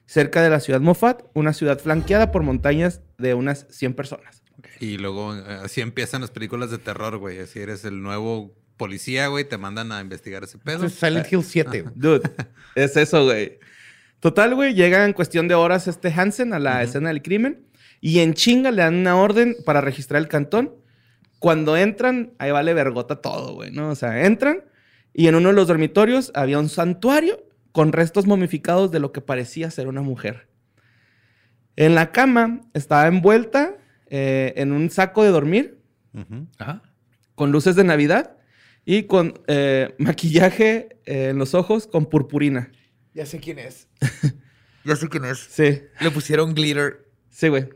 cerca 0.05 0.43
de 0.43 0.51
la 0.51 0.61
ciudad 0.61 0.81
Moffat, 0.81 1.23
una 1.33 1.53
ciudad 1.53 1.79
flanqueada 1.79 2.31
por 2.31 2.43
montañas 2.43 3.01
de 3.19 3.35
unas 3.35 3.67
100 3.71 3.95
personas. 3.95 4.43
Y 4.81 4.99
luego 4.99 5.35
eh, 5.35 5.61
así 5.63 5.81
empiezan 5.81 6.21
las 6.21 6.31
películas 6.31 6.71
de 6.71 6.79
terror, 6.79 7.17
güey. 7.19 7.39
Así 7.39 7.61
eres 7.61 7.85
el 7.85 8.03
nuevo 8.03 8.55
policía, 8.77 9.29
güey, 9.29 9.45
te 9.45 9.59
mandan 9.59 9.93
a 9.93 10.01
investigar 10.01 10.45
ese 10.45 10.59
pedo. 10.59 10.89
Silent 10.89 11.33
Hill 11.33 11.43
7. 11.43 11.83
güey. 11.83 11.95
Dude, 11.97 12.31
es 12.75 12.97
eso, 12.97 13.25
güey. 13.25 13.59
Total, 14.21 14.55
güey, 14.55 14.75
llega 14.75 15.05
en 15.05 15.13
cuestión 15.13 15.47
de 15.49 15.55
horas 15.55 15.89
este 15.89 16.13
Hansen 16.13 16.53
a 16.53 16.59
la 16.59 16.83
escena 16.83 17.09
del 17.09 17.23
crimen 17.23 17.67
y 18.01 18.21
en 18.21 18.35
chinga 18.35 18.71
le 18.71 18.83
dan 18.83 18.95
una 18.95 19.17
orden 19.17 19.57
para 19.65 19.81
registrar 19.81 20.21
el 20.21 20.29
cantón. 20.29 20.75
Cuando 21.39 21.77
entran, 21.77 22.33
ahí 22.39 22.51
vale 22.51 22.75
vergota 22.75 23.21
todo, 23.21 23.55
güey, 23.55 23.71
¿no? 23.71 23.91
O 23.91 23.95
sea, 23.95 24.25
entran 24.25 24.65
y 25.13 25.29
en 25.29 25.35
uno 25.35 25.49
de 25.49 25.55
los 25.55 25.69
dormitorios 25.69 26.31
había 26.35 26.59
un 26.59 26.69
santuario 26.69 27.43
con 27.73 27.93
restos 27.93 28.27
momificados 28.27 28.91
de 28.91 29.01
lo 29.01 29.13
que 29.13 29.21
parecía 29.21 29.71
ser 29.71 29.87
una 29.89 30.03
mujer. 30.03 30.49
En 31.77 31.95
la 31.95 32.11
cama 32.13 32.63
estaba 32.75 33.07
envuelta 33.07 33.77
eh, 34.09 34.55
en 34.57 34.73
un 34.73 34.91
saco 34.91 35.23
de 35.23 35.31
dormir. 35.31 35.79
Ajá. 36.59 36.81
con 37.35 37.53
luces 37.53 37.77
de 37.77 37.85
Navidad 37.85 38.39
y 38.87 39.03
con 39.03 39.39
eh, 39.49 39.95
maquillaje 39.99 40.97
eh, 41.05 41.29
en 41.29 41.39
los 41.39 41.53
ojos 41.53 41.87
con 41.87 42.07
purpurina. 42.07 42.73
Ya 43.13 43.27
sé 43.27 43.39
quién 43.39 43.59
es. 43.59 43.89
ya 44.85 44.97
sé 44.97 45.09
quién 45.11 45.27
es. 45.27 45.39
Sí, 45.51 45.83
Le 46.01 46.11
pusieron 46.11 46.55
glitter. 46.55 47.07
sí, 47.29 47.49
güey. 47.49 47.69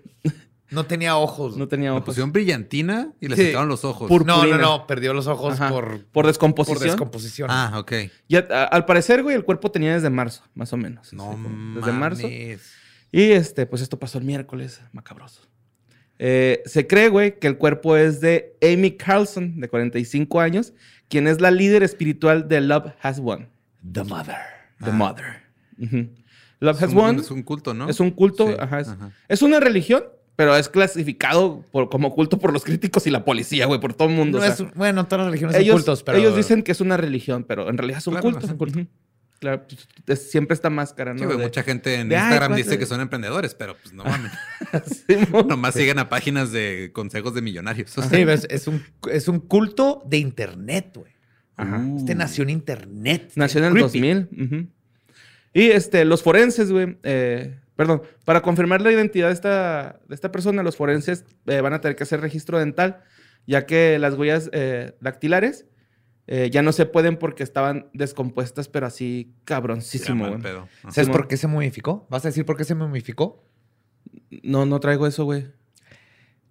No 0.70 0.86
tenía 0.86 1.16
ojos. 1.16 1.56
No 1.56 1.66
tenía 1.68 1.90
Le 1.90 1.96
ojos. 1.96 2.04
pusieron 2.04 2.32
brillantina 2.32 3.12
y 3.20 3.28
le 3.28 3.36
Sí. 3.36 3.46
sacaron 3.46 3.68
los 3.68 3.84
ojos. 3.84 4.10
Pur- 4.10 4.24
no, 4.24 4.34
no, 4.36 4.40
purpurina. 4.42 4.58
no. 4.58 4.86
Perdió 4.86 5.12
los 5.14 5.26
ojos 5.26 5.54
Ajá. 5.60 5.68
por, 5.70 6.04
por 6.06 6.26
descomposición. 6.26 6.78
por 6.78 6.86
descomposición. 6.88 7.48
Ah, 7.50 7.72
ok. 7.78 7.92
Y 8.28 8.36
a- 8.36 8.46
a- 8.50 8.64
al 8.64 8.84
parecer, 8.84 9.22
güey, 9.22 9.34
el 9.36 9.44
cuerpo 9.44 9.70
tenía 9.70 9.94
desde 9.94 10.10
marzo, 10.10 10.44
más 10.54 10.72
o 10.72 10.76
menos. 10.76 11.12
No 11.12 11.32
Así. 11.32 11.42
Desde 11.76 11.92
marzo. 11.92 12.28
Y 12.28 13.32
este, 13.32 13.66
pues 13.66 13.82
esto 13.82 13.98
pasó 13.98 14.18
el 14.18 14.24
miércoles, 14.24 14.80
macabroso. 14.92 15.42
Eh, 16.18 16.62
se 16.66 16.86
cree, 16.86 17.08
güey, 17.08 17.38
que 17.38 17.46
el 17.46 17.56
cuerpo 17.56 17.96
es 17.96 18.20
de 18.20 18.56
Amy 18.62 18.92
Carlson, 18.92 19.58
de 19.58 19.68
45 19.68 20.40
años, 20.40 20.74
quien 21.08 21.26
es 21.26 21.40
la 21.40 21.50
líder 21.50 21.82
espiritual 21.82 22.46
de 22.46 22.60
Love 22.60 22.92
Has 23.02 23.18
Won. 23.20 23.48
The 23.90 24.04
Mother. 24.04 24.36
The 24.84 24.92
Mother. 24.92 25.42
Ujú. 25.78 26.10
Love 26.60 26.76
Es 26.76 26.82
Has 26.82 26.90
un, 26.90 26.96
Won 26.98 27.18
es 27.20 27.30
un 27.30 27.42
culto, 27.42 27.72
¿no? 27.72 27.88
es 27.88 27.98
un 28.00 28.10
culto, 28.10 28.48
Sí, 28.48 28.54
ajá, 28.60 28.80
es, 28.80 28.88
ajá. 28.88 29.10
es 29.28 29.40
una 29.40 29.60
religión, 29.60 30.04
pero 30.36 30.56
es 30.56 30.68
clasificado 30.68 31.64
por- 31.70 31.88
como 31.90 32.14
culto 32.14 32.38
por 32.38 32.52
los 32.52 32.64
críticos 32.64 33.06
y 33.06 33.10
la 33.10 33.24
policía, 33.24 33.66
güey, 33.66 33.80
por 33.80 33.94
todo 33.94 34.08
el 34.08 34.14
mundo. 34.14 34.38
No 34.38 34.44
o 34.44 34.46
sea. 34.46 34.54
es 34.54 34.60
un- 34.60 34.72
bueno, 34.74 35.04
todas 35.06 35.20
las 35.24 35.26
religiones 35.28 35.54
son 35.56 35.62
ellos, 35.62 35.74
cultos, 35.76 36.02
pero... 36.02 36.18
ellos 36.18 36.36
dicen 36.36 36.62
que 36.62 36.72
es 36.72 36.80
una 36.80 36.96
religión, 36.96 37.44
pero 37.44 37.68
en 37.68 37.76
realidad 37.78 37.98
es 37.98 38.06
un 38.06 38.14
Claro, 38.14 38.22
culto. 38.30 38.46
es 38.46 38.52
un 38.52 38.58
culto. 38.58 38.86
Claro, 39.38 39.66
pues, 39.66 39.88
es- 40.06 40.30
siempre 40.30 40.54
esta 40.54 40.68
máscara, 40.70 41.12
¿no? 41.14 41.18
Sí, 41.20 41.24
güey, 41.24 41.38
De- 41.38 41.44
mucha 41.44 41.62
gente 41.62 41.94
en 41.94 42.08
de, 42.10 42.14
Instagram 42.16 42.50
¿cuánto 42.50 42.56
dice 42.56 42.78
que 42.78 42.84
son 42.86 43.00
emprendedores, 43.00 43.54
pero 43.54 43.74
pues 43.80 43.94
no 43.94 44.04
mames. 44.04 44.32
Simón. 45.06 45.46
Nomás 45.48 45.74
siguen 45.74 45.98
a 45.98 46.08
páginas 46.08 46.52
de 46.52 46.90
consejos 46.92 47.34
de 47.34 47.42
millonarios. 47.42 47.96
O 47.96 48.02
sea, 48.02 48.10
Sí, 48.10 48.22
es, 48.28 48.46
es 48.50 48.66
un, 48.66 48.82
es 49.10 49.28
un 49.28 49.40
culto 49.40 50.02
de 50.06 50.18
internet, 50.18 50.90
güey. 50.94 51.12
Ajá. 51.56 51.82
Este 51.96 52.14
nació 52.14 52.42
en 52.44 52.50
internet. 52.50 53.32
Nació 53.34 53.60
en 53.60 53.66
el 53.66 53.72
Creepy. 53.72 54.00
2000. 54.00 54.28
ujú. 54.44 54.66
Y 55.52 55.62
este, 55.70 56.04
los 56.04 56.22
forenses, 56.22 56.70
güey, 56.70 56.96
eh, 57.02 57.58
perdón, 57.80 58.02
para 58.26 58.42
confirmar 58.42 58.82
la 58.82 58.92
identidad 58.92 59.28
de 59.28 59.32
esta, 59.32 60.00
de 60.06 60.14
esta 60.14 60.30
persona, 60.30 60.62
los 60.62 60.76
forenses 60.76 61.24
eh, 61.46 61.62
van 61.62 61.72
a 61.72 61.80
tener 61.80 61.96
que 61.96 62.02
hacer 62.02 62.20
registro 62.20 62.58
dental, 62.58 63.02
ya 63.46 63.64
que 63.64 63.98
las 63.98 64.16
huellas 64.16 64.50
eh, 64.52 64.98
dactilares 65.00 65.64
eh, 66.26 66.50
ya 66.52 66.60
no 66.60 66.72
se 66.72 66.84
pueden 66.84 67.16
porque 67.16 67.42
estaban 67.42 67.88
descompuestas, 67.94 68.68
pero 68.68 68.86
así 68.86 69.32
ya, 69.38 69.44
cabroncísimo, 69.46 70.24
mal 70.24 70.30
güey. 70.32 70.42
pedo. 70.42 70.68
Ajá. 70.82 70.92
¿Sabes 70.92 71.08
por 71.08 71.26
qué 71.26 71.38
se 71.38 71.46
momificó? 71.46 72.06
¿Vas 72.10 72.22
a 72.26 72.28
decir 72.28 72.44
por 72.44 72.58
qué 72.58 72.64
se 72.64 72.74
momificó? 72.74 73.48
No, 74.42 74.66
no 74.66 74.78
traigo 74.78 75.06
eso, 75.06 75.24
güey. 75.24 75.46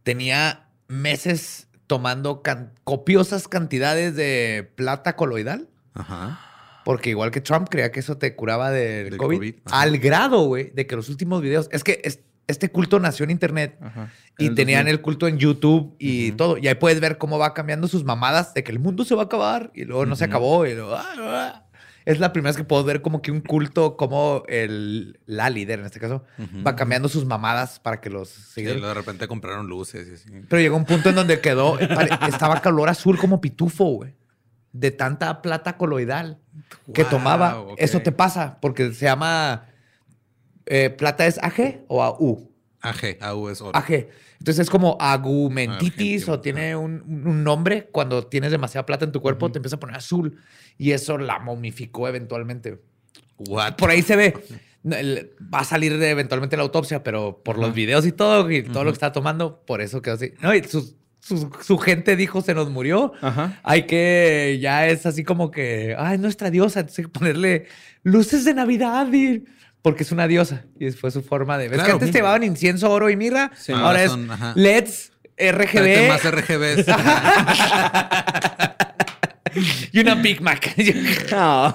Tenía 0.01 0.67
meses 0.87 1.67
tomando 1.85 2.41
can- 2.41 2.73
copiosas 2.83 3.47
cantidades 3.47 4.15
de 4.15 4.71
plata 4.75 5.15
coloidal. 5.15 5.69
Ajá. 5.93 6.39
Porque 6.85 7.09
igual 7.11 7.31
que 7.31 7.41
Trump 7.41 7.67
creía 7.69 7.91
que 7.91 7.99
eso 7.99 8.17
te 8.17 8.35
curaba 8.35 8.71
del, 8.71 9.11
Del 9.11 9.17
COVID, 9.17 9.55
al 9.65 9.97
grado, 9.99 10.41
güey, 10.45 10.71
de 10.71 10.87
que 10.87 10.95
los 10.95 11.09
últimos 11.09 11.41
videos, 11.41 11.67
es 11.71 11.83
que 11.83 12.01
es- 12.03 12.21
este 12.47 12.69
culto 12.71 12.99
nació 12.99 13.25
en 13.25 13.29
internet 13.29 13.77
Ajá. 13.79 14.11
y 14.39 14.47
el 14.47 14.55
tenían 14.55 14.79
2000. 14.85 14.93
el 14.95 15.01
culto 15.01 15.27
en 15.27 15.37
YouTube 15.37 15.95
y 15.99 16.31
todo. 16.31 16.57
Y 16.57 16.67
ahí 16.67 16.73
puedes 16.75 16.99
ver 16.99 17.19
cómo 17.19 17.37
va 17.37 17.53
cambiando 17.53 17.87
sus 17.87 18.03
mamadas 18.03 18.55
de 18.55 18.63
que 18.63 18.71
el 18.71 18.79
mundo 18.79 19.05
se 19.05 19.13
va 19.13 19.21
a 19.21 19.25
acabar 19.25 19.69
y 19.75 19.83
luego 19.85 20.07
no 20.07 20.15
se 20.15 20.23
acabó. 20.25 20.65
Y 20.65 20.73
luego, 20.73 20.95
ah, 20.95 21.05
ah. 21.19 21.65
Es 22.05 22.19
la 22.19 22.33
primera 22.33 22.49
vez 22.49 22.57
que 22.57 22.63
puedo 22.63 22.83
ver 22.83 23.03
como 23.03 23.21
que 23.21 23.29
un 23.29 23.41
culto, 23.41 23.95
como 23.97 24.41
el, 24.47 25.19
la 25.27 25.51
líder 25.51 25.77
en 25.79 25.85
este 25.85 25.99
caso, 25.99 26.23
va 26.65 26.75
cambiando 26.75 27.07
sus 27.07 27.23
mamadas 27.25 27.79
para 27.79 28.01
que 28.01 28.09
los 28.09 28.29
Sí, 28.29 28.41
seguidores. 28.53 28.81
luego 28.81 28.95
de 28.95 28.99
repente 29.01 29.27
compraron 29.27 29.67
luces 29.67 30.07
y 30.09 30.13
así. 30.15 30.41
Pero 30.49 30.59
llegó 30.59 30.75
un 30.75 30.85
punto 30.85 31.09
en 31.09 31.15
donde 31.15 31.39
quedó, 31.41 31.77
estaba 31.77 32.61
color 32.63 32.89
azul 32.89 33.19
como 33.19 33.39
pitufo, 33.39 33.85
güey. 33.85 34.15
De 34.71 34.91
tanta 34.91 35.41
plata 35.41 35.77
coloidal 35.77 36.39
que 36.93 37.03
tomaba. 37.03 37.65
Eso 37.77 38.01
te 38.01 38.11
pasa 38.11 38.59
porque 38.61 38.93
se 38.93 39.05
llama 39.05 39.67
eh, 40.65 40.91
plata 40.91 41.25
es 41.25 41.39
AG 41.39 41.85
o 41.87 42.03
AU. 42.03 42.51
AG, 42.81 43.17
AU 43.21 43.49
es 43.49 43.59
oro. 43.59 43.75
AG. 43.75 44.07
Entonces 44.37 44.59
es 44.59 44.69
como 44.69 44.95
agumentitis 44.99 46.29
Argentino, 46.29 46.33
o 46.33 46.39
tiene 46.39 46.75
un, 46.75 47.01
un 47.25 47.43
nombre. 47.43 47.89
Cuando 47.91 48.27
tienes 48.27 48.51
demasiada 48.51 48.85
plata 48.85 49.03
en 49.03 49.11
tu 49.11 49.21
cuerpo, 49.21 49.51
te 49.51 49.57
empieza 49.57 49.77
a 49.77 49.79
poner 49.79 49.97
azul. 49.97 50.37
Y 50.77 50.91
eso 50.91 51.17
la 51.17 51.39
momificó 51.39 52.07
eventualmente. 52.07 52.79
What? 53.37 53.75
Por 53.75 53.89
ahí 53.89 54.01
se 54.01 54.15
ve. 54.15 54.33
Va 54.85 55.59
a 55.59 55.63
salir 55.65 55.97
de 55.97 56.11
eventualmente 56.11 56.55
la 56.55 56.63
autopsia, 56.63 57.03
pero 57.03 57.41
por 57.43 57.57
los 57.57 57.73
videos 57.73 58.05
y 58.05 58.11
todo, 58.13 58.49
y 58.49 58.63
todo 58.63 58.85
lo 58.85 58.91
que 58.91 58.95
está 58.95 59.11
tomando, 59.11 59.65
por 59.65 59.81
eso 59.81 60.01
quedó 60.01 60.15
así. 60.15 60.33
No, 60.41 60.53
y 60.53 60.63
su, 60.63 60.95
su- 61.21 61.51
su 61.61 61.77
gente 61.77 62.15
dijo 62.15 62.41
se 62.41 62.53
nos 62.53 62.69
murió. 62.69 63.13
Ajá. 63.21 63.59
Hay 63.63 63.83
que, 63.83 64.57
ya 64.61 64.87
es 64.87 65.05
así 65.05 65.23
como 65.23 65.51
que, 65.51 65.95
ay, 65.97 66.17
nuestra 66.17 66.49
diosa, 66.49 66.81
entonces 66.81 66.99
hay 66.99 67.05
que 67.05 67.11
ponerle 67.19 67.67
luces 68.03 68.45
de 68.45 68.53
Navidad, 68.53 69.07
y- 69.13 69.43
porque 69.81 70.03
es 70.03 70.11
una 70.11 70.27
diosa. 70.27 70.65
Y 70.79 70.91
fue 70.91 71.11
su 71.11 71.21
forma 71.21 71.57
de. 71.57 71.65
¿Ves 71.69 71.77
que 71.77 71.83
Claro. 71.83 71.93
antes 71.93 72.11
te 72.11 72.17
llevaban 72.17 72.43
incienso, 72.43 72.91
oro 72.91 73.09
y 73.09 73.15
mirra? 73.15 73.51
Sí. 73.55 73.71
Ahora 73.71 74.03
es 74.03 74.11
son, 74.11 74.29
ajá. 74.29 74.51
LEDs, 74.55 75.13
RGB 75.37 76.07
más 76.09 76.23
RGBs. 76.25 76.85
y 79.93 79.99
una 79.99 80.15
Big 80.15 80.41
Mac. 80.41 80.73
Ah. 81.31 81.73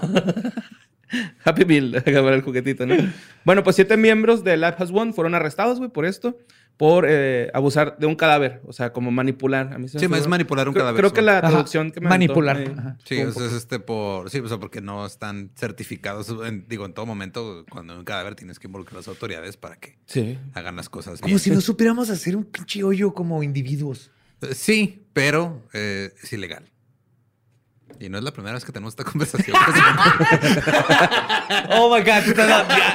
Happy 1.45 1.64
Meal, 1.64 1.97
acabar 2.07 2.33
el 2.35 2.43
juguetito, 2.43 2.87
¿no? 2.87 2.97
Bueno, 3.45 3.62
pues 3.62 3.77
siete 3.77 3.97
miembros 3.97 4.45
de 4.45 4.57
Life 4.57 4.77
Has 4.79 4.90
One 4.90 5.12
fueron 5.12 5.35
arrestados, 5.35 5.79
güey, 5.79 5.90
por 5.90 6.05
esto, 6.07 6.38
por 6.77 7.07
eh, 7.09 7.51
abusar 7.55 7.97
de 7.99 8.07
un 8.07 8.17
cadáver, 8.17 8.61
o 8.67 8.73
sea, 8.73 8.93
como 8.93 9.11
manipular. 9.12 9.73
A 9.73 9.79
mí 9.79 9.87
se 9.88 9.97
me 9.97 10.01
Sí, 10.01 10.09
fue- 10.09 10.19
es 10.19 10.27
manipular 10.27 10.67
un 10.67 10.75
creo, 10.75 10.83
cadáver, 10.85 11.01
Creo 11.01 11.12
que 11.12 11.21
sí. 11.21 11.27
la 11.27 11.38
Ajá. 11.38 11.49
traducción 11.51 11.93
que 11.93 12.01
me 12.01 12.07
aventó, 12.09 12.35
Manipular. 12.35 12.61
eh, 12.61 12.75
Ajá. 12.77 12.97
Sí, 13.05 13.21
o 13.23 13.31
sea, 13.33 13.47
es 13.47 13.53
este 13.53 13.79
por. 13.79 14.29
Sí, 14.31 14.40
o 14.40 14.49
sea, 14.49 14.59
porque 14.59 14.81
no 14.81 15.07
están 15.07 15.51
certificados. 15.57 16.35
en- 16.45 16.67
digo, 16.69 16.85
en 16.87 16.93
todo 16.95 17.07
momento, 17.07 17.64
cuando 17.71 17.93
hay 17.93 17.99
un 18.01 18.05
cadáver 18.05 18.35
tienes 18.35 18.59
que 18.59 18.67
involucrar 18.67 18.97
a 18.97 19.01
las 19.01 19.09
autoridades 19.09 19.57
para 19.57 19.77
que 19.77 19.99
Sí. 20.07 20.37
hagan 20.55 20.75
las 20.77 20.88
cosas 20.88 21.21
Como 21.21 21.29
bien. 21.29 21.38
si 21.38 21.51
no 21.51 21.61
supiéramos 21.61 22.11
hacer 22.11 22.37
un 22.37 22.45
pinche 22.45 22.83
hoyo 22.83 23.14
como 23.14 23.43
individuos. 23.43 24.11
Eh, 24.40 24.49
Sí, 24.55 25.07
pero 25.12 25.62
eh, 25.75 26.12
es 26.23 26.33
ilegal. 26.33 26.64
Y 28.01 28.09
no 28.09 28.19
es 28.19 28.25
la 28.25 28.33
primera 28.33 28.55
vez 28.55 28.65
que 28.65 28.73
tenemos 28.73 28.93
esta 28.93 29.05
conversación. 29.11 29.57
Oh 31.71 31.95
my 31.95 32.03
God, 32.03 32.41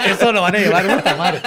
eso 0.07 0.31
lo 0.31 0.41
van 0.41 0.55
a 0.55 0.59
llevar 0.59 0.87
puta 0.87 1.15
madre. 1.15 1.41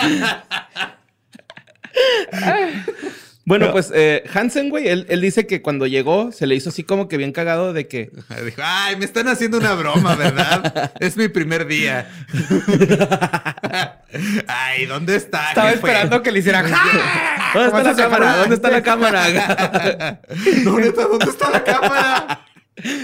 Bueno, 3.45 3.73
pues 3.73 3.91
eh, 3.93 4.23
Hansen, 4.33 4.71
güey, 4.71 4.87
él, 4.87 5.05
él 5.09 5.21
dice 5.21 5.49
que 5.49 5.62
cuando 5.62 5.88
llegó 5.88 6.31
se 6.31 6.47
le 6.47 6.55
hizo 6.55 6.69
así 6.69 6.85
como 6.85 7.09
que 7.09 7.17
bien 7.17 7.33
cagado 7.33 7.73
de 7.73 7.88
que... 7.88 8.11
Dijo, 8.45 8.62
ay, 8.62 8.95
me 8.97 9.05
están 9.05 9.27
haciendo 9.27 9.59
una 9.59 9.75
broma, 9.75 10.15
¿verdad? 10.15 10.93
es 11.01 11.17
mi 11.17 11.27
primer 11.29 11.67
día. 11.67 12.09
ay, 14.47 14.87
¿dónde 14.87 15.17
está? 15.17 15.49
Estaba 15.49 15.71
jefe? 15.71 15.81
esperando 15.81 16.23
que 16.23 16.31
le 16.31 16.38
hicieran. 16.38 16.71
¿Dónde 17.53 17.69
está 17.69 17.71
¿Cómo 17.71 17.83
la 17.83 17.97
cámara? 17.97 18.37
¿Dónde 18.37 18.55
está 18.55 18.71
la 18.71 18.83
cámara? 18.83 19.25
¿dónde 20.65 20.88
está 21.29 21.51
la 21.51 21.65
cámara? 21.65 22.47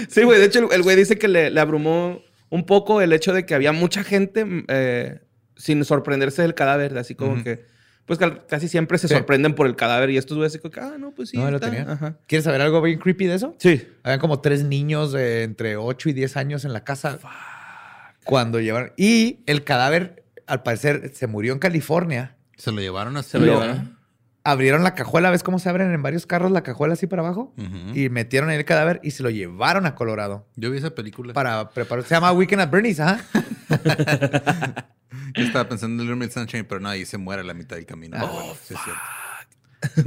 Sí, 0.09 0.23
güey, 0.23 0.39
de 0.39 0.45
hecho 0.45 0.59
el- 0.59 0.71
el 0.73 0.83
güey 0.83 0.95
dice 0.95 1.17
que 1.17 1.27
le, 1.27 1.49
le 1.51 1.59
abrumó 1.59 2.21
un 2.49 2.65
poco 2.65 3.01
el 3.01 3.13
hecho 3.13 3.33
de 3.33 3.45
que 3.45 3.53
había 3.55 3.71
mucha 3.71 4.03
gente 4.03 4.43
mm, 4.45 4.65
eh, 4.69 5.19
sin 5.55 5.83
sorprenderse 5.85 6.41
del 6.41 6.55
cadáver, 6.55 6.97
así 6.97 7.15
como 7.15 7.43
que... 7.43 7.65
Pues 8.05 8.17
casi 8.47 8.67
siempre 8.67 8.97
se 8.97 9.07
Sí. 9.07 9.13
sorprenden 9.13 9.53
por 9.53 9.67
el 9.67 9.75
cadáver 9.75 10.09
y 10.09 10.17
estos 10.17 10.35
güeyes 10.35 10.53
así 10.53 10.59
como 10.59 10.71
que, 10.71 10.79
ah, 10.79 10.95
no, 10.97 11.11
pues 11.13 11.29
sí. 11.29 11.37
No, 11.37 11.51
lo 11.51 11.57
está". 11.57 11.69
tenía. 11.69 11.91
Ajá. 11.91 12.17
¿Quieres 12.25 12.43
saber 12.45 12.59
algo 12.61 12.81
bien 12.81 12.97
creepy 12.97 13.27
de 13.27 13.35
eso? 13.35 13.55
Sí. 13.59 13.87
Habían 14.01 14.19
como 14.19 14.39
tres 14.41 14.63
niños 14.63 15.11
de 15.11 15.43
entre 15.43 15.77
8 15.77 16.09
y 16.09 16.13
10 16.13 16.35
años 16.35 16.65
en 16.65 16.73
la 16.73 16.83
casa 16.83 17.19
cuando 18.23 18.59
llevaron. 18.59 18.93
Y 18.97 19.41
el 19.45 19.63
cadáver, 19.63 20.23
al 20.47 20.63
parecer, 20.63 21.11
se 21.13 21.27
murió 21.27 21.53
en 21.53 21.59
California. 21.59 22.35
Se 22.57 22.71
lo 22.71 22.81
llevaron 22.81 23.15
a 23.15 23.21
Se 23.21 23.37
lo 23.37 23.45
llevaron. 23.45 23.98
Abrieron 24.43 24.83
la 24.83 24.95
cajuela, 24.95 25.29
¿ves 25.31 25.43
cómo 25.43 25.59
se 25.59 25.69
abren 25.69 25.93
en 25.93 26.01
varios 26.01 26.25
carros 26.25 26.51
la 26.51 26.63
cajuela 26.63 26.93
así 26.93 27.07
para 27.07 27.21
abajo? 27.21 27.53
Y 27.93 28.09
metieron 28.09 28.49
ahí 28.49 28.57
el 28.57 28.65
cadáver 28.65 28.99
y 29.03 29.11
se 29.11 29.21
lo 29.21 29.29
llevaron 29.29 29.85
a 29.85 29.95
Colorado 29.95 30.47
Yo 30.55 30.71
vi 30.71 30.77
esa 30.77 30.95
película. 30.95 31.33
para 31.33 31.69
preparar. 31.71 32.03
Se 32.05 32.15
llama 32.15 32.31
Weekend 32.31 32.61
at 32.61 32.69
Bernie's, 32.71 32.99
ajá. 32.99 33.19
Yo 35.35 35.43
estaba 35.43 35.67
pensando 35.67 36.01
en 36.01 36.07
Little 36.09 36.25
Miss 36.25 36.33
Sunshine, 36.33 36.65
pero 36.65 36.79
no, 36.79 36.89
ahí 36.89 37.05
se 37.05 37.17
muere 37.17 37.41
a 37.41 37.45
la 37.45 37.53
mitad 37.53 37.75
del 37.75 37.85
camino. 37.85 38.17
Ah. 38.19 38.25
Bueno, 38.31 38.53
sí 38.63 38.73
es 38.73 38.79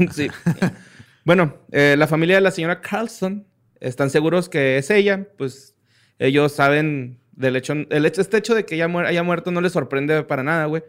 cierto. 0.07 0.12
sí. 0.14 0.30
bueno, 1.24 1.57
eh, 1.70 1.95
la 1.99 2.07
familia 2.07 2.37
de 2.37 2.41
la 2.41 2.51
señora 2.51 2.80
Carlson 2.80 3.47
están 3.80 4.11
seguros 4.11 4.49
que 4.49 4.78
es 4.78 4.91
ella, 4.91 5.26
pues 5.39 5.74
ellos 6.18 6.53
saben 6.53 7.18
del 7.33 7.57
hecho, 7.57 7.74
el 7.91 8.07
hecho, 8.07 8.20
este 8.20 8.37
hecho 8.39 8.55
de 8.55 8.64
que 8.64 8.76
ella 8.76 8.89
muer- 8.89 9.07
haya 9.07 9.22
muerto 9.22 9.51
no 9.51 9.61
les 9.61 9.72
sorprende 9.72 10.22
para 10.24 10.43
nada, 10.43 10.66
güey. 10.66 10.83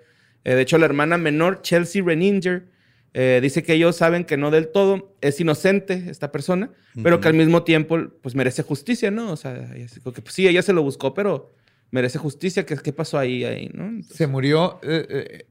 Eh, 0.43 0.55
de 0.55 0.61
hecho, 0.61 0.77
la 0.77 0.85
hermana 0.85 1.17
menor, 1.17 1.61
Chelsea 1.61 2.03
Reninger, 2.03 2.67
eh, 3.13 3.39
dice 3.41 3.61
que 3.61 3.73
ellos 3.73 3.95
saben 3.95 4.25
que 4.25 4.37
no 4.37 4.49
del 4.49 4.69
todo 4.69 5.15
es 5.21 5.39
inocente 5.39 6.05
esta 6.09 6.31
persona, 6.31 6.71
pero 7.03 7.19
que 7.19 7.27
al 7.27 7.35
mismo 7.35 7.63
tiempo, 7.63 7.97
pues 8.21 8.33
merece 8.33 8.63
justicia, 8.63 9.11
¿no? 9.11 9.31
O 9.31 9.35
sea, 9.35 9.53
que, 9.73 10.21
pues, 10.21 10.33
sí, 10.33 10.47
ella 10.47 10.61
se 10.61 10.73
lo 10.73 10.81
buscó, 10.81 11.13
pero 11.13 11.53
merece 11.91 12.17
justicia. 12.17 12.65
¿Qué, 12.65 12.75
qué 12.77 12.91
pasó 12.91 13.19
ahí, 13.19 13.43
ahí, 13.43 13.69
no? 13.73 13.85
Entonces, 13.85 14.17
Se 14.17 14.25
murió, 14.25 14.79
eh, 14.81 15.05
eh, 15.09 15.47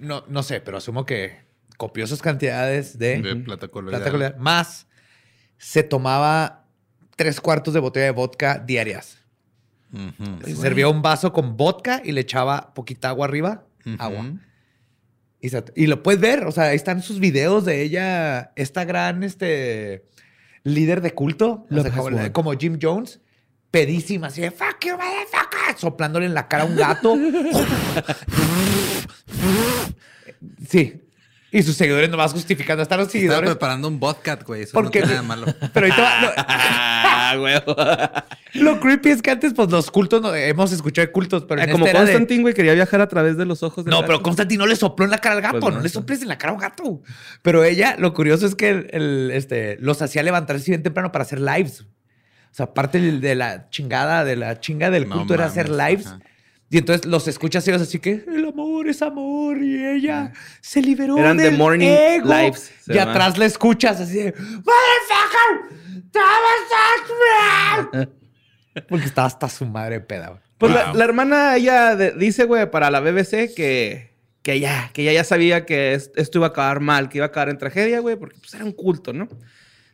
no, 0.00 0.24
no 0.28 0.42
sé, 0.42 0.60
pero 0.60 0.78
asumo 0.78 1.06
que 1.06 1.46
copiosas 1.76 2.22
cantidades 2.22 2.98
de, 2.98 3.22
De 3.22 3.36
plata 3.36 3.68
coloidal. 3.68 4.00
plata 4.00 4.10
coloidal, 4.10 4.36
más 4.38 4.86
se 5.58 5.82
tomaba 5.82 6.66
tres 7.16 7.40
cuartos 7.40 7.72
de 7.72 7.80
botella 7.80 8.06
de 8.06 8.12
vodka 8.12 8.58
diarias. 8.58 9.18
Se 10.44 10.56
servía 10.56 10.88
un 10.88 11.00
vaso 11.00 11.32
con 11.32 11.56
vodka 11.56 12.02
y 12.04 12.12
le 12.12 12.20
echaba 12.20 12.74
poquita 12.74 13.08
agua 13.08 13.26
arriba, 13.26 13.64
agua. 13.98 14.32
Y, 15.46 15.50
se- 15.50 15.64
y 15.74 15.86
lo 15.86 16.02
puedes 16.02 16.20
ver, 16.20 16.44
o 16.44 16.52
sea, 16.52 16.64
ahí 16.64 16.76
están 16.76 17.02
sus 17.02 17.20
videos 17.20 17.64
de 17.64 17.82
ella, 17.82 18.52
esta 18.56 18.84
gran 18.84 19.22
este, 19.22 20.04
líder 20.64 21.00
de 21.00 21.14
culto, 21.14 21.66
o 21.70 21.82
sea, 21.82 21.90
como, 21.92 22.32
como 22.32 22.52
Jim 22.58 22.78
Jones, 22.82 23.20
pedísima, 23.70 24.26
así 24.28 24.40
de 24.42 24.50
fuck 24.50 24.84
you, 24.84 24.92
motherfucker", 24.92 25.78
soplándole 25.78 26.26
en 26.26 26.34
la 26.34 26.48
cara 26.48 26.64
a 26.64 26.66
un 26.66 26.76
gato. 26.76 27.16
sí. 30.68 31.02
Y 31.58 31.62
sus 31.62 31.76
seguidores 31.76 32.10
nomás 32.10 32.32
justificando. 32.32 32.82
Están 32.82 32.98
los 32.98 33.06
Estaba 33.08 33.20
seguidores. 33.20 33.50
preparando 33.50 33.88
un 33.88 33.98
vodka, 33.98 34.36
güey. 34.36 34.62
Eso 34.62 34.72
Porque- 34.74 35.00
no 35.00 35.06
tiene 35.06 35.22
nada 35.22 35.26
malo. 35.26 35.46
Pero 35.72 35.86
ahorita 35.86 36.34
Ah, 36.36 37.34
güey. 37.38 37.54
lo, 38.54 38.72
lo 38.74 38.80
creepy 38.80 39.10
es 39.10 39.22
que 39.22 39.30
antes, 39.30 39.54
pues 39.54 39.70
los 39.70 39.90
cultos, 39.90 40.20
no- 40.22 40.34
hemos 40.34 40.72
escuchado 40.72 41.06
de 41.06 41.12
cultos, 41.12 41.44
pero 41.48 41.62
en 41.62 41.68
Ah, 41.68 41.72
como 41.72 41.86
este 41.86 41.96
de- 41.98 42.04
Constantine, 42.04 42.42
güey, 42.42 42.54
quería 42.54 42.74
viajar 42.74 43.00
a 43.00 43.08
través 43.08 43.36
de 43.36 43.44
los 43.46 43.62
ojos 43.62 43.84
del 43.84 43.90
No, 43.90 43.98
gato. 43.98 44.06
pero 44.08 44.22
Constantino 44.22 44.64
no 44.64 44.68
le 44.68 44.76
sopló 44.76 45.04
en 45.04 45.10
la 45.10 45.18
cara 45.18 45.36
al 45.36 45.42
gato. 45.42 45.60
Pues 45.60 45.72
no, 45.72 45.78
no, 45.78 45.82
le 45.82 45.88
soples 45.88 46.22
en 46.22 46.28
la 46.28 46.38
cara 46.38 46.50
a 46.50 46.54
un 46.54 46.60
gato. 46.60 47.02
Pero 47.42 47.64
ella, 47.64 47.96
lo 47.98 48.12
curioso 48.12 48.46
es 48.46 48.54
que 48.54 48.68
el, 48.70 48.88
el, 48.92 49.30
este, 49.32 49.76
los 49.80 50.00
hacía 50.02 50.22
levantarse 50.22 50.70
bien 50.70 50.82
temprano 50.82 51.10
para 51.12 51.22
hacer 51.24 51.40
lives. 51.40 51.82
O 51.82 52.54
sea, 52.56 52.72
parte 52.72 53.00
de 53.00 53.34
la 53.34 53.68
chingada, 53.70 54.24
de 54.24 54.36
la 54.36 54.60
chinga 54.60 54.90
del 54.90 55.08
No 55.08 55.16
culto 55.18 55.34
era 55.34 55.46
hacer 55.46 55.68
lives. 55.68 56.06
ajá. 56.06 56.20
Y 56.68 56.78
entonces 56.78 57.06
los 57.06 57.28
escuchas 57.28 57.66
ellos 57.68 57.80
así 57.82 57.98
que 58.00 58.24
el 58.26 58.44
amor 58.48 58.88
es 58.88 59.00
amor 59.00 59.62
y 59.62 59.84
ella 59.86 60.32
se 60.60 60.82
liberó 60.82 61.16
Eran 61.16 61.36
The 61.36 61.44
del 61.44 61.56
Morning 61.56 61.86
ego. 61.88 62.28
Lives, 62.28 62.72
se 62.84 62.92
Y 62.92 62.96
llama. 62.96 63.12
atrás 63.12 63.38
la 63.38 63.44
escuchas 63.44 64.00
así 64.00 64.14
de 64.14 64.32
Motherfucker, 64.32 66.10
Thomas 66.12 67.90
Ashman". 67.92 68.10
Porque 68.88 69.04
estaba 69.06 69.26
hasta 69.26 69.48
su 69.48 69.64
madre 69.64 70.00
peda. 70.00 70.28
güey. 70.28 70.40
Pues 70.58 70.72
la, 70.72 70.86
Wow. 70.86 70.96
la 70.96 71.04
hermana, 71.04 71.56
ella 71.56 71.96
de- 71.96 72.12
dice, 72.12 72.44
güey, 72.44 72.70
para 72.70 72.90
la 72.90 73.00
BBC 73.00 73.54
que, 73.54 74.14
que 74.42 74.58
ya, 74.60 74.90
que 74.92 75.02
ella 75.02 75.12
ya 75.12 75.24
sabía 75.24 75.64
que 75.66 75.94
es- 75.94 76.10
esto 76.16 76.38
iba 76.38 76.48
a 76.48 76.50
acabar 76.50 76.80
mal, 76.80 77.08
que 77.08 77.18
iba 77.18 77.26
a 77.26 77.28
acabar 77.28 77.48
en 77.48 77.58
tragedia, 77.58 78.00
güey, 78.00 78.16
porque 78.16 78.38
pues 78.40 78.52
era 78.54 78.64
un 78.64 78.72
culto, 78.72 79.12
¿no? 79.12 79.28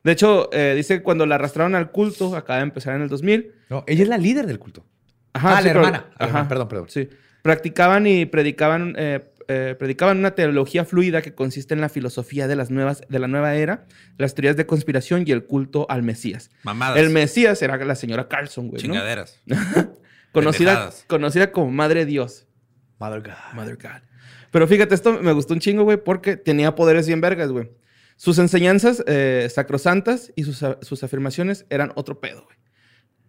De 0.04 0.12
hecho, 0.12 0.48
eh, 0.52 0.72
dice 0.74 0.96
que 0.98 1.02
cuando 1.02 1.26
la 1.26 1.34
arrastraron 1.36 1.74
al 1.74 1.90
culto, 1.92 2.34
acaba 2.34 2.58
de 2.58 2.64
empezar 2.64 2.94
en 2.96 3.02
el 3.02 3.08
2000. 3.08 3.52
No, 3.70 3.84
ella 3.86 4.02
es 4.02 4.08
la 4.08 4.18
líder 4.18 4.46
del 4.46 4.58
culto. 4.58 4.84
Ajá, 5.32 5.56
ah, 5.56 5.58
sí, 5.58 5.64
la 5.64 5.70
hermana. 5.70 6.06
Ajá. 6.18 6.48
Perdón, 6.48 6.68
perdón. 6.68 6.86
Sí. 6.88 7.08
Practicaban 7.42 8.06
y 8.06 8.26
predicaban, 8.26 8.94
eh, 8.96 9.20
eh, 9.48 9.74
predicaban 9.78 10.18
una 10.18 10.32
teología 10.34 10.84
fluida 10.84 11.22
que 11.22 11.34
consiste 11.34 11.74
en 11.74 11.80
la 11.80 11.88
filosofía 11.88 12.46
de, 12.46 12.56
las 12.56 12.70
nuevas, 12.70 13.02
de 13.08 13.18
la 13.18 13.28
nueva 13.28 13.54
era, 13.54 13.86
las 14.18 14.34
teorías 14.34 14.56
de 14.56 14.66
conspiración 14.66 15.24
y 15.26 15.32
el 15.32 15.44
culto 15.44 15.86
al 15.88 16.02
Mesías. 16.02 16.50
Mamadas. 16.62 16.98
El 16.98 17.10
Mesías 17.10 17.60
era 17.62 17.76
la 17.76 17.94
señora 17.94 18.28
Carlson, 18.28 18.68
güey, 18.68 18.82
¿no? 18.82 18.94
Chingaderas. 18.94 19.40
Conocida, 20.32 20.70
Pendejadas. 20.70 21.04
conocida 21.08 21.52
como 21.52 21.70
Madre 21.70 22.06
Dios. 22.06 22.46
Mother 22.98 23.20
God. 23.20 23.54
Mother 23.54 23.76
God. 23.76 24.02
Pero 24.50 24.66
fíjate, 24.66 24.94
esto 24.94 25.20
me 25.20 25.32
gustó 25.32 25.52
un 25.52 25.60
chingo, 25.60 25.82
güey, 25.82 25.98
porque 25.98 26.36
tenía 26.36 26.74
poderes 26.74 27.06
bien 27.06 27.20
vergas, 27.20 27.50
güey. 27.50 27.70
Sus 28.16 28.38
enseñanzas 28.38 29.02
eh, 29.06 29.48
sacrosantas 29.52 30.32
y 30.36 30.44
sus, 30.44 30.64
sus 30.80 31.02
afirmaciones 31.02 31.66
eran 31.68 31.92
otro 31.96 32.20
pedo, 32.20 32.44
güey. 32.44 32.56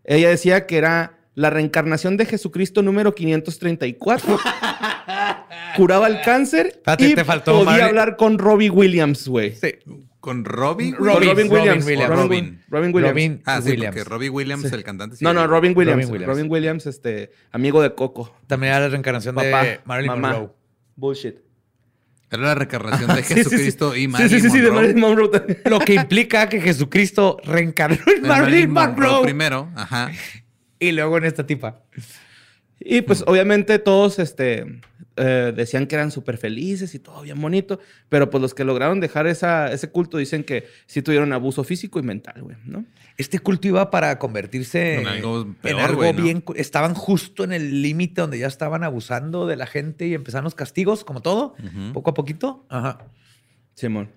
Ella 0.05 0.29
decía 0.29 0.65
que 0.65 0.77
era 0.77 1.22
la 1.35 1.49
reencarnación 1.49 2.17
de 2.17 2.25
Jesucristo 2.25 2.81
número 2.81 3.13
534. 3.15 4.39
curaba 5.75 6.07
el 6.07 6.21
cáncer 6.21 6.67
Espérate, 6.67 7.07
y 7.09 7.15
te 7.15 7.23
faltó 7.25 7.63
podía 7.63 7.85
hablar 7.85 8.15
con 8.15 8.37
Robbie 8.37 8.69
Williams, 8.69 9.27
güey. 9.27 9.55
Sí. 9.55 9.73
¿Con 10.19 10.45
Robbie? 10.45 10.93
Robin, 10.97 11.05
Robin, 11.15 11.29
Robin 11.29 11.51
Williams. 11.51 11.85
Williams. 11.85 12.09
Robin, 12.09 12.19
Robin. 12.29 12.63
Robin 12.69 12.93
Williams. 12.95 13.11
Robin 13.13 13.41
Ah, 13.45 13.61
sí, 13.61 13.71
Williams. 13.71 13.95
porque 13.95 14.09
Robbie 14.09 14.29
Williams, 14.29 14.71
el 14.71 14.83
cantante. 14.83 15.15
sí. 15.17 15.23
No, 15.25 15.33
no, 15.33 15.47
Robin 15.47 15.73
Williams. 15.75 16.05
Robin 16.07 16.25
Robin 16.25 16.43
Williams. 16.49 16.51
Williams, 16.51 16.85
este, 16.85 17.31
amigo 17.51 17.81
de 17.81 17.93
Coco. 17.93 18.33
También 18.47 18.71
era 18.71 18.81
la 18.81 18.89
reencarnación 18.89 19.35
Papá, 19.35 19.63
de 19.63 19.79
Marilyn 19.85 20.11
mamá. 20.13 20.29
Monroe. 20.33 20.49
Bullshit. 20.95 21.35
Era 22.31 22.41
la 22.43 22.55
reencarnación 22.55 23.07
de 23.15 23.23
Sí, 23.23 23.33
sí, 23.33 23.43
sí. 23.43 23.49
Jesucristo 23.49 23.95
y 23.95 24.01
Sí, 24.01 24.07
Marilyn 24.07 24.29
sí, 24.29 24.39
sí, 24.41 24.49
sí, 24.49 24.57
de 24.59 24.67
Monroe. 24.71 24.81
Marilyn 24.81 25.01
Monroe 25.01 25.27
también. 25.29 25.59
Lo 25.65 25.79
que 25.79 25.93
implica 25.95 26.47
que 26.47 26.61
Jesucristo 26.61 27.37
reencarnó 27.43 27.97
en 28.15 28.21
Marilyn 28.25 28.71
Monroe. 28.71 29.23
primero. 29.23 29.69
Ajá. 29.75 30.09
Y 30.83 30.91
luego 30.91 31.17
en 31.17 31.25
esta 31.25 31.45
tipa. 31.45 31.81
Y 32.79 33.01
pues 33.01 33.23
obviamente 33.25 33.79
todos 33.79 34.19
este, 34.19 34.81
eh, 35.15 35.53
decían 35.55 35.87
que 35.87 35.95
eran 35.95 36.11
súper 36.11 36.37
felices 36.37 36.93
y 36.95 36.99
todo 36.99 37.21
bien 37.21 37.39
bonito, 37.39 37.79
pero 38.09 38.29
pues 38.29 38.41
los 38.41 38.53
que 38.53 38.63
lograron 38.63 38.99
dejar 38.99 39.27
esa, 39.27 39.71
ese 39.71 39.89
culto 39.89 40.17
dicen 40.17 40.43
que 40.43 40.67
sí 40.85 41.01
tuvieron 41.01 41.31
abuso 41.31 41.63
físico 41.63 41.99
y 41.99 42.03
mental, 42.03 42.41
güey, 42.41 42.57
¿no? 42.65 42.83
Este 43.17 43.39
culto 43.39 43.67
iba 43.67 43.91
para 43.91 44.17
convertirse 44.17 44.95
En 44.95 45.07
algo 45.07 45.43
en 45.43 45.53
peor, 45.53 45.79
algo 45.79 45.97
güey, 45.97 46.13
¿no? 46.13 46.23
bien. 46.23 46.43
Estaban 46.55 46.95
justo 46.95 47.43
en 47.43 47.53
el 47.53 47.81
límite 47.81 48.21
donde 48.21 48.39
ya 48.39 48.47
estaban 48.47 48.83
abusando 48.83 49.45
de 49.45 49.55
la 49.55 49.67
gente 49.67 50.07
y 50.07 50.15
empezaron 50.15 50.45
los 50.45 50.55
castigos, 50.55 51.03
como 51.05 51.21
todo, 51.21 51.55
poco 51.93 52.09
a 52.09 52.13
poquito. 52.15 52.65
Ajá. 52.69 53.05
Simón. 53.75 54.09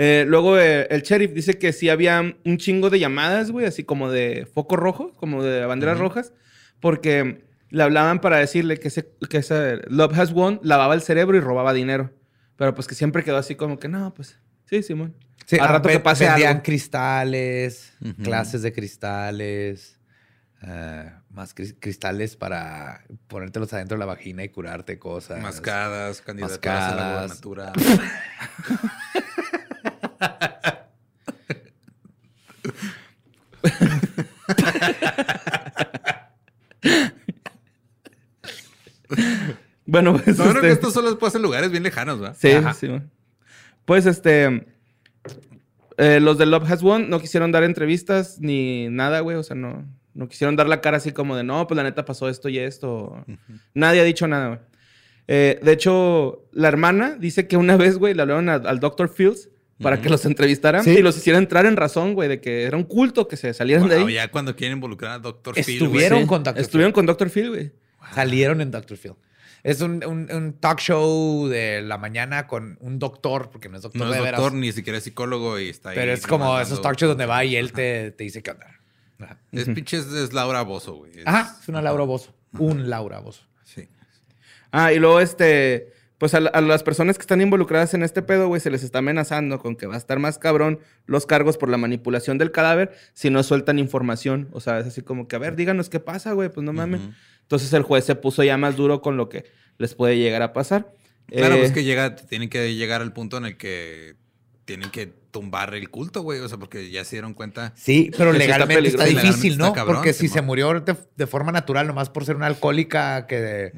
Eh, 0.00 0.24
luego 0.28 0.56
eh, 0.60 0.86
el 0.90 1.02
sheriff 1.02 1.32
dice 1.32 1.58
que 1.58 1.72
sí 1.72 1.88
había 1.88 2.20
un 2.44 2.56
chingo 2.58 2.88
de 2.88 3.00
llamadas, 3.00 3.50
güey, 3.50 3.66
así 3.66 3.82
como 3.82 4.10
de 4.12 4.46
foco 4.54 4.76
rojo, 4.76 5.12
como 5.16 5.42
de 5.42 5.66
banderas 5.66 5.98
rojas, 5.98 6.32
porque 6.78 7.44
le 7.70 7.82
hablaban 7.82 8.20
para 8.20 8.36
decirle 8.38 8.78
que 8.78 8.86
ese, 8.88 9.10
que 9.28 9.38
ese 9.38 9.78
Love 9.88 10.16
Has 10.16 10.32
Won 10.32 10.60
lavaba 10.62 10.94
el 10.94 11.02
cerebro 11.02 11.36
y 11.36 11.40
robaba 11.40 11.72
dinero. 11.72 12.12
Pero 12.54 12.74
pues 12.76 12.86
que 12.86 12.94
siempre 12.94 13.24
quedó 13.24 13.38
así 13.38 13.56
como 13.56 13.80
que 13.80 13.88
no, 13.88 14.14
pues 14.14 14.38
sí, 14.66 14.84
Simón. 14.84 15.16
Sí, 15.46 15.56
Al 15.58 15.66
ah, 15.66 15.72
rato 15.72 15.88
que 15.88 15.98
pase 15.98 16.26
vendían 16.28 16.50
algo. 16.50 16.62
cristales, 16.62 17.92
Ujú. 18.00 18.22
clases 18.22 18.62
de 18.62 18.72
cristales, 18.72 19.98
eh, 20.62 21.10
más 21.30 21.56
cris- 21.56 21.74
cristales 21.80 22.36
para 22.36 23.04
ponértelos 23.26 23.72
adentro 23.72 23.96
de 23.96 24.00
la 24.00 24.06
vagina 24.06 24.44
y 24.44 24.48
curarte 24.48 24.98
cosas. 25.00 25.40
Mascadas, 25.40 26.20
candidaturas 26.20 26.84
a 26.84 26.94
la 26.94 27.26
Mascadas. 27.26 27.72
Bueno, 39.86 40.12
pues 40.22 40.36
No, 40.38 40.44
este- 40.46 40.60
que 40.60 40.70
esto 40.70 40.90
solo 40.90 41.18
puede 41.18 41.28
hacer 41.28 41.38
en 41.38 41.42
lugares 41.44 41.70
bien 41.70 41.82
lejanos, 41.82 42.22
¿va? 42.22 42.34
Sí, 42.34 42.50
Ajá. 42.52 42.74
sí. 42.74 42.88
Pues 43.84 44.06
este. 44.06 44.66
eh, 45.96 46.20
los 46.20 46.36
de 46.38 46.46
Love 46.46 46.70
Has 46.70 46.82
Won 46.82 47.08
no 47.08 47.20
quisieron 47.20 47.50
dar 47.52 47.62
entrevistas 47.64 48.38
ni 48.40 48.88
nada, 48.90 49.20
güey. 49.20 49.36
O 49.36 49.42
sea, 49.42 49.56
no, 49.56 49.86
no 50.14 50.28
quisieron 50.28 50.56
dar 50.56 50.68
la 50.68 50.80
cara 50.82 50.98
así 50.98 51.12
como 51.12 51.36
de 51.36 51.44
no, 51.44 51.66
pues 51.66 51.76
la 51.76 51.82
neta 51.84 52.04
pasó 52.04 52.28
esto 52.28 52.48
y 52.50 52.58
esto. 52.58 53.24
Nadie 53.74 54.00
ha 54.02 54.04
dicho 54.04 54.28
nada, 54.28 54.48
güey. 54.48 54.60
Eh, 55.30 55.58
de 55.62 55.72
hecho, 55.72 56.46
la 56.52 56.68
hermana 56.68 57.16
dice 57.18 57.48
que 57.48 57.56
una 57.56 57.76
vez, 57.76 57.98
güey, 57.98 58.14
le 58.14 58.22
hablaron 58.22 58.48
a- 58.48 58.54
al 58.54 58.80
Dr. 58.80 59.08
Fields 59.08 59.48
para 59.80 60.00
que 60.00 60.08
los 60.08 60.24
entrevistaran 60.24 60.82
Sí. 60.84 60.90
y 60.90 61.02
los 61.02 61.16
hiciera 61.16 61.38
entrar 61.38 61.66
en 61.66 61.76
razón, 61.76 62.14
güey, 62.14 62.28
de 62.28 62.40
que 62.40 62.64
era 62.64 62.76
un 62.76 62.84
culto 62.84 63.28
que 63.28 63.36
se 63.36 63.54
salieran 63.54 63.88
de 63.88 63.96
ahí. 63.96 64.14
ya 64.14 64.28
cuando 64.30 64.54
quieren 64.56 64.76
involucrar 64.78 65.12
a 65.12 65.18
Dr. 65.18 65.54
Phil, 65.54 65.64
güey. 65.64 65.76
Estuvieron 65.76 66.20
Sí. 66.22 66.26
con 66.26 66.42
Dr. 66.44 66.60
Estuvieron 66.60 66.92
con 66.92 67.06
Dr. 67.06 67.30
Phil, 67.30 67.48
güey. 67.50 67.72
Salieron 68.14 68.60
en 68.60 68.70
Dr. 68.70 68.96
Phil. 68.96 69.12
Es 69.64 69.80
un, 69.80 70.04
un- 70.06 70.30
un 70.32 70.52
talk 70.54 70.78
show 70.78 71.48
de 71.48 71.82
la 71.82 71.98
mañana 71.98 72.46
con 72.46 72.78
un 72.80 72.98
doctor, 72.98 73.50
porque 73.50 73.68
no 73.68 73.76
es 73.76 73.82
doctor 73.82 74.06
No 74.06 74.14
es 74.14 74.18
doctor, 74.20 74.52
ni 74.52 74.70
siquiera 74.72 74.98
es 74.98 75.04
psicólogo 75.04 75.58
y 75.58 75.68
está 75.68 75.90
ahí. 75.90 75.96
pero 75.96 76.12
es 76.12 76.26
como 76.26 76.58
esos 76.60 76.80
talk 76.80 76.96
shows 76.96 77.10
donde 77.10 77.26
va 77.26 77.44
y 77.44 77.56
él 77.56 77.72
te, 77.72 78.12
te 78.12 78.24
dice 78.24 78.42
qué 78.42 78.52
onda. 78.52 78.66
Ajá. 79.20 79.38
Es 79.50 79.64
pinches, 79.66 80.06
es 80.12 80.32
Laura 80.32 80.62
Bozo, 80.62 80.94
güey. 80.94 81.10
Es- 81.18 81.26
Ajá, 81.26 81.56
es 81.60 81.68
una 81.68 81.82
Laura 81.82 82.04
Bozo. 82.04 82.32
Un 82.56 82.88
Laura 82.88 83.18
Bozo. 83.18 83.42
Sí. 83.64 83.88
Ah, 84.70 84.92
y 84.92 84.98
luego 85.00 85.18
este, 85.20 85.92
pues 86.18 86.34
a, 86.34 86.38
a 86.38 86.60
las 86.60 86.82
personas 86.82 87.16
que 87.16 87.22
están 87.22 87.40
involucradas 87.40 87.94
en 87.94 88.02
este 88.02 88.22
pedo, 88.22 88.48
güey, 88.48 88.60
se 88.60 88.70
les 88.70 88.82
está 88.82 88.98
amenazando 88.98 89.58
con 89.60 89.76
que 89.76 89.86
va 89.86 89.94
a 89.94 89.98
estar 89.98 90.18
más 90.18 90.38
cabrón 90.38 90.80
los 91.06 91.26
cargos 91.26 91.56
por 91.56 91.68
la 91.68 91.76
manipulación 91.78 92.38
del 92.38 92.50
cadáver 92.50 92.92
si 93.14 93.30
no 93.30 93.42
sueltan 93.42 93.78
información. 93.78 94.48
O 94.52 94.60
sea, 94.60 94.80
es 94.80 94.86
así 94.86 95.02
como 95.02 95.28
que, 95.28 95.36
a 95.36 95.38
ver, 95.38 95.54
díganos 95.56 95.88
qué 95.88 96.00
pasa, 96.00 96.32
güey, 96.32 96.48
pues 96.48 96.64
no 96.64 96.72
mames. 96.72 97.00
Entonces 97.42 97.72
el 97.72 97.82
juez 97.82 98.04
se 98.04 98.14
puso 98.14 98.42
ya 98.44 98.56
más 98.58 98.76
duro 98.76 99.00
con 99.00 99.16
lo 99.16 99.28
que 99.28 99.44
les 99.78 99.94
puede 99.94 100.18
llegar 100.18 100.42
a 100.42 100.52
pasar. 100.52 100.92
Claro, 101.28 101.54
Eh, 101.54 101.58
pues 101.58 101.72
que 101.72 101.84
llega, 101.84 102.16
tienen 102.16 102.48
que 102.48 102.74
llegar 102.74 103.00
al 103.00 103.12
punto 103.12 103.36
en 103.38 103.44
el 103.44 103.56
que 103.56 104.16
tienen 104.64 104.90
que 104.90 105.12
tumbar 105.30 105.74
el 105.74 105.90
culto, 105.90 106.22
güey. 106.22 106.40
O 106.40 106.48
sea, 106.48 106.58
porque 106.58 106.90
ya 106.90 107.04
se 107.04 107.16
dieron 107.16 107.34
cuenta. 107.34 107.72
Sí, 107.76 108.10
pero 108.16 108.32
está 108.32 108.38
legalmente 108.38 108.88
está, 108.88 109.04
difícil, 109.04 109.24
Legalmente 109.24 109.56
¿no? 109.58 109.64
está 109.66 109.74
cabrón, 109.76 109.96
Porque 109.96 110.12
si 110.12 110.28
se 110.28 110.42
murió 110.42 110.80
de, 110.80 110.96
de 111.16 111.26
forma 111.26 111.52
natural, 111.52 111.86
nomás 111.86 112.10
por 112.10 112.24
ser 112.24 112.36
una 112.36 112.46
alcohólica 112.46 113.26
que, 113.26 113.72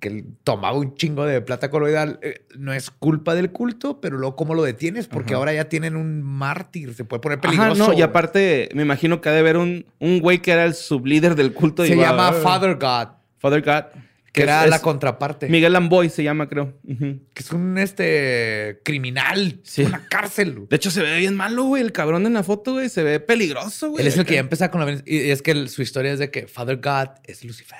que 0.00 0.24
tomaba 0.44 0.76
un 0.78 0.94
chingo 0.94 1.24
de 1.26 1.40
plata 1.40 1.70
coloidal, 1.70 2.18
eh, 2.22 2.46
no 2.56 2.72
es 2.72 2.90
culpa 2.90 3.34
del 3.34 3.50
culto, 3.50 4.00
pero 4.00 4.18
luego 4.18 4.36
cómo 4.36 4.54
lo 4.54 4.62
detienes, 4.62 5.08
porque 5.08 5.34
ahora 5.34 5.52
ya 5.52 5.68
tienen 5.68 5.96
un 5.96 6.22
mártir, 6.22 6.94
se 6.94 7.04
puede 7.04 7.20
poner 7.20 7.38
Ajá, 7.38 7.48
peligroso. 7.48 7.92
no, 7.92 7.98
y 7.98 8.02
aparte, 8.02 8.68
me 8.74 8.82
imagino 8.82 9.20
que 9.20 9.28
ha 9.28 9.32
de 9.32 9.38
haber 9.40 9.56
un, 9.56 9.86
un 9.98 10.20
güey 10.20 10.40
que 10.40 10.50
era 10.52 10.64
el 10.64 10.74
sublíder 10.74 11.34
del 11.34 11.52
culto. 11.52 11.84
y 11.84 11.88
se 11.88 11.96
va- 11.96 12.04
llama 12.04 12.32
Father 12.32 12.74
God, 12.74 13.08
Father 13.38 13.62
God. 13.62 14.00
Que 14.34 14.42
era 14.42 14.64
es- 14.64 14.70
la 14.70 14.80
contraparte. 14.82 15.48
Miguel 15.48 15.74
Amboy 15.76 16.10
se 16.10 16.22
llama, 16.22 16.48
creo. 16.48 16.78
Que 16.86 17.42
es 17.42 17.50
un 17.52 17.78
este 17.78 18.80
criminal, 18.84 19.60
Sí. 19.64 19.82
una 19.84 20.06
cárcel. 20.08 20.66
De 20.68 20.76
hecho, 20.76 20.90
se 20.90 21.00
ve 21.02 21.18
bien 21.18 21.34
malo, 21.36 21.64
güey. 21.64 21.82
El 21.82 21.92
cabrón 21.92 22.26
en 22.26 22.34
la 22.34 22.42
foto, 22.42 22.72
güey. 22.72 22.88
Se 22.88 23.02
ve 23.02 23.20
peligroso, 23.20 23.90
güey. 23.90 24.02
Él 24.02 24.08
es 24.08 24.18
el 24.18 24.26
que 24.26 24.34
ya 24.34 24.40
empieza 24.40 24.70
con 24.70 24.84
la... 24.84 25.00
Y 25.06 25.30
es 25.30 25.40
que 25.40 25.52
el- 25.52 25.68
su 25.70 25.80
historia 25.82 26.12
es 26.12 26.18
de 26.18 26.30
que 26.30 26.46
Father 26.48 26.76
God 26.76 27.10
es 27.24 27.44
Lucifer. 27.44 27.78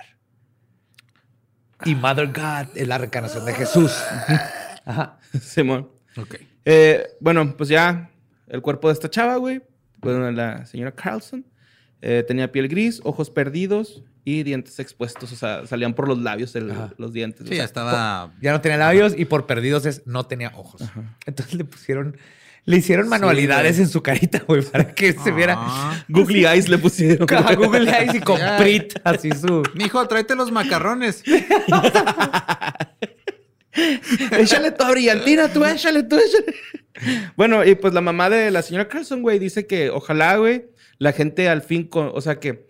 Y 1.85 1.95
Mother 1.95 2.29
God 2.29 2.77
es 2.77 2.89
la 2.89 2.99
reencarnación 2.99 3.45
de 3.45 3.53
Jesús. 3.53 3.93
Ajá. 4.87 5.19
Simón. 5.43 5.91
Ok. 6.17 6.37
Eh, 6.65 7.05
bueno, 7.21 7.57
pues 7.57 7.69
ya 7.69 8.11
el 8.47 8.63
cuerpo 8.63 8.89
de 8.89 8.95
esta 8.95 9.11
chava, 9.11 9.37
güey. 9.37 9.61
Bueno, 9.99 10.31
la 10.31 10.65
señora 10.67 10.93
Carlson. 10.93 11.45
Eh, 12.03 12.25
tenía 12.27 12.53
piel 12.53 12.69
gris, 12.69 13.01
ojos 13.05 13.31
perdidos 13.31 14.03
y 14.25 14.43
dientes 14.43 14.79
expuestos. 14.79 15.33
O 15.33 15.37
sea, 15.37 15.67
salían 15.67 15.95
por 15.95 16.09
los 16.09 16.19
labios 16.19 16.55
el- 16.57 16.73
los 16.99 17.13
dientes. 17.13 17.47
Sí, 17.47 17.55
o 17.55 17.57
ya 17.57 17.65
estaba. 17.65 18.33
Ya 18.41 18.53
no 18.53 18.61
tenía 18.61 18.79
labios 18.79 19.15
y 19.17 19.25
por 19.27 19.47
perdidos 19.47 19.87
es 19.87 20.07
no 20.07 20.27
tenía 20.27 20.53
ojos. 20.57 20.83
Entonces 21.27 21.55
le 21.55 21.65
pusieron... 21.65 22.17
Le 22.67 22.79
hicieron 22.79 23.11
manualidades 23.11 23.79
en 23.79 23.89
su 23.91 24.03
carita, 24.03 24.43
güey, 24.49 24.63
para 24.63 24.95
que 24.95 25.13
se 25.13 25.31
viera... 25.33 25.55
Ah. 25.59 26.03
Googly 26.09 26.47
Eyes 26.47 26.71
le 26.71 26.79
pusieron. 26.79 27.27
Caja 27.27 27.55
Google 27.57 27.91
Eyes 27.91 28.15
y 28.15 28.21
con 28.21 28.41
Prit, 28.59 28.95
así 29.05 29.31
su... 29.33 29.63
Mijo, 29.75 30.09
tráete 30.09 30.35
los 30.35 30.51
macarrones. 30.51 31.23
échale 34.39 34.71
toda 34.73 34.93
brillantina, 34.93 35.49
tú 35.53 35.65
échale, 35.65 36.05
tú 36.05 36.17
échale. 36.17 36.55
Bueno, 37.37 37.65
y 37.65 37.75
pues 37.75 37.93
la 37.93 38.01
mamá 38.01 38.31
de 38.31 38.51
la 38.51 38.63
señora 38.63 38.89
Carlson, 38.89 39.23
güey, 39.23 39.39
dice 39.39 39.67
que 39.67 39.91
ojalá, 39.91 40.37
güey, 40.37 40.65
la 40.99 41.13
gente 41.13 41.49
al 41.49 41.63
fin, 41.63 41.85
con, 41.85 42.11
o 42.15 42.21
sea, 42.21 42.39
que 42.41 42.69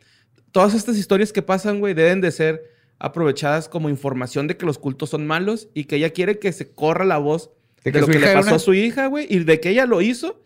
todas 0.52 0.74
estas 0.74 0.96
historias 0.96 1.32
que 1.32 1.42
pasan, 1.42 1.80
güey, 1.80 1.94
deben 1.94 2.20
de 2.20 2.30
ser 2.30 2.62
aprovechadas 2.98 3.68
como 3.68 3.88
información 3.90 4.46
de 4.46 4.56
que 4.56 4.64
los 4.66 4.78
cultos 4.78 5.10
son 5.10 5.26
malos 5.26 5.68
y 5.74 5.84
que 5.84 5.96
ella 5.96 6.10
quiere 6.10 6.38
que 6.38 6.52
se 6.52 6.70
corra 6.72 7.04
la 7.04 7.18
voz 7.18 7.50
De 7.82 7.90
de, 7.90 7.92
que 7.92 8.00
lo 8.00 8.06
que 8.06 8.18
le 8.18 8.32
pasó 8.32 8.48
una- 8.48 8.56
a 8.56 8.58
su 8.60 8.72
hija, 8.74 9.06
güey, 9.08 9.26
y 9.28 9.40
de 9.40 9.60
que 9.60 9.70
ella 9.70 9.84
lo 9.86 10.00
hizo 10.00 10.40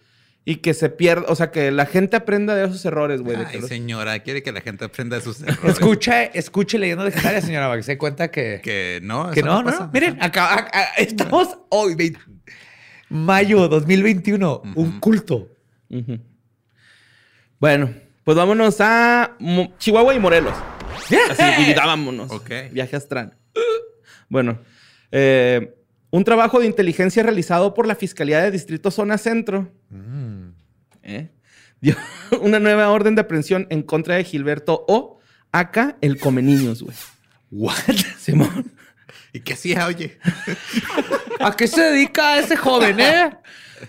y 0.45 0.57
que 0.57 0.73
se 0.73 0.89
pierda, 0.89 1.27
o 1.29 1.35
sea, 1.35 1.51
que 1.51 1.71
la 1.71 1.85
gente 1.85 2.17
aprenda 2.17 2.55
de 2.55 2.65
esos 2.65 2.83
errores, 2.87 3.21
güey. 3.21 3.37
Ay, 3.37 3.61
los- 3.61 3.69
señora, 3.69 4.19
quiere 4.21 4.43
que 4.43 4.51
la 4.51 4.63
gente 4.63 4.87
aprenda 4.87 5.17
de 5.19 5.23
sus 5.23 5.43
errores. 5.43 5.75
Escucha, 5.75 6.25
escuche 6.25 6.79
leyendo 6.79 7.05
legendaria, 7.05 7.43
señora, 7.43 7.67
para 7.67 7.77
que 7.77 7.83
se 7.83 7.93
dé 7.93 7.99
cuenta 7.99 8.31
que... 8.31 8.61
Que 8.63 9.01
no, 9.03 9.31
Que 9.31 9.43
no, 9.43 9.59
no, 9.63 9.65
pasa. 9.71 9.85
no. 9.87 9.91
Miren, 9.93 10.17
acá, 10.23 10.55
acá- 10.59 10.85
estamos 10.97 11.59
hoy, 11.69 11.95
20 11.95 12.19
mayo 13.11 13.69
2021, 13.69 14.63
un 14.75 15.01
culto. 15.01 15.49
Ujú. 15.91 16.19
Bueno, 17.61 17.93
pues 18.25 18.37
vámonos 18.37 18.77
a 18.81 19.37
Mo- 19.39 19.75
Chihuahua 19.79 20.15
y 20.15 20.19
Morelos. 20.19 20.55
Así, 21.31 21.71
y 21.71 21.75
vámonos. 21.75 22.31
Ok. 22.31 22.51
Viaje 22.73 22.97
astral. 22.97 23.35
Bueno, 24.29 24.59
eh, 25.11 25.75
un 26.11 26.25
trabajo 26.25 26.61
de 26.61 26.67
inteligencia 26.67 27.23
realizado 27.23 27.75
por 27.75 27.87
la 27.87 27.95
Fiscalía 27.95 28.41
de 28.43 28.51
Distrito 28.51 28.91
Zona 28.91 29.17
Centro 29.19 29.73
¿eh? 31.03 31.31
dio 31.81 31.97
una 32.43 32.59
nueva 32.59 32.91
orden 32.91 33.15
de 33.15 33.23
aprehensión 33.23 33.67
en 33.71 33.83
contra 33.83 34.17
de 34.17 34.25
Gilberto 34.25 34.85
O. 34.89 35.19
Acá, 35.51 35.97
el 36.03 36.19
come 36.21 36.43
niños, 36.43 36.83
güey. 36.83 36.95
¿What? 37.51 37.75
Simón. 38.21 38.71
¿Y 39.33 39.41
qué 39.41 39.55
hacía, 39.55 39.87
oye? 39.87 40.19
¿A 41.41 41.57
qué 41.57 41.67
se 41.67 41.81
dedica 41.81 42.39
ese 42.39 42.57
joven, 42.57 43.01
eh? 43.01 43.31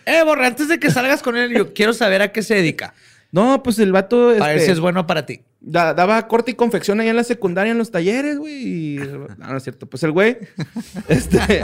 Eh, 0.06 0.22
borre, 0.24 0.46
antes 0.46 0.68
de 0.70 0.80
que 0.80 0.90
salgas 0.92 1.22
con 1.22 1.36
él, 1.36 1.52
yo 1.52 1.74
quiero 1.74 1.94
saber 1.94 2.22
a 2.22 2.32
qué 2.32 2.44
se 2.44 2.56
dedica. 2.56 2.94
No, 3.32 3.62
pues 3.62 3.78
el 3.80 3.92
vato. 3.92 4.30
A 4.30 4.34
ver 4.48 4.58
este, 4.58 4.66
si 4.66 4.72
es 4.72 4.80
bueno 4.80 5.06
para 5.06 5.26
ti. 5.26 5.42
Da- 5.62 5.94
daba 5.94 6.28
corte 6.28 6.52
y 6.52 6.54
confección 6.56 7.00
ahí 7.00 7.10
en 7.10 7.16
la 7.16 7.24
secundaria, 7.24 7.72
en 7.72 7.78
los 7.78 7.92
talleres, 7.92 8.38
güey. 8.38 8.54
y- 8.56 8.96
No, 9.38 9.48
no 9.52 9.58
es 9.58 9.64
cierto. 9.64 9.88
Pues 9.88 10.02
el 10.04 10.12
güey 10.12 10.38
este, 11.10 11.62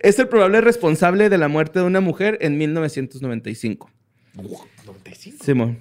es 0.00 0.18
el 0.18 0.28
probable 0.28 0.60
responsable 0.60 1.28
de 1.28 1.38
la 1.38 1.48
muerte 1.48 1.78
de 1.78 1.84
una 1.84 2.00
mujer 2.00 2.38
en 2.40 2.58
1995. 2.58 3.90
Simón. 5.44 5.78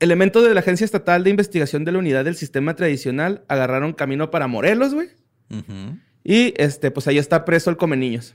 Elementos 0.00 0.44
de 0.44 0.54
la 0.54 0.60
Agencia 0.60 0.84
Estatal 0.84 1.24
de 1.24 1.30
Investigación 1.30 1.84
de 1.84 1.92
la 1.92 1.98
Unidad 1.98 2.24
del 2.24 2.36
Sistema 2.36 2.74
Tradicional 2.74 3.44
agarraron 3.48 3.92
camino 3.92 4.30
para 4.30 4.46
Morelos, 4.46 4.94
güey. 4.94 5.08
Y 6.24 6.54
este, 6.56 6.90
pues 6.90 7.06
ahí 7.08 7.18
está 7.18 7.44
preso 7.44 7.70
el 7.70 7.76
come 7.76 7.96
niños. 7.96 8.34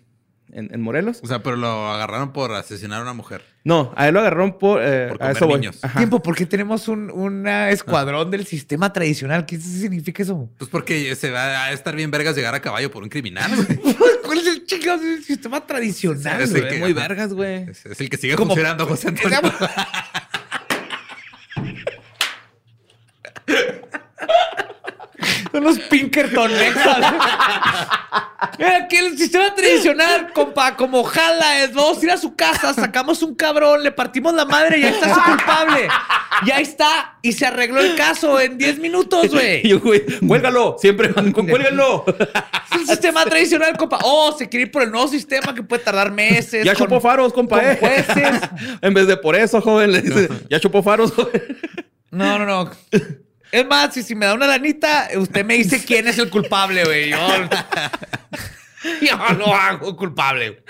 En, 0.58 0.74
en 0.74 0.80
Morelos. 0.82 1.20
O 1.22 1.28
sea, 1.28 1.44
pero 1.44 1.58
lo 1.58 1.90
agarraron 1.92 2.32
por 2.32 2.54
asesinar 2.54 3.00
a 3.00 3.02
una 3.02 3.14
mujer. 3.14 3.44
No, 3.66 3.92
a 3.98 4.08
él 4.08 4.14
lo 4.14 4.22
agarraron 4.22 4.58
por. 4.58 4.82
eh, 4.82 5.08
Por 5.10 5.18
a 5.18 5.20
comer 5.20 5.36
eso 5.36 5.48
voy. 5.48 5.60
niños. 5.60 5.84
Ajá. 5.84 6.00
Tiempo, 6.00 6.24
¿por 6.24 6.36
qué 6.36 6.46
tenemos 6.46 6.88
un 6.88 7.12
una 7.12 7.72
escuadrón 7.72 8.32
del 8.32 8.46
sistema 8.46 8.94
tradicional? 8.94 9.46
¿Qué 9.46 9.60
significa 9.60 10.24
eso? 10.24 10.50
Pues 10.58 10.70
porque 10.70 11.14
se 11.16 11.30
va 11.30 11.66
a 11.66 11.72
estar 11.74 11.94
bien 11.96 12.10
vergas 12.10 12.36
llegar 12.38 12.56
a 12.56 12.62
caballo 12.62 12.90
por 12.90 13.04
un 13.04 13.10
criminal, 13.10 13.52
güey. 13.56 13.96
¿Cuál 14.26 14.40
es 14.40 14.48
el 14.48 14.66
chingados 14.66 15.02
del 15.02 15.24
sistema 15.24 15.60
tradicional? 15.68 16.42
Es 16.42 16.54
el 16.54 16.68
que- 16.70 16.80
muy 16.80 16.94
vergas, 16.94 17.34
güey. 17.34 17.70
Es, 17.70 17.86
es 17.86 18.00
el 18.00 18.10
que 18.10 18.16
sigue 18.18 18.36
Como- 18.36 18.52
funcionando, 18.56 18.86
José 18.88 19.10
Antonio. 19.10 19.40
Son 25.56 25.64
los 25.64 25.80
Pinkerton 25.80 26.52
aquí 28.60 28.98
el 28.98 29.18
sistema 29.18 29.54
tradicional, 29.56 30.32
compa, 30.34 30.76
como 30.76 31.02
jala, 31.04 31.64
es, 31.64 31.74
vamos 31.74 31.98
a 32.02 32.04
ir 32.04 32.12
a 32.12 32.18
su 32.18 32.36
casa, 32.36 32.74
sacamos 32.74 33.24
un 33.24 33.36
cabrón, 33.36 33.82
le 33.84 33.92
partimos 33.92 34.34
la 34.34 34.44
madre 34.44 34.80
y 34.80 34.84
ahí 34.84 34.94
está 34.94 35.14
su 35.14 35.22
culpable. 35.22 35.88
Y 36.46 36.52
ahí 36.52 36.64
está. 36.64 37.18
Y 37.22 37.32
se 37.32 37.46
arregló 37.46 37.80
el 37.80 37.96
caso 37.96 38.40
en 38.40 38.58
10 38.58 38.80
minutos, 38.80 39.26
Y 39.26 39.28
güey. 39.30 39.68
yo, 39.68 39.80
güey, 39.80 40.04
cuélgalo, 40.28 40.76
siempre, 40.78 41.14
cuélgalo. 41.34 42.04
Es 42.74 42.82
el 42.82 42.88
sistema 42.88 43.24
tradicional, 43.24 43.78
compa. 43.78 44.00
Oh, 44.04 44.36
se 44.38 44.50
quiere 44.50 44.66
ir 44.66 44.72
por 44.72 44.84
el 44.84 44.92
nuevo 44.92 45.08
sistema 45.08 45.56
que 45.56 45.64
puede 45.64 45.84
tardar 45.84 46.12
meses. 46.12 46.66
Ya 46.66 46.74
con- 46.76 46.88
chupó 46.88 47.00
faros, 47.00 47.32
compa, 47.32 47.60
con 47.62 47.66
eh. 47.70 47.78
jueces. 47.80 48.42
en 48.82 48.94
vez 48.94 49.08
de 49.08 49.16
por 49.18 49.36
eso, 49.36 49.62
joven, 49.62 49.92
le 49.94 50.02
dice, 50.02 50.30
ya 50.50 50.60
chupó 50.60 50.84
faros, 50.84 51.14
joven. 51.14 51.42
No, 52.12 52.40
no, 52.40 52.46
no. 52.46 52.72
Es 53.56 53.66
más, 53.68 53.94
si, 53.94 54.04
si 54.04 54.16
me 54.16 54.26
da 54.26 54.34
una 54.34 54.48
lanita, 54.48 55.08
usted 55.18 55.46
me 55.46 55.56
dice 55.56 55.84
quién 55.86 56.08
es 56.08 56.18
el 56.18 56.30
culpable, 56.30 56.84
güey. 56.84 57.10
Yo, 57.12 57.18
yo 59.02 59.34
lo 59.38 59.48
hago 59.54 59.96
culpable. 59.96 60.64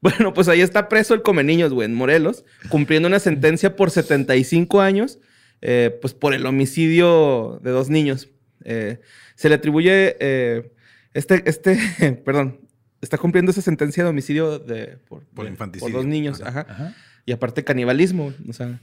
Bueno, 0.00 0.32
pues 0.32 0.46
ahí 0.48 0.60
está 0.60 0.88
preso 0.88 1.14
el 1.14 1.22
come 1.22 1.42
niños, 1.42 1.72
güey, 1.72 1.86
en 1.86 1.94
Morelos, 1.94 2.44
cumpliendo 2.68 3.08
una 3.08 3.18
sentencia 3.18 3.74
por 3.74 3.90
75 3.90 4.80
años, 4.80 5.18
eh, 5.60 5.98
pues 6.00 6.14
por 6.14 6.34
el 6.34 6.46
homicidio 6.46 7.58
de 7.62 7.70
dos 7.72 7.88
niños. 7.88 8.28
Eh, 8.64 9.00
se 9.34 9.48
le 9.48 9.56
atribuye, 9.56 10.16
eh, 10.20 10.72
este, 11.14 11.42
este, 11.46 11.76
perdón, 12.24 12.60
está 13.00 13.18
cumpliendo 13.18 13.50
esa 13.50 13.62
sentencia 13.62 14.04
de 14.04 14.10
homicidio 14.10 14.58
de, 14.60 14.98
por, 15.08 15.24
Por 15.26 15.46
de- 15.46 15.50
infanticidio. 15.50 15.92
por 15.92 16.00
dos 16.02 16.06
niños, 16.06 16.40
Ajá. 16.42 16.66
ajá. 16.68 16.94
Y 17.26 17.32
aparte 17.32 17.64
canibalismo, 17.64 18.32
o 18.48 18.52
sea. 18.52 18.80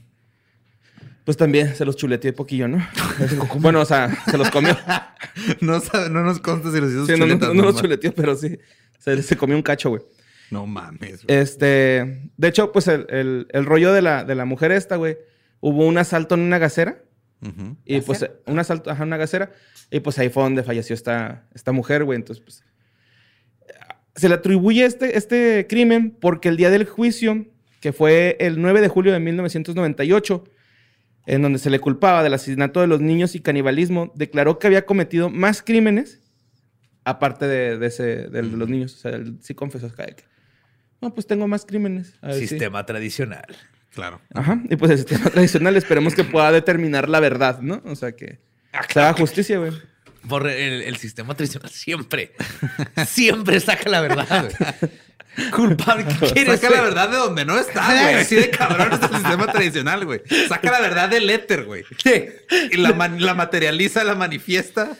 Pues 1.26 1.36
también 1.36 1.74
se 1.74 1.84
los 1.84 1.96
chuleteó 1.96 2.30
un 2.30 2.36
poquillo, 2.36 2.68
¿no? 2.68 2.78
bueno, 3.58 3.80
o 3.80 3.84
sea, 3.84 4.16
se 4.30 4.38
los 4.38 4.48
comió. 4.50 4.74
no, 5.60 5.80
sabe- 5.80 6.08
no 6.08 6.22
nos 6.22 6.38
consta 6.38 6.70
si 6.72 6.80
los 6.80 6.90
hizo 6.90 7.04
Sí, 7.04 7.12
no, 7.18 7.26
no, 7.26 7.34
chuletas 7.34 7.54
no 7.54 7.62
los 7.64 7.76
chuleteó, 7.80 8.14
pero 8.14 8.34
sí. 8.36 8.58
Se, 9.00 9.22
se 9.22 9.36
comió 9.36 9.56
un 9.56 9.62
cacho, 9.62 9.90
güey. 9.90 10.02
No 10.52 10.66
mames. 10.66 11.24
güey. 11.26 11.36
Este, 11.38 12.30
de 12.36 12.48
hecho, 12.48 12.70
pues 12.72 12.86
el, 12.88 13.06
el- 13.10 13.48
el 13.50 13.66
rollo 13.66 13.92
de 13.92 14.00
la, 14.02 14.22
de 14.24 14.34
la 14.36 14.44
mujer 14.44 14.70
esta, 14.70 14.94
güey, 14.96 15.18
hubo 15.60 15.84
un 15.84 15.98
asalto 15.98 16.36
en 16.36 16.42
una 16.42 16.58
gasera. 16.58 17.02
Ujú. 17.42 17.76
Y 17.84 18.00
pues 18.00 18.24
un 18.46 18.58
asalto, 18.58 18.90
ajá, 18.90 19.02
una 19.02 19.16
gasera. 19.18 19.50
Y 19.90 19.98
pues 20.00 20.18
ahí 20.20 20.28
fue 20.30 20.44
donde 20.44 20.62
falleció 20.62 20.94
esta, 20.94 21.44
esta 21.54 21.72
mujer, 21.72 22.04
güey. 22.04 22.16
Entonces, 22.16 22.42
pues. 22.42 22.64
Se 24.14 24.28
le 24.28 24.36
atribuye 24.36 24.84
este, 24.84 25.18
este 25.18 25.66
crimen 25.68 26.16
porque 26.18 26.48
el 26.48 26.56
día 26.56 26.70
del 26.70 26.86
juicio, 26.86 27.46
que 27.80 27.92
fue 27.92 28.36
el 28.40 28.62
9 28.62 28.80
de 28.80 28.88
julio 28.88 29.12
de 29.12 29.20
1998, 29.20 30.44
en 31.26 31.42
donde 31.42 31.58
se 31.58 31.70
le 31.70 31.80
culpaba 31.80 32.22
del 32.22 32.34
asesinato 32.34 32.80
de 32.80 32.86
los 32.86 33.00
niños 33.00 33.34
y 33.34 33.40
canibalismo, 33.40 34.12
declaró 34.14 34.58
que 34.58 34.68
había 34.68 34.86
cometido 34.86 35.28
más 35.28 35.60
crímenes 35.62 36.20
aparte 37.04 37.46
de, 37.46 37.78
de 37.78 37.86
ese, 37.86 38.04
de 38.28 38.42
los 38.42 38.68
niños. 38.68 38.94
O 38.94 38.98
sea, 38.98 39.10
él 39.12 39.36
sí 39.40 39.54
confesó 39.54 39.92
que, 39.92 40.24
no, 41.00 41.12
pues 41.12 41.26
tengo 41.26 41.46
más 41.48 41.66
crímenes. 41.66 42.14
A 42.22 42.28
ver, 42.28 42.36
sí". 42.36 42.46
Sistema 42.46 42.86
tradicional. 42.86 43.46
Claro. 43.92 44.20
Ajá. 44.34 44.60
Y 44.68 44.76
pues 44.76 44.90
el 44.92 44.98
sistema 44.98 45.30
tradicional 45.30 45.76
esperemos 45.76 46.14
que 46.14 46.24
pueda 46.24 46.52
determinar 46.52 47.08
la 47.08 47.18
verdad, 47.18 47.60
¿no? 47.60 47.82
O 47.86 47.96
sea, 47.96 48.12
que 48.12 48.40
se 48.92 49.00
haga 49.00 49.14
justicia, 49.14 49.58
güey. 49.58 49.72
Por 50.28 50.48
el, 50.48 50.82
el 50.82 50.96
sistema 50.96 51.34
tradicional 51.34 51.70
siempre, 51.70 52.32
siempre 53.06 53.58
saca 53.60 53.88
la 53.88 54.00
verdad. 54.00 54.50
Culpable. 55.54 56.04
¿Qué 56.20 56.26
quieres? 56.32 56.60
Saca 56.60 56.74
la 56.74 56.82
verdad 56.82 57.08
de 57.10 57.16
donde 57.16 57.44
no 57.44 57.58
está, 57.58 57.84
güey. 58.02 58.14
Así 58.14 58.34
de 58.36 58.50
cabrón 58.50 58.92
es 58.92 59.02
el 59.02 59.16
sistema 59.16 59.46
tradicional, 59.52 60.04
güey. 60.04 60.22
Saca 60.48 60.70
la 60.70 60.80
verdad 60.80 61.08
del 61.08 61.28
éter, 61.30 61.64
güey. 61.64 61.84
Y 62.70 62.76
la, 62.78 62.90
la 63.18 63.34
materializa, 63.34 64.02
la 64.04 64.14
manifiesta 64.14 64.90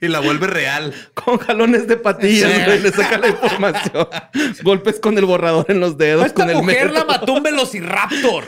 y 0.00 0.08
la 0.08 0.20
vuelve 0.20 0.46
real. 0.46 0.94
Con 1.14 1.38
jalones 1.38 1.86
de 1.88 1.96
patillas, 1.96 2.50
Sí. 2.52 2.62
güey. 2.64 2.80
Le 2.80 2.90
saca 2.92 3.18
la 3.18 3.28
información. 3.28 4.08
Golpes 4.62 5.00
con 5.00 5.18
el 5.18 5.24
borrador 5.26 5.66
en 5.68 5.80
los 5.80 5.98
dedos. 5.98 6.24
Esta 6.26 6.42
con 6.42 6.50
el 6.50 6.56
mujer 6.58 6.86
metro. 6.86 6.98
la 7.00 7.04
mató 7.04 7.32
un 7.34 7.42
velociraptor. 7.42 8.44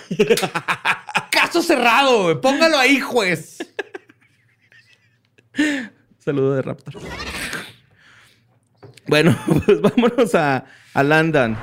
Caso 1.31 1.61
cerrado, 1.63 2.23
güey. 2.25 2.41
Póngalo 2.41 2.79
ahí, 2.79 3.01
juez. 3.01 3.59
Saludo 6.19 6.55
de 6.55 6.63
Raptor. 6.63 6.95
Bueno, 9.07 9.37
pues 9.67 9.81
vámonos 9.81 10.35
a, 10.35 10.65
a 10.95 11.03
London. 11.03 11.57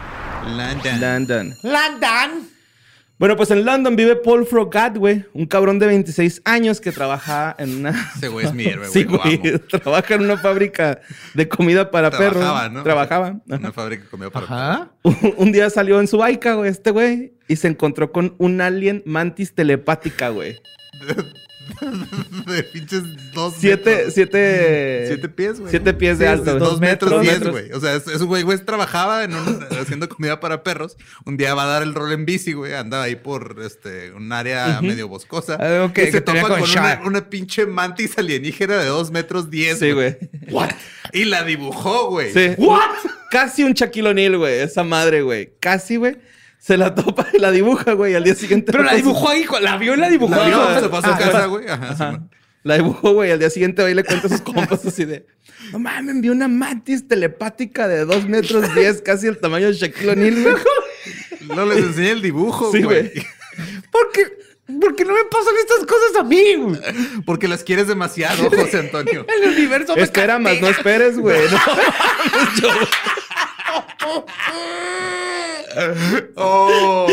London. 0.55 0.99
London. 1.01 1.55
Landan. 1.63 2.49
Bueno, 3.17 3.35
pues 3.35 3.51
en 3.51 3.65
London 3.65 3.97
vive 3.97 4.15
Paul 4.15 4.45
Frogat, 4.45 4.95
güey. 4.97 5.25
Un 5.33 5.45
cabrón 5.45 5.77
de 5.77 5.87
26 5.87 6.41
años 6.45 6.79
que 6.79 6.93
trabaja 6.93 7.53
en 7.59 7.79
una... 7.79 7.89
Ese 8.15 8.29
güey 8.29 8.45
es 8.45 8.53
mi 8.53 8.63
héroe, 8.63 8.87
güey. 8.87 8.93
Sí, 8.93 9.03
güey. 9.03 9.59
Trabaja 9.59 10.15
en 10.15 10.21
una 10.21 10.37
fábrica 10.37 11.01
de 11.33 11.49
comida 11.49 11.91
para 11.91 12.11
perros. 12.11 12.41
Trabajaba, 12.41 12.69
¿no? 12.69 12.83
Trabajaba. 12.83 13.35
Una 13.45 13.73
fábrica 13.73 14.03
de 14.05 14.09
comida 14.09 14.29
para 14.29 14.45
Ajá. 14.45 14.91
Un, 15.03 15.33
un 15.35 15.51
día 15.51 15.69
salió 15.69 15.99
en 15.99 16.07
su 16.07 16.17
baica, 16.17 16.53
güey, 16.53 16.71
este 16.71 16.91
güey, 16.91 17.33
y 17.49 17.57
se 17.57 17.67
encontró 17.67 18.13
con 18.13 18.35
un 18.37 18.61
alien 18.61 19.03
mantis 19.05 19.53
telepática, 19.53 20.29
güey. 20.29 20.57
De 22.47 22.63
pinches 22.63 23.03
dos 23.33 23.53
Siete, 23.57 23.95
metros. 23.95 24.13
siete... 24.13 25.03
Siete 25.07 25.29
pies, 25.29 25.59
güey. 25.59 25.69
Siete 25.71 25.93
pies 25.93 26.19
de 26.19 26.25
Sí, 26.25 26.31
alto. 26.31 26.59
Dos, 26.59 26.79
metros, 26.79 27.21
diez, 27.21 27.47
güey. 27.47 27.71
O 27.71 27.79
sea, 27.79 27.95
es, 27.95 28.07
es 28.07 28.21
un 28.21 28.27
güey, 28.27 28.43
güey, 28.43 28.57
trabajaba 28.59 29.23
en 29.23 29.35
un- 29.35 29.65
haciendo 29.79 30.07
comida 30.09 30.39
para 30.39 30.63
perros. 30.63 30.97
Un 31.25 31.37
día 31.37 31.53
va 31.53 31.63
a 31.63 31.67
dar 31.67 31.83
el 31.83 31.93
rol 31.93 32.11
en 32.11 32.25
bici, 32.25 32.53
güey. 32.53 32.73
Anda 32.73 33.01
ahí 33.03 33.15
por 33.15 33.57
este, 33.63 34.11
un 34.11 34.31
área 34.31 34.79
medio 34.81 35.07
boscosa. 35.07 35.55
Algo 35.55 35.93
que- 35.93 36.03
y 36.03 36.05
se 36.07 36.11
que 36.13 36.21
topa 36.21 36.41
con 36.41 36.59
con 36.61 37.07
una, 37.07 37.29
pinche 37.29 37.65
mantis 37.65 38.17
alienígena 38.17 38.77
de 38.77 38.85
dos 38.85 39.11
metros 39.11 39.49
diez. 39.49 39.79
Sí, 39.79 39.91
güey. 39.91 40.17
Y 41.13 41.25
la 41.25 41.43
dibujó, 41.43 42.09
güey. 42.09 42.33
Sí. 42.33 42.55
Casi 43.31 43.63
un 43.63 43.73
Shaquille 43.73 44.09
O'Neal, 44.09 44.37
güey. 44.37 44.59
Esa 44.59 44.83
madre, 44.83 45.21
güey. 45.21 45.51
Casi, 45.59 45.95
güey. 45.97 46.17
Se 46.59 46.77
la 46.77 46.93
topa 46.93 47.27
y 47.33 47.39
la 47.39 47.51
dibuja, 47.51 47.93
güey. 47.93 48.13
Al 48.15 48.23
día 48.23 48.35
siguiente... 48.35 48.71
Pero 48.71 48.83
la 48.83 48.93
dibujó 48.93 49.29
ahí, 49.29 49.45
la 49.61 49.77
vio 49.77 49.95
y 49.95 49.97
la 49.97 50.09
dibujó. 50.09 50.35
La 50.35 50.45
vio, 50.45 50.61
Ah, 50.61 50.79
se 50.79 50.89
pasó 50.89 51.07
a 51.07 51.15
ah, 51.15 51.17
casa, 51.17 51.45
güey. 51.45 51.67
Ajá, 51.67 51.91
Ajá. 51.91 52.11
Simón. 52.11 52.29
La 52.63 52.75
dibujó, 52.75 53.13
güey. 53.13 53.31
Al 53.31 53.39
día 53.39 53.49
siguiente 53.49 53.81
va 53.81 53.89
y 53.89 53.93
le 53.93 54.03
cuenta 54.03 54.27
a 54.27 54.29
sus 54.29 54.41
compas 54.41 54.85
así 54.85 55.05
de... 55.05 55.25
No 55.71 55.79
mames, 55.79 56.15
envió 56.15 56.31
una 56.33 56.47
mantis 56.47 57.07
telepática 57.07 57.87
de 57.87 58.05
2 58.05 58.27
metros 58.27 58.75
10, 58.75 59.01
casi 59.01 59.27
el 59.27 59.37
tamaño 59.39 59.67
de 59.67 59.73
Shaquille 59.73 60.11
O'Neal, 60.11 60.41
güey. 60.43 60.55
No 61.55 61.65
les 61.65 61.77
enseñé 61.79 62.11
el 62.11 62.21
dibujo, 62.21 62.71
Sí, 62.71 62.83
güey. 62.83 63.09
güey. 63.09 63.25
¿Por 63.91 64.11
qué? 64.11 64.25
¿Por 64.79 64.95
qué 64.95 65.03
no 65.03 65.13
me 65.13 65.23
pasan 65.31 65.53
estas 65.59 65.85
cosas 65.87 66.15
a 66.19 66.23
mí, 66.23 66.55
güey? 66.55 66.79
Porque 67.25 67.47
las 67.47 67.63
quieres 67.63 67.87
demasiado, 67.87 68.49
José 68.51 68.79
Antonio. 68.79 69.25
El 69.43 69.49
universo 69.49 69.95
me 69.95 70.03
Espera 70.03 70.37
más, 70.37 70.61
no 70.61 70.67
esperes, 70.67 71.17
güey. 71.17 71.39
No. 72.61 72.69
Oh. 76.35 77.07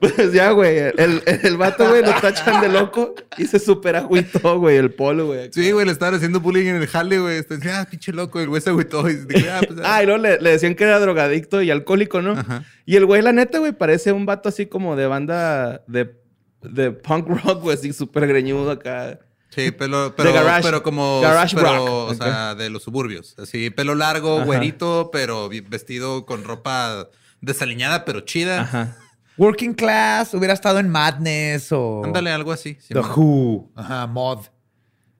Pues 0.00 0.32
ya, 0.32 0.50
güey. 0.52 0.78
El, 0.78 1.22
el 1.26 1.56
vato, 1.56 1.88
güey, 1.88 2.02
lo 2.02 2.12
tachan 2.20 2.60
de 2.60 2.68
loco 2.68 3.14
y 3.36 3.46
se 3.46 3.58
super 3.58 3.96
agüitó, 3.96 4.58
güey, 4.58 4.76
el 4.76 4.92
polo, 4.92 5.26
güey. 5.26 5.50
Sí, 5.52 5.72
güey, 5.72 5.86
le 5.86 5.92
estaban 5.92 6.14
haciendo 6.14 6.40
bullying 6.40 6.66
en 6.66 6.76
el 6.76 6.86
jale, 6.86 7.18
güey. 7.18 7.38
Este, 7.38 7.58
ah, 7.70 7.86
pinche 7.90 8.12
loco. 8.12 8.40
El 8.40 8.48
güey 8.48 8.60
se 8.60 8.70
agüitó 8.70 9.08
y 9.08 9.16
dije, 9.16 9.50
ah, 9.50 9.60
pues, 9.66 9.80
ah. 9.80 9.96
Ah, 9.96 10.02
y 10.02 10.06
luego 10.06 10.22
le, 10.22 10.40
le 10.40 10.50
decían 10.50 10.74
que 10.74 10.84
era 10.84 10.98
drogadicto 11.00 11.62
y 11.62 11.70
alcohólico, 11.70 12.22
¿no? 12.22 12.32
Ajá. 12.32 12.64
Y 12.86 12.96
el 12.96 13.06
güey, 13.06 13.22
la 13.22 13.32
neta, 13.32 13.58
güey, 13.58 13.72
parece 13.72 14.12
un 14.12 14.26
vato 14.26 14.48
así 14.48 14.66
como 14.66 14.96
de 14.96 15.06
banda 15.06 15.82
de, 15.86 16.14
de 16.62 16.92
punk 16.92 17.28
rock, 17.28 17.62
güey, 17.62 17.76
así 17.76 17.92
súper 17.92 18.26
greñudo 18.26 18.70
acá. 18.70 19.18
Sí, 19.50 19.70
pelo, 19.72 20.14
pero, 20.16 20.32
garage- 20.32 20.62
pero 20.62 20.82
como, 20.82 21.20
garage 21.20 21.56
pero, 21.56 22.06
o 22.06 22.14
sea, 22.14 22.54
de 22.54 22.70
los 22.70 22.82
suburbios. 22.84 23.36
Así, 23.38 23.70
pelo 23.70 23.94
largo, 23.94 24.36
Ajá. 24.36 24.44
güerito, 24.44 25.10
pero 25.12 25.48
vestido 25.68 26.24
con 26.24 26.44
ropa 26.44 27.08
desaliñada, 27.40 28.04
pero 28.04 28.20
chida. 28.20 28.60
Ajá. 28.62 28.96
Working 29.36 29.74
class, 29.74 30.34
hubiera 30.34 30.52
estado 30.54 30.78
en 30.78 30.88
Madness 30.88 31.72
o. 31.72 32.02
Ándale, 32.04 32.30
algo 32.30 32.52
así. 32.52 32.76
The. 32.88 33.00
Who. 33.00 33.72
Ajá, 33.74 34.06
Mod. 34.06 34.46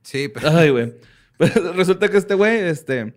Sí, 0.02 0.28
pero 0.28 0.50
Ay, 0.50 0.70
güey. 0.70 0.92
Pues 1.38 1.54
resulta 1.74 2.08
que 2.10 2.18
este 2.18 2.34
güey, 2.34 2.58
este, 2.58 3.14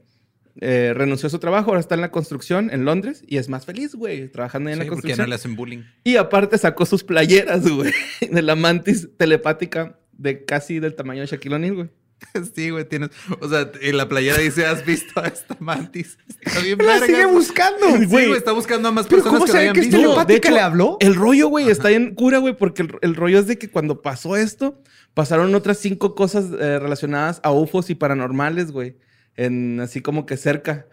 eh, 0.61 0.93
renunció 0.95 1.28
a 1.28 1.30
su 1.30 1.39
trabajo, 1.39 1.72
ahora 1.72 1.82
está 1.82 1.93
en 1.95 1.99
la 2.01 2.09
construcción 2.09 2.70
en 2.72 2.86
Londres 2.86 3.22
y 3.28 3.36
es 3.38 3.49
más 3.49 3.66
feliz, 3.66 3.95
güey, 3.95 4.30
trabajando 4.30 4.70
ahí 4.70 4.74
en 4.76 4.80
sí, 4.80 4.86
la 4.86 4.89
porque 4.89 5.01
construcción. 5.01 5.26
no 5.26 5.30
le 5.30 5.36
hacen 5.36 5.55
bullying. 5.57 5.84
Y 6.05 6.16
aparte 6.16 6.57
sacó 6.57 6.86
sus 6.86 7.03
playeras, 7.03 7.68
güey, 7.70 7.91
de 8.22 8.41
la 8.41 8.55
mantis 8.55 9.09
telepática 9.18 9.99
de 10.18 10.45
casi 10.45 10.80
del 10.80 10.95
tamaño 10.95 11.22
de 11.22 11.28
Shaquille 11.28 11.55
O'Neal, 11.55 11.76
güey. 11.76 11.89
Sí, 12.55 12.70
güey, 12.70 12.88
tienes. 12.88 13.09
O 13.41 13.49
sea, 13.49 13.70
en 13.82 13.97
la 13.97 14.07
playera 14.07 14.38
dice: 14.38 14.66
¿Has 14.66 14.86
visto 14.86 15.20
a 15.20 15.28
esta 15.28 15.57
mantis? 15.59 16.18
Está 16.45 16.61
bien, 16.61 16.78
La 16.80 16.99
sigue 16.99 17.24
güey. 17.26 17.36
buscando. 17.36 17.86
Sí, 17.97 18.05
Güey. 18.05 18.28
güey, 18.28 18.38
está 18.38 18.53
buscando 18.53 18.88
a 18.88 18.91
más 18.91 19.07
Pero 19.07 19.24
personas 19.24 19.34
¿cómo 19.39 19.45
que 19.45 19.51
sabe 19.51 19.64
la 19.66 19.72
hayan 19.72 19.74
que 19.76 19.80
es 19.82 19.86
visto. 19.88 20.01
telepática? 20.01 20.26
de 20.32 20.36
hecho, 20.38 20.51
¿Le 20.51 20.59
habló? 20.61 20.97
El 21.01 21.16
rollo, 21.16 21.47
güey, 21.49 21.70
está 21.70 21.91
en 21.91 22.16
cura, 22.16 22.38
güey, 22.38 22.55
porque 22.55 22.84
el, 22.84 22.95
el 23.01 23.16
rollo 23.16 23.39
es 23.39 23.47
de 23.47 23.57
que 23.57 23.70
cuando 23.70 24.01
pasó 24.01 24.38
esto, 24.38 24.82
pasaron 25.14 25.53
otras 25.53 25.80
cinco 25.80 26.16
cosas 26.16 26.45
eh, 26.59 26.80
relacionadas 26.80 27.41
a 27.43 27.51
UFOs 27.51 27.89
y 27.89 27.95
paranormales, 27.95 28.72
güey. 28.72 28.95
En 29.36 29.80
así 29.82 29.99
como 30.01 30.26
que 30.26 30.38
cerca. 30.38 30.88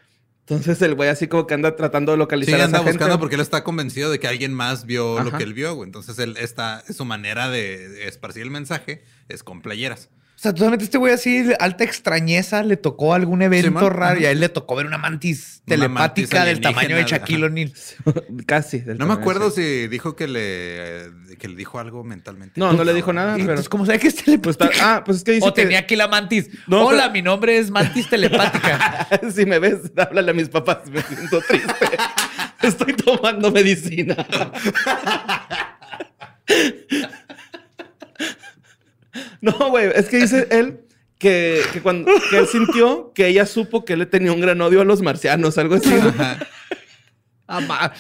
Entonces 0.51 0.83
el 0.83 0.95
güey 0.97 1.09
así 1.09 1.29
como 1.29 1.47
que 1.47 1.55
anda 1.55 1.77
tratando 1.77 2.13
de 2.13 2.17
Sí, 2.17 2.19
localizar 2.19 2.61
a 2.61 2.65
anda 2.65 2.79
gente. 2.79 2.93
buscando 2.93 3.19
porque 3.21 3.37
él 3.37 3.41
está 3.41 3.63
convencido 3.65 4.11
de 4.11 4.19
que 4.19 4.27
alguien 4.27 4.53
más 4.53 4.85
vio 4.85 5.23
lo 5.23 5.31
que 5.37 5.45
él 5.45 5.55
vio, 5.55 5.75
güey. 5.75 5.87
Entonces, 5.87 6.19
él 6.19 6.37
está, 6.39 6.83
su 6.93 7.05
manera 7.05 7.49
de 7.49 8.09
esparcir 8.09 8.43
el 8.43 8.51
mensaje 8.51 9.03
es 9.29 9.43
con 9.43 9.63
playeras. 9.63 10.09
O 10.41 10.43
sea, 10.43 10.55
totalmente 10.55 10.85
este 10.87 10.97
güey 10.97 11.13
así, 11.13 11.45
alta 11.59 11.85
extrañeza, 11.85 12.63
le 12.63 12.79
tocó 12.79 13.13
algún 13.13 13.43
evento 13.43 13.91
raro 13.91 14.13
ajá. 14.15 14.21
y 14.23 14.25
a 14.25 14.31
él 14.31 14.41
le 14.41 14.49
tocó 14.49 14.75
ver 14.75 14.87
una 14.87 14.97
mantis 14.97 15.61
Una 15.67 15.77
telepática 15.77 16.37
mantis 16.39 16.55
del 16.55 16.61
tamaño 16.63 16.97
de 16.97 17.05
Shaquille. 17.05 17.45
O'Neal. 17.45 17.73
Casi. 18.47 18.79
del 18.79 18.97
No 18.97 19.05
me 19.05 19.13
acuerdo 19.13 19.51
sí. 19.51 19.63
si 19.63 19.89
dijo 19.89 20.17
que 20.17 20.27
le, 20.27 21.37
que 21.39 21.47
le 21.47 21.57
dijo 21.57 21.79
algo 21.79 22.05
mentalmente. 22.05 22.59
No, 22.59 22.73
no 22.73 22.85
le 22.85 22.95
dijo 22.95 23.13
nada, 23.13 23.33
pero... 23.35 23.51
Entonces, 23.51 23.69
¿cómo 23.69 23.85
sabe 23.85 23.99
que 23.99 24.09
es 24.09 24.15
Pues 24.15 24.25
telepática? 24.25 24.71
está- 24.71 24.97
ah, 24.97 25.05
pues 25.05 25.19
es 25.19 25.25
que 25.25 25.33
dice 25.33 25.47
o 25.47 25.53
que... 25.53 25.61
tenía 25.61 25.81
aquí 25.81 25.95
la 25.95 26.09
mantis. 26.09 26.49
No, 26.67 26.87
Hola, 26.87 27.03
pero- 27.03 27.13
mi 27.13 27.21
nombre 27.21 27.59
es 27.59 27.71
mantis 27.71 28.09
telepática. 28.09 29.09
si 29.35 29.45
me 29.45 29.59
ves, 29.59 29.93
háblale 29.95 30.31
a 30.31 30.35
mis 30.35 30.49
papás. 30.49 30.79
Me 30.91 31.03
siento 31.03 31.43
triste. 31.47 31.75
Estoy 32.63 32.95
tomando 32.95 33.53
medicina. 33.53 34.17
No, 39.41 39.53
güey, 39.71 39.91
es 39.95 40.07
que 40.09 40.19
dice 40.19 40.47
él 40.51 40.81
que, 41.19 41.61
que 41.73 41.81
cuando 41.81 42.11
que 42.31 42.39
él 42.39 42.47
sintió 42.47 43.13
que 43.15 43.27
ella 43.27 43.45
supo 43.47 43.85
que 43.85 43.93
él 43.95 43.99
le 44.01 44.07
tenía 44.07 44.33
un 44.33 44.41
gran 44.41 44.61
odio 44.61 44.81
a 44.81 44.85
los 44.85 45.03
marcianos, 45.03 45.59
algo 45.59 45.75
así. 45.75 45.91
¿no? 45.91 46.15
a, 47.47 47.61
Ma- 47.61 47.93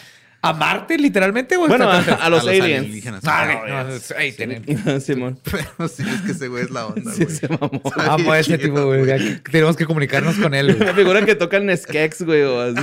a 0.43 0.53
Marte, 0.55 0.97
literalmente, 0.97 1.55
güey. 1.57 1.69
Bueno, 1.69 1.91
a, 1.91 1.99
a 1.99 2.01
los 2.01 2.21
A 2.23 2.29
los 2.31 2.47
aliens. 2.47 2.79
alienígenas. 2.79 3.23
Ah, 3.27 3.63
no, 3.69 3.89
es- 3.95 4.11
ahí 4.13 4.33
tienen. 4.33 4.65
Simón. 5.03 5.39
Pero 5.51 5.87
sí, 5.89 6.03
es 6.09 6.23
que 6.23 6.33
ese 6.33 6.49
güey 6.49 6.65
es 6.65 6.71
la 6.71 6.87
onda, 6.87 7.13
Sí, 7.13 7.25
güey. 7.25 7.37
se 7.37 7.49
mamó. 7.49 7.83
Amo 7.97 8.33
a 8.33 8.39
ese 8.39 8.57
chido, 8.57 8.69
tipo, 8.75 8.87
güey. 8.87 9.41
Tenemos 9.51 9.77
que 9.77 9.85
comunicarnos 9.85 10.37
con 10.37 10.55
él, 10.55 10.75
güey. 10.77 10.89
Me 10.93 10.95
figura 10.95 11.25
que 11.27 11.35
tocan 11.35 11.77
Skex, 11.77 12.23
güey, 12.23 12.43
o 12.43 12.61
así, 12.61 12.81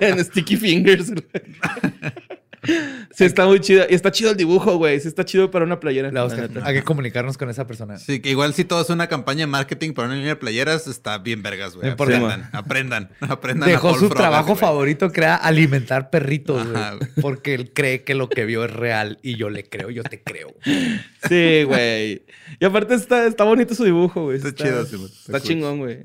en 0.00 0.24
Sticky 0.24 0.56
Fingers. 0.56 1.10
güey. 1.10 1.24
Sí, 3.12 3.24
está 3.24 3.46
muy 3.46 3.60
chido. 3.60 3.84
Y 3.88 3.94
está 3.94 4.10
chido 4.10 4.30
el 4.30 4.36
dibujo, 4.36 4.76
güey. 4.76 5.00
Sí, 5.00 5.08
está 5.08 5.24
chido 5.24 5.50
para 5.50 5.64
una 5.64 5.80
playera. 5.80 6.10
La 6.10 6.26
neta. 6.28 6.66
Hay 6.66 6.74
que 6.74 6.82
comunicarnos 6.82 7.38
con 7.38 7.48
esa 7.50 7.66
persona. 7.66 7.98
Sí, 7.98 8.20
que 8.20 8.30
igual 8.30 8.52
si 8.54 8.64
todo 8.64 8.80
es 8.82 8.90
una 8.90 9.06
campaña 9.08 9.40
de 9.40 9.46
marketing 9.46 9.92
para 9.92 10.08
una 10.08 10.16
línea 10.16 10.30
de 10.30 10.36
playeras, 10.36 10.86
está 10.86 11.18
bien 11.18 11.42
vergas, 11.42 11.76
güey. 11.76 11.90
Aprendan, 11.90 12.48
aprendan, 12.52 13.10
aprendan. 13.20 13.68
a 13.68 13.72
Dejó 13.72 13.90
Paul 13.90 14.00
su 14.00 14.08
trabajo 14.10 14.56
favorito, 14.56 15.10
que 15.12 15.20
era 15.20 15.36
alimentar 15.36 16.10
perritos, 16.10 16.66
güey. 16.68 16.82
Porque 17.20 17.54
él 17.54 17.72
cree 17.72 18.04
que 18.04 18.14
lo 18.14 18.28
que 18.28 18.44
vio 18.44 18.64
es 18.64 18.70
real 18.70 19.18
y 19.22 19.36
yo 19.36 19.50
le 19.50 19.64
creo, 19.64 19.90
yo 19.90 20.02
te 20.02 20.22
creo. 20.22 20.54
Sí, 21.28 21.62
güey. 21.64 22.24
Y 22.60 22.64
aparte 22.64 22.94
está, 22.94 23.26
está 23.26 23.44
bonito 23.44 23.74
su 23.74 23.84
dibujo, 23.84 24.24
güey. 24.24 24.36
Está 24.38 24.54
chido, 24.54 24.84
sí, 24.86 24.96
güey. 24.96 25.08
Está 25.08 25.20
Está 25.20 25.40
cool. 25.40 25.48
chingón, 25.48 25.78
güey. 25.78 25.98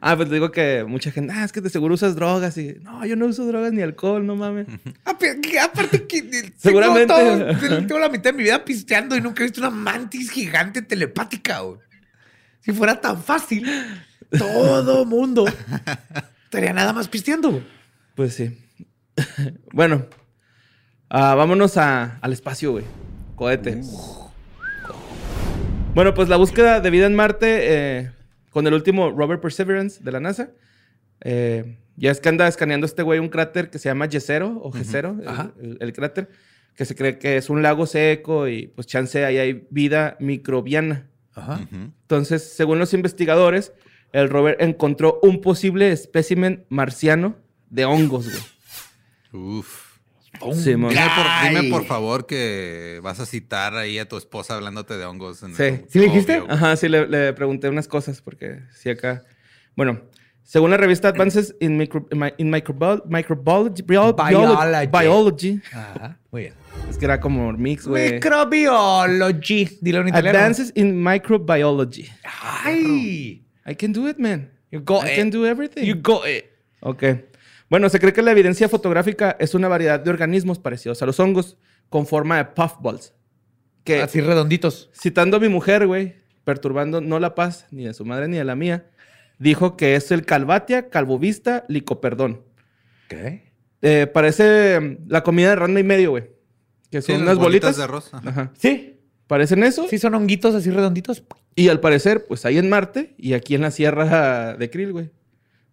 Ah, 0.00 0.16
pues 0.16 0.30
digo 0.30 0.50
que 0.52 0.84
mucha 0.86 1.10
gente, 1.10 1.32
ah, 1.34 1.44
es 1.44 1.50
que 1.52 1.60
de 1.60 1.70
seguro 1.70 1.94
usas 1.94 2.14
drogas. 2.14 2.56
Y 2.56 2.76
no, 2.82 3.04
yo 3.04 3.16
no 3.16 3.26
uso 3.26 3.44
drogas 3.46 3.72
ni 3.72 3.82
alcohol, 3.82 4.24
no 4.26 4.36
mames. 4.36 4.66
Que 5.42 5.58
Aparte 5.58 6.06
que 6.06 6.22
tengo 6.22 6.48
Seguramente. 6.58 7.06
todo- 7.12 7.78
tengo 7.86 7.98
la 7.98 8.08
mitad 8.08 8.30
de 8.30 8.36
mi 8.36 8.44
vida 8.44 8.64
pisteando 8.64 9.16
y 9.16 9.20
nunca 9.20 9.42
he 9.42 9.46
visto 9.46 9.60
una 9.60 9.70
mantis 9.70 10.30
gigante 10.30 10.80
telepática, 10.82 11.60
güey. 11.60 11.80
Si 12.60 12.72
fuera 12.72 13.00
tan 13.00 13.22
fácil, 13.22 13.66
todo 14.38 15.04
mundo 15.06 15.44
estaría 16.44 16.72
nada 16.72 16.92
más 16.92 17.08
pisteando. 17.08 17.50
güey. 17.50 17.64
Pues 18.14 18.34
sí. 18.34 18.56
bueno, 19.72 20.06
ah, 21.10 21.34
vámonos 21.34 21.76
a- 21.76 22.18
al 22.20 22.32
espacio, 22.32 22.70
güey. 22.72 22.84
Cohete. 23.34 23.80
Bueno, 25.94 26.14
pues 26.14 26.28
la 26.28 26.36
búsqueda 26.36 26.80
de 26.80 26.90
vida 26.90 27.06
en 27.06 27.16
Marte 27.16 27.58
eh, 27.98 28.10
con 28.50 28.66
el 28.66 28.74
último 28.74 29.10
rover 29.10 29.40
Perseverance 29.40 30.02
de 30.02 30.12
la 30.12 30.20
NASA 30.20 30.50
Eh, 31.20 31.78
ya 31.96 32.12
es 32.12 32.20
que 32.20 32.28
anda 32.28 32.46
escaneando 32.46 32.86
este 32.86 33.02
güey 33.02 33.18
un 33.18 33.28
cráter 33.28 33.70
que 33.70 33.78
se 33.80 33.88
llama 33.88 34.06
Yesero 34.06 34.60
o 34.62 34.70
Gesero, 34.70 35.16
el- 35.20 35.26
Ajá. 35.28 35.52
el, 35.60 35.76
el 35.80 35.92
cráter, 35.92 36.28
que 36.76 36.84
se 36.84 36.94
cree 36.94 37.18
que 37.18 37.36
es 37.36 37.50
un 37.50 37.60
lago 37.60 37.86
seco 37.86 38.46
y 38.46 38.68
pues 38.68 38.86
chance 38.86 39.24
ahí 39.24 39.36
hay 39.38 39.66
vida 39.70 40.16
microbiana. 40.20 41.08
Ajá. 41.34 41.66
Entonces, 41.72 42.44
según 42.54 42.78
los 42.78 42.94
investigadores, 42.94 43.72
el 44.12 44.28
rover 44.30 44.56
encontró 44.60 45.18
un 45.22 45.40
posible 45.40 45.90
espécimen 45.90 46.64
marciano 46.68 47.34
de 47.68 47.84
hongos, 47.84 48.26
güey. 48.30 49.54
Uf. 49.58 49.87
Simón. 50.54 50.90
Dime 50.90 51.06
por, 51.16 51.26
dime 51.48 51.70
por 51.70 51.84
favor 51.86 52.26
que 52.26 53.00
vas 53.02 53.18
a 53.20 53.26
citar 53.26 53.74
ahí 53.76 53.98
a 53.98 54.06
tu 54.08 54.16
esposa 54.16 54.54
hablándote 54.54 54.96
de 54.96 55.04
hongos. 55.04 55.42
En 55.42 55.54
Sí. 55.54 55.62
el- 55.62 55.84
¿Sí 55.88 55.98
le 55.98 56.04
dijiste? 56.06 56.42
Ajá, 56.48 56.76
sí, 56.76 56.88
le, 56.88 57.06
le 57.08 57.32
pregunté 57.32 57.68
unas 57.68 57.88
cosas 57.88 58.20
porque 58.22 58.60
sí 58.74 58.88
acá. 58.90 59.24
Bueno, 59.74 60.00
según 60.42 60.70
la 60.70 60.76
revista 60.76 61.08
Advances 61.08 61.54
in, 61.60 61.76
Micro, 61.76 62.06
in, 62.10 62.18
Mi- 62.18 62.32
in 62.38 62.50
Microbiol- 62.52 63.02
Microbiology, 63.06 63.82
Biol- 63.82 64.14
Biology. 64.16 64.86
Biology, 64.86 65.60
Ajá. 65.72 66.18
Muy 66.30 66.42
bien. 66.42 66.54
es 66.88 66.98
que 66.98 67.04
era 67.04 67.20
como 67.20 67.52
mix, 67.52 67.86
güey. 67.86 68.14
Microbiology. 68.14 69.78
Dilo 69.80 70.00
en 70.02 70.08
italiano. 70.08 70.38
Advances 70.38 70.72
in 70.74 71.02
Microbiology. 71.02 72.08
Ay. 72.64 73.44
I 73.66 73.74
can 73.74 73.92
do 73.92 74.08
it, 74.08 74.18
man. 74.18 74.50
You 74.70 74.80
got 74.84 75.04
I 75.06 75.10
it. 75.10 75.16
can 75.16 75.30
do 75.30 75.46
everything. 75.46 75.84
You 75.84 75.94
got 76.00 76.26
it. 76.26 76.46
Ok. 76.80 77.02
Bueno, 77.70 77.88
se 77.88 78.00
cree 78.00 78.12
que 78.12 78.22
la 78.22 78.32
evidencia 78.32 78.68
fotográfica 78.68 79.36
es 79.38 79.54
una 79.54 79.68
variedad 79.68 80.00
de 80.00 80.10
organismos 80.10 80.58
parecidos 80.58 81.02
a 81.02 81.06
los 81.06 81.20
hongos 81.20 81.56
con 81.88 82.06
forma 82.06 82.38
de 82.38 82.44
puffballs. 82.46 83.14
Que, 83.84 84.02
Así 84.02 84.20
redonditos. 84.20 84.90
citando 84.92 85.36
a 85.36 85.40
mi 85.40 85.48
mujer, 85.48 85.86
güey, 85.86 86.16
perturbando 86.44 87.00
no 87.00 87.18
la 87.18 87.34
paz 87.34 87.66
ni 87.70 87.84
de 87.84 87.94
su 87.94 88.04
madre 88.04 88.28
ni 88.28 88.36
de 88.36 88.44
la 88.44 88.54
mía, 88.54 88.90
dijo 89.38 89.76
que 89.76 89.96
es 89.96 90.10
el 90.10 90.24
calvatia, 90.24 90.90
calvovista, 90.90 91.64
licoperdón. 91.68 92.42
¿Qué? 93.08 93.52
Eh, 93.82 94.06
parece 94.12 94.80
mm, 94.80 94.96
la 95.08 95.22
comida 95.22 95.50
de 95.50 95.56
randa 95.56 95.80
y 95.80 95.84
medio, 95.84 96.10
güey. 96.10 96.30
Que 96.90 97.02
son 97.02 97.22
unas 97.22 97.36
bolitas. 97.36 97.76
de 97.76 97.82
arroz. 97.84 98.12
Ajá. 98.12 98.28
Ajá. 98.28 98.52
Sí. 98.58 98.98
Parecen 99.26 99.62
eso. 99.62 99.86
Sí, 99.88 99.98
son 99.98 100.14
honguitos 100.14 100.54
así 100.54 100.70
redonditos. 100.70 101.22
Y 101.54 101.68
al 101.68 101.80
parecer, 101.80 102.26
pues 102.26 102.46
ahí 102.46 102.56
en 102.56 102.70
Marte 102.70 103.14
y 103.18 103.34
aquí 103.34 103.54
en 103.54 103.60
la 103.60 103.70
sierra 103.70 104.56
de 104.56 104.70
Krill, 104.70 104.92
güey. 104.92 105.10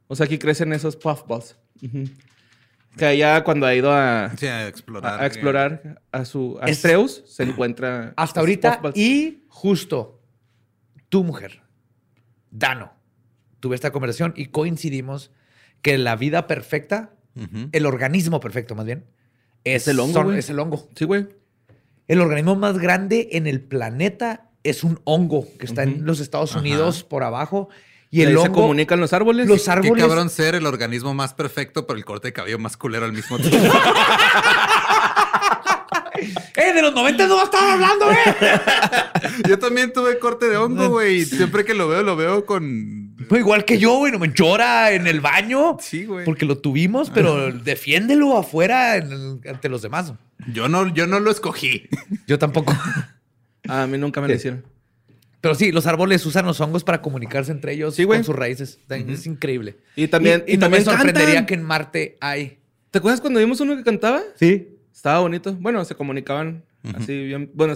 O 0.07 0.15
sea, 0.15 0.25
aquí 0.25 0.37
crecen 0.37 0.73
esos 0.73 0.97
puffballs. 0.97 1.57
Que 2.97 3.05
allá 3.05 3.43
cuando 3.43 3.65
ha 3.65 3.75
ido 3.75 3.91
a, 3.91 4.31
Sí, 4.37 4.45
a 4.47 4.67
explorar. 4.67 5.19
a, 5.19 5.23
a 5.23 5.27
explorar 5.27 6.01
a 6.11 6.23
su 6.25 6.57
Es- 6.63 6.77
Astreus, 6.77 7.23
se 7.27 7.43
encuentra 7.43 8.13
Hasta 8.17 8.39
ahorita. 8.39 8.79
Y 8.95 9.43
justo 9.49 10.21
tu 11.09 11.23
mujer, 11.23 11.61
Dano, 12.51 12.93
tuve 13.59 13.75
esta 13.75 13.91
conversación 13.91 14.33
y 14.37 14.47
coincidimos 14.47 15.31
que 15.81 15.97
la 15.97 16.15
vida 16.15 16.47
perfecta, 16.47 17.11
el 17.73 17.85
organismo 17.85 18.39
perfecto 18.39 18.75
más 18.75 18.85
bien, 18.85 19.05
es, 19.65 19.87
el 19.89 19.99
hongo, 19.99 20.13
son- 20.13 20.35
es 20.37 20.49
el 20.49 20.59
hongo. 20.59 20.87
Sí, 20.95 21.03
güey. 21.05 21.27
El 22.07 22.21
organismo 22.21 22.55
más 22.55 22.77
grande 22.77 23.29
en 23.33 23.45
el 23.47 23.61
planeta 23.61 24.51
es 24.63 24.83
un 24.83 24.99
hongo 25.03 25.45
que 25.59 25.65
está 25.65 25.83
en 25.83 26.05
los 26.05 26.19
Estados 26.21 26.51
Ajá. 26.51 26.59
Unidos 26.61 27.03
por 27.03 27.23
abajo. 27.23 27.67
Y 28.15 28.21
el 28.21 28.29
ahí 28.29 28.33
se 28.35 28.39
hongo, 28.47 28.61
comunican 28.61 28.99
los 28.99 29.11
árboles. 29.13 29.47
los 29.47 29.63
Qué 29.63 29.71
árboles. 29.71 30.03
cabrón 30.05 30.29
ser 30.29 30.55
el 30.55 30.65
organismo 30.65 31.13
más 31.13 31.33
perfecto, 31.33 31.85
pero 31.85 31.97
el 31.97 32.05
corte 32.05 32.29
de 32.29 32.33
cabello 32.33 32.57
más 32.59 32.77
culero 32.77 33.05
al 33.05 33.11
mismo 33.13 33.37
tiempo. 33.37 33.57
¡Eh, 36.55 36.73
de 36.73 36.81
los 36.81 36.93
90 36.93 37.27
no 37.27 37.35
va 37.35 37.41
a 37.41 37.45
estar 37.45 37.69
hablando, 37.71 38.09
eh! 38.11 38.15
Yo 39.49 39.59
también 39.59 39.91
tuve 39.91 40.17
corte 40.17 40.47
de 40.47 40.55
hongo, 40.55 40.87
güey. 40.89 41.17
y 41.21 41.25
Siempre 41.25 41.65
que 41.65 41.73
lo 41.73 41.89
veo, 41.89 42.03
lo 42.03 42.15
veo 42.15 42.45
con. 42.45 43.15
Fue 43.27 43.39
igual 43.39 43.65
que 43.65 43.77
yo, 43.77 43.97
güey. 43.97 44.11
No 44.11 44.19
me 44.19 44.31
llora 44.33 44.91
en 44.91 45.07
el 45.07 45.19
baño. 45.19 45.77
Sí, 45.81 46.05
güey. 46.05 46.23
Porque 46.25 46.45
lo 46.45 46.57
tuvimos, 46.59 47.09
pero 47.09 47.51
defiéndelo 47.51 48.37
afuera 48.37 48.95
en 48.97 49.11
el- 49.11 49.41
ante 49.49 49.67
los 49.67 49.81
demás. 49.81 50.13
Yo 50.53 50.69
no, 50.69 50.87
yo 50.93 51.05
no 51.07 51.19
lo 51.19 51.31
escogí. 51.31 51.89
Yo 52.27 52.39
tampoco. 52.39 52.73
Ah, 53.67 53.83
a 53.83 53.87
mí 53.87 53.97
nunca 53.97 54.21
me 54.21 54.27
lo 54.29 54.35
hicieron. 54.35 54.63
Pero 55.45 55.53
sí, 55.53 55.71
los 55.71 55.85
árboles 55.85 56.25
usan 56.25 56.43
los 56.47 56.59
hongos 56.59 56.83
para 56.83 57.03
comunicarse 57.03 57.51
entre 57.51 57.73
ellos 57.73 57.93
Sí, 57.93 58.03
con 58.07 58.23
sus 58.23 58.35
raíces. 58.35 58.79
Es 58.89 59.27
increíble. 59.27 59.77
Y 59.95 60.07
también- 60.07 60.43
y, 60.47 60.57
también 60.57 60.81
me 60.81 60.85
sorprendería 60.91 61.35
cantan. 61.35 61.45
que 61.45 61.53
en 61.53 61.61
Marte 61.61 62.17
hay. 62.19 62.57
¿Te 62.89 62.97
acuerdas 62.97 63.21
cuando 63.21 63.39
vimos 63.39 63.59
uno 63.59 63.77
que 63.77 63.83
cantaba? 63.83 64.23
Sí. 64.39 64.69
Estaba 64.91 65.19
bonito. 65.19 65.53
Bueno, 65.53 65.85
se 65.85 65.93
comunicaban 65.93 66.63
así 66.95 67.25
bien. 67.25 67.51
Bueno, 67.53 67.75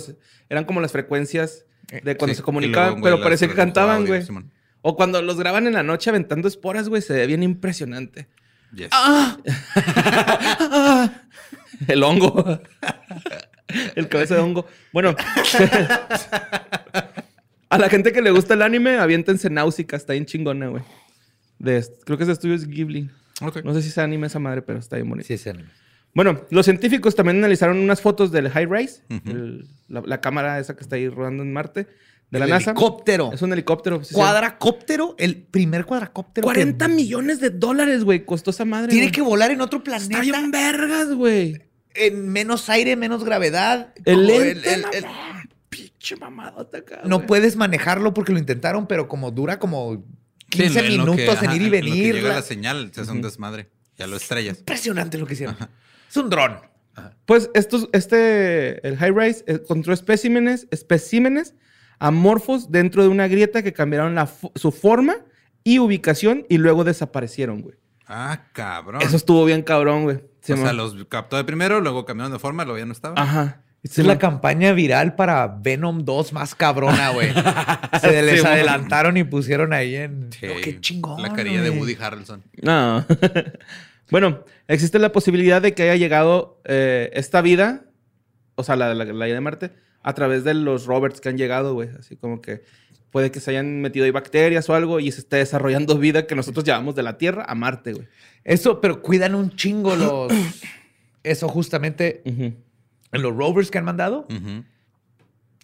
eran 0.50 0.66
como 0.66 0.82
las 0.82 0.92
frecuencias 0.92 1.66
de 1.92 2.18
cuando 2.18 2.34
Sí, 2.34 2.38
se 2.38 2.42
comunicaban, 2.42 2.88
luego, 2.90 3.02
güey, 3.02 3.14
pero 3.14 3.24
parecía 3.24 3.48
que 3.48 3.54
cantaban, 3.54 4.08
güey. 4.08 4.24
Simón. 4.24 4.50
O 4.82 4.96
cuando 4.96 5.22
los 5.22 5.38
graban 5.38 5.68
en 5.68 5.74
la 5.74 5.84
noche 5.84 6.10
aventando 6.10 6.48
esporas, 6.48 6.90
güey, 6.90 7.04
se 7.04 7.14
ve 7.14 7.28
bien 7.28 7.44
impresionante. 7.44 8.30
Yes. 8.74 8.90
El 11.88 12.02
hongo. 12.02 12.60
el 13.96 14.10
cabeza 14.10 14.34
de 14.34 14.42
hongo. 14.42 14.66
Bueno. 14.92 15.16
a 17.70 17.78
la 17.78 17.90
gente 17.90 18.12
que 18.12 18.22
le 18.22 18.32
gusta 18.32 18.54
el 18.56 18.62
anime, 18.62 18.98
aviéntense 18.98 19.50
Náusica. 19.50 19.96
Está 19.96 20.14
bien 20.14 20.26
chingona, 20.26 20.68
güey. 20.68 20.84
De, 21.60 21.86
creo 22.06 22.18
que 22.18 22.24
es 22.24 22.28
de 22.28 22.34
Estudios 22.34 22.66
Ghibli. 22.68 23.10
No 23.64 23.74
sé 23.74 23.82
si 23.82 23.90
es 23.90 23.98
anime 23.98 24.28
esa 24.28 24.40
madre, 24.40 24.62
pero 24.62 24.80
está 24.80 24.96
bien 24.98 25.10
bonito. 25.10 25.28
Sí, 25.28 25.34
ese 25.36 25.52
anime. 25.52 25.70
Bueno, 26.14 26.42
los 26.50 26.66
científicos 26.66 27.16
también 27.16 27.38
analizaron 27.38 27.78
unas 27.78 28.02
fotos 28.02 28.32
del 28.32 28.50
High 28.50 28.66
Rise, 28.66 29.04
la, 29.88 30.02
la 30.06 30.20
cámara 30.22 30.60
esa 30.60 30.76
que 30.76 30.82
está 30.82 30.96
ahí 30.96 31.08
rodando 31.08 31.44
en 31.44 31.54
Marte, 31.54 31.88
de 32.32 32.40
la 32.40 32.46
El 32.46 32.52
NASA. 32.52 32.72
helicóptero. 32.72 33.32
Es 33.32 33.42
un 33.44 33.54
helicóptero. 33.54 34.04
sí. 34.04 34.14
Cuadracóptero, 34.16 35.16
el 35.20 35.38
primer 35.38 35.86
cuadracóptero. 35.86 36.46
40 36.46 36.88
que 36.88 36.94
millones 36.94 37.40
de 37.40 37.52
dólares, 37.52 38.04
güey, 38.04 38.26
costó 38.26 38.50
esa 38.52 38.66
madre. 38.66 38.90
Tiene 38.90 39.06
güey. 39.08 39.12
que 39.12 39.22
volar 39.22 39.52
en 39.52 39.62
otro 39.62 39.84
planeta. 39.84 40.06
Está 40.14 40.22
bien 40.22 40.50
vergas, 40.52 41.10
güey. 41.14 41.62
En 41.94 42.30
menos 42.30 42.70
aire, 42.70 42.96
menos 42.96 43.24
gravedad. 43.24 43.94
El 44.06 44.16
Como 44.16 44.28
lente, 44.28 44.74
el- 44.74 44.86
el- 44.94 45.04
mamá. 45.04 45.39
Pinche 46.10 46.24
mamadota 46.24 46.78
acá, 46.80 47.02
no 47.06 47.26
puedes 47.26 47.56
manejarlo 47.56 48.14
porque 48.14 48.32
lo 48.34 48.40
intentaron, 48.40 48.88
pero 48.88 49.08
como 49.08 49.32
dura 49.32 49.60
como 49.60 50.04
15 50.50 50.82
Sí, 50.82 50.88
minutos 50.90 51.16
que- 51.18 51.26
en 51.26 51.30
ajá, 51.32 51.56
ir 51.56 51.62
y 51.62 51.66
en 51.66 51.72
lo 51.72 51.72
que 51.72 51.82
venir. 51.82 52.16
llega 52.16 52.30
la- 52.30 52.36
la 52.36 52.42
señal, 52.42 52.92
se 52.94 53.02
hace 53.02 53.12
un 53.12 53.22
desmadre. 53.22 53.70
Ya 53.98 54.08
lo 54.08 54.16
estrellas. 54.18 54.60
Impresionante 54.60 55.18
lo 55.18 55.26
que 55.28 55.34
hicieron. 55.34 55.56
Es 56.10 56.18
un 56.18 56.30
dron. 56.30 56.58
Pues 57.26 57.50
estos, 57.54 57.88
este, 57.94 58.86
el 58.88 58.98
High 58.98 59.12
Rise 59.12 59.44
eh, 59.48 59.54
encontró 59.62 59.94
especímenes, 59.94 60.68
especímenes 60.72 61.54
amorfos 62.00 62.72
dentro 62.72 63.04
de 63.04 63.10
una 63.10 63.28
grieta 63.28 63.62
que 63.64 63.74
cambiaron 63.74 64.16
la 64.16 64.30
su 64.56 64.72
forma 64.72 65.16
y 65.64 65.80
ubicación 65.80 66.46
y 66.50 66.58
luego 66.58 66.84
desaparecieron, 66.84 67.62
güey. 67.62 67.76
Ah, 68.08 68.46
cabrón. 68.54 69.02
Eso 69.02 69.16
estuvo 69.18 69.46
bien 69.46 69.62
cabrón, 69.62 70.04
güey. 70.04 70.18
o 70.18 70.22
sea, 70.58 70.74
los 70.74 70.96
captó 71.06 71.38
de 71.38 71.44
primero, 71.44 71.80
luego 71.82 72.06
cambiaron 72.06 72.32
de 72.32 72.40
forma, 72.40 72.64
luego 72.66 72.80
ya 72.80 72.86
no 72.86 72.94
estaban. 72.94 73.20
Ajá. 73.20 73.62
Esta 73.84 74.02
es 74.02 74.08
la 74.08 74.18
campaña 74.20 74.74
viral 74.74 75.16
para 75.16 75.48
Venom 75.48 76.04
2 76.04 76.34
más 76.34 76.56
cabrona, 76.56 77.12
güey. 77.12 77.30
Se 78.02 78.22
les 78.22 78.38
Sí, 78.40 78.44
man. 78.44 78.54
adelantaron 78.54 79.18
y 79.18 79.24
pusieron 79.24 79.74
ahí 79.74 79.96
en. 79.96 80.30
Sí, 80.32 80.48
Oh, 80.48 80.62
qué 80.62 80.80
chingón. 80.82 81.22
La 81.22 81.34
carilla 81.34 81.62
de. 81.62 81.70
Woody 81.70 81.96
Harrelson. 82.00 82.44
No. 82.62 83.06
bueno, 84.12 84.44
existe 84.68 85.00
la 85.00 85.12
posibilidad 85.12 85.62
de 85.62 85.74
que 85.74 85.84
haya 85.84 85.96
llegado 85.96 86.62
eh, 86.66 87.10
esta 87.14 87.42
vida, 87.42 87.86
o 88.56 88.64
sea, 88.64 88.76
la, 88.76 88.94
la, 88.94 89.06
la 89.06 89.26
vida 89.26 89.36
de 89.36 89.42
Marte, 89.42 89.72
a 90.02 90.14
través 90.14 90.44
de 90.44 90.54
los 90.54 90.86
Roberts 90.86 91.22
que 91.22 91.30
han 91.30 91.38
llegado, 91.38 91.74
güey. 91.74 91.90
Así 91.98 92.16
como 92.16 92.42
que 92.42 92.64
puede 93.12 93.32
que 93.32 93.40
se 93.40 93.52
hayan 93.52 93.82
metido 93.82 94.06
ahí 94.06 94.12
bacterias 94.12 94.70
o 94.70 94.76
algo 94.76 95.00
y 95.00 95.12
se 95.12 95.22
esté 95.22 95.38
desarrollando 95.38 95.98
vida 95.98 96.28
que 96.28 96.36
nosotros 96.36 96.64
llevamos 96.66 96.96
de 96.96 97.04
la 97.04 97.18
Tierra 97.18 97.46
a 97.48 97.56
Marte, 97.56 97.94
güey. 97.94 98.08
Eso, 98.44 98.82
pero 98.82 99.02
cuidan 99.02 99.36
un 99.36 99.56
chingo 99.56 99.96
los. 99.96 100.32
Eso 101.24 101.48
justamente 101.50 102.22
en 103.12 103.22
los 103.22 103.36
rovers 103.36 103.72
que 103.72 103.78
han 103.78 103.86
mandado. 103.86 104.28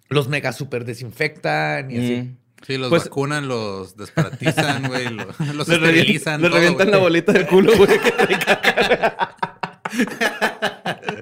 Los 0.10 0.28
mega 0.30 0.54
super 0.54 0.86
desinfectan 0.86 1.90
y 1.92 1.98
así. 1.98 2.36
Sí, 2.66 2.78
los 2.78 2.90
Pues- 2.90 3.04
vacunan, 3.06 3.48
los 3.48 3.96
desparatizan, 3.98 4.88
güey, 4.88 5.10
lo- 5.10 5.26
los 5.54 5.68
Le, 5.68 5.78
revientan, 5.78 5.84
esterilizan. 5.86 6.42
le 6.42 6.50
revientan 6.50 6.92
la 6.92 6.98
bolita 6.98 7.32
del 7.32 7.46
culo, 7.48 7.72
güey. 7.78 7.90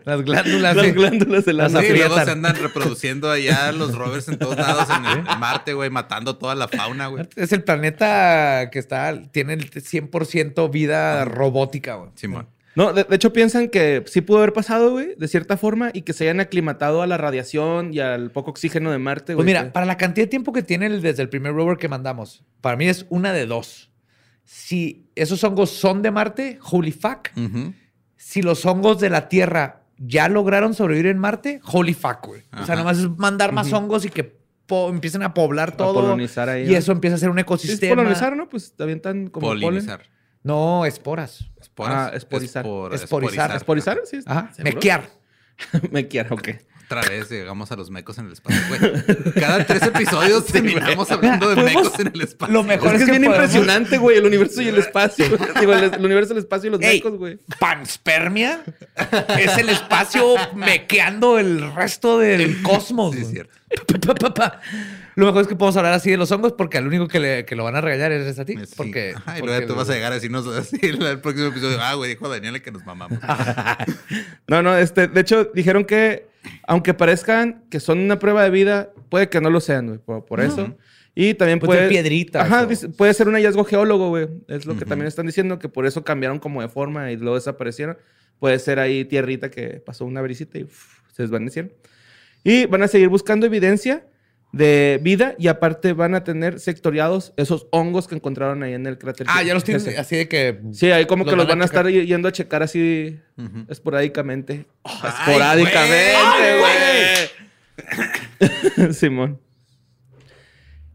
Las 0.05 0.21
glándulas. 0.23 0.75
Las 0.75 0.85
sí. 0.85 0.91
glándulas 0.91 1.45
de 1.45 1.53
la 1.53 1.63
Las 1.63 1.71
Sí, 1.71 1.77
aprietan. 1.77 2.09
luego 2.09 2.25
se 2.25 2.31
andan 2.31 2.55
reproduciendo 2.55 3.31
allá 3.31 3.71
los 3.71 3.95
rovers 3.95 4.27
en 4.27 4.37
todos 4.37 4.57
lados 4.57 4.87
en 4.89 5.05
el 5.05 5.17
en 5.29 5.39
Marte, 5.39 5.73
güey, 5.73 5.89
matando 5.89 6.37
toda 6.37 6.55
la 6.55 6.67
fauna, 6.67 7.07
güey. 7.07 7.27
Es 7.35 7.51
el 7.53 7.63
planeta 7.63 8.69
que 8.71 8.79
está, 8.79 9.21
tiene 9.31 9.53
el 9.53 9.69
100% 9.71 10.69
vida 10.71 11.23
robótica, 11.25 11.95
güey. 11.95 12.11
Simón. 12.15 12.47
No, 12.75 12.91
de, 12.93 13.03
de 13.03 13.15
hecho 13.15 13.31
piensan 13.33 13.69
que 13.69 14.03
sí 14.07 14.21
pudo 14.21 14.39
haber 14.39 14.53
pasado, 14.53 14.91
güey, 14.91 15.15
de 15.15 15.27
cierta 15.27 15.57
forma, 15.57 15.91
y 15.93 16.01
que 16.01 16.13
se 16.13 16.23
hayan 16.23 16.39
aclimatado 16.39 17.01
a 17.01 17.07
la 17.07 17.17
radiación 17.17 17.93
y 17.93 17.99
al 17.99 18.31
poco 18.31 18.51
oxígeno 18.51 18.91
de 18.91 18.97
Marte, 18.97 19.35
Pues 19.35 19.45
mira, 19.45 19.65
que- 19.65 19.69
para 19.71 19.85
la 19.85 19.97
cantidad 19.97 20.25
de 20.25 20.29
tiempo 20.29 20.53
que 20.53 20.63
tiene 20.63 20.87
el- 20.87 21.01
desde 21.01 21.21
el 21.21 21.29
primer 21.29 21.53
rover 21.53 21.77
que 21.77 21.87
mandamos, 21.87 22.43
para 22.61 22.75
mí 22.77 22.87
es 22.87 23.05
una 23.09 23.31
de 23.33 23.45
dos. 23.45 23.91
Si 24.43 25.07
esos 25.15 25.43
hongos 25.43 25.69
son 25.69 26.01
de 26.01 26.11
Marte, 26.11 26.59
holy 26.71 26.91
fuck. 26.91 27.29
Si 28.15 28.41
los 28.41 28.65
hongos 28.65 28.99
de 28.99 29.09
la 29.09 29.29
Tierra 29.29 29.83
ya 29.97 30.27
lograron 30.27 30.73
sobrevivir 30.73 31.11
en 31.11 31.17
Marte, 31.19 31.61
holy 31.65 31.93
fuck, 31.93 32.25
güey. 32.25 32.41
O 32.53 32.65
sea, 32.65 32.73
Ajá. 32.73 32.75
nomás 32.77 32.97
es 32.99 33.07
mandar 33.17 33.51
más 33.51 33.71
hongos 33.71 34.05
y 34.05 34.09
que 34.09 34.41
empiecen 34.89 35.21
a 35.23 35.33
poblar 35.33 35.77
todo. 35.77 35.93
colonizar 35.93 36.49
ahí, 36.49 36.63
Y 36.67 36.71
¿no? 36.71 36.77
eso 36.77 36.91
empieza 36.91 37.15
a 37.15 37.19
ser 37.19 37.29
un 37.29 37.35
Sí, 37.35 37.41
es 37.41 37.43
ecosistema. 37.43 37.95
colonizar, 37.97 38.35
¿no? 38.35 38.49
Pues 38.49 38.73
también 38.75 39.01
tan 39.01 39.27
como 39.27 39.47
polen. 39.47 39.61
Polinizar. 39.61 40.01
No, 40.41 40.85
esporas. 40.85 41.47
Esporas. 41.73 42.11
Ah, 42.11 42.15
esporizar. 42.15 42.65
Espor- 42.65 42.93
Esporizar. 42.93 43.55
¿Esporizar? 43.55 43.99
Sí. 44.05 44.19
Ajá. 44.25 44.51
¿seguro? 44.53 44.75
Mequear. 44.75 45.09
Me 45.91 46.07
quiero, 46.07 46.35
ok. 46.35 46.49
Otra 46.85 47.01
vez 47.09 47.29
llegamos 47.31 47.71
a 47.71 47.75
los 47.75 47.89
mecos 47.89 48.17
en 48.19 48.27
el 48.27 48.33
espacio, 48.33 48.61
güey. 48.67 49.33
Cada 49.33 49.65
tres 49.65 49.81
episodios 49.87 50.45
terminamos 50.45 51.09
hablando 51.09 51.49
de 51.49 51.55
Podemos- 51.55 51.83
mecos 51.85 51.99
en 51.99 52.07
el 52.13 52.21
espacio. 52.21 52.53
Lo 52.53 52.61
mejor 52.63 52.89
Es 52.93 52.97
que 52.97 53.03
es 53.05 53.09
bien 53.09 53.23
podemos- 53.23 53.35
impresionante, 53.55 53.97
güey, 53.97 54.17
el 54.17 54.25
universo 54.25 54.61
y 54.61 54.67
el 54.67 54.77
espacio. 54.77 55.25
Digo, 55.59 55.73
el, 55.73 55.85
el 55.95 56.05
universo, 56.05 56.33
el 56.33 56.39
espacio 56.39 56.67
y 56.67 56.71
los 56.73 56.81
Ey. 56.81 56.97
mecos, 56.97 57.17
güey. 57.17 57.39
Panspermia 57.59 58.63
es 59.39 59.57
el 59.57 59.69
espacio 59.69 60.35
mequeando 60.55 61.39
el 61.39 61.73
resto 61.73 62.19
del 62.19 62.61
cosmos. 62.61 63.15
Sí, 63.15 63.21
es 63.21 63.29
cierto. 63.29 63.53
Pa, 63.87 63.99
pa, 63.99 64.13
pa, 64.15 64.33
pa. 64.33 64.61
Lo 65.15 65.25
mejor 65.27 65.41
es 65.43 65.47
que 65.47 65.55
podemos 65.55 65.77
hablar 65.77 65.93
así 65.93 66.09
de 66.11 66.17
los 66.17 66.31
hongos 66.31 66.53
porque 66.53 66.77
al 66.77 66.87
único 66.87 67.07
que, 67.07 67.19
le- 67.19 67.45
que 67.45 67.55
lo 67.55 67.63
van 67.63 67.75
a 67.75 67.81
regañar 67.81 68.11
es 68.11 68.39
a 68.39 68.45
ti. 68.45 68.55
Sí. 68.65 68.73
Porque, 68.75 69.13
Ajá, 69.15 69.37
y 69.37 69.41
porque 69.41 69.55
luego 69.57 69.67
tú 69.73 69.75
vas 69.75 69.89
a 69.89 69.93
llegar 69.93 70.11
a 70.11 70.15
decirnos 70.15 70.47
así 70.47 70.77
en 70.81 71.01
el 71.03 71.19
próximo 71.21 71.47
episodio. 71.47 71.77
Ah, 71.81 71.93
güey, 71.95 72.09
dijo 72.11 72.27
Daniela 72.29 72.59
que 72.59 72.71
nos 72.71 72.85
mamamos. 72.85 73.19
No, 74.47 74.61
no, 74.61 74.77
este, 74.77 75.07
de 75.07 75.21
hecho, 75.21 75.45
dijeron 75.53 75.85
que 75.85 76.27
aunque 76.67 76.93
parezcan 76.93 77.63
que 77.69 77.79
son 77.79 77.99
una 77.99 78.19
prueba 78.19 78.43
de 78.43 78.49
vida, 78.49 78.89
puede 79.09 79.29
que 79.29 79.39
no 79.41 79.49
lo 79.49 79.61
sean, 79.61 79.87
güey, 79.87 79.99
por, 79.99 80.25
por 80.25 80.41
eso. 80.41 80.75
Y 81.15 81.35
también 81.35 81.59
Puede 81.59 81.67
puede. 81.69 81.81
ser 81.81 81.89
piedritas 81.89 82.43
Ajá, 82.51 82.63
o- 82.63 82.91
puede 82.97 83.13
ser 83.13 83.27
un 83.27 83.35
hallazgo 83.35 83.63
geólogo, 83.63 84.09
güey. 84.09 84.27
Es 84.47 84.65
lo 84.65 84.75
que 84.77 84.85
también 84.85 85.07
están 85.07 85.25
diciendo, 85.27 85.59
que 85.59 85.69
por 85.69 85.85
eso 85.85 86.03
cambiaron 86.03 86.39
como 86.39 86.61
de 86.61 86.69
forma 86.69 87.11
y 87.11 87.17
luego 87.17 87.35
desaparecieron. 87.35 87.97
Puede 88.39 88.57
ser 88.59 88.79
ahí 88.79 89.05
tierrita 89.05 89.49
que 89.51 89.81
pasó 89.85 90.05
una 90.05 90.21
brisita 90.21 90.57
y 90.57 90.63
uf, 90.63 90.99
se 91.13 91.21
desvanecieron. 91.23 91.71
Y 92.43 92.65
van 92.65 92.81
a 92.83 92.87
seguir 92.87 93.07
buscando 93.09 93.45
evidencia 93.45 94.05
de 94.53 94.99
vida 95.01 95.35
y 95.39 95.47
aparte 95.47 95.91
van 95.93 96.13
a 96.13 96.23
tener 96.23 96.59
sectoriados 96.59 97.33
esos 97.37 97.65
hongos 97.71 98.07
que 98.07 98.13
encontraron 98.15 98.61
ahí 98.63 98.73
en 98.73 98.85
el 98.85 98.99
cráter. 98.99 99.25
Ah, 99.29 99.41
ya 99.43 99.55
los 99.55 99.63
tienen 99.63 99.85
Ese. 99.85 99.97
así 99.97 100.15
de 100.15 100.27
que. 100.29 100.61
Sí, 100.71 100.91
ahí 100.91 101.05
como 101.07 101.23
Los 101.25 101.33
que 101.33 101.37
los 101.37 101.47
van 101.47 101.61
a 101.61 101.65
checar. 101.67 101.87
estar 101.87 102.05
yendo 102.05 102.27
a 102.27 102.31
checar 102.31 102.61
así 102.63 103.19
esporádicamente. 103.67 104.67
Esporádicamente, 104.85 106.59
güey. 108.77 108.93
Simón. 108.93 109.41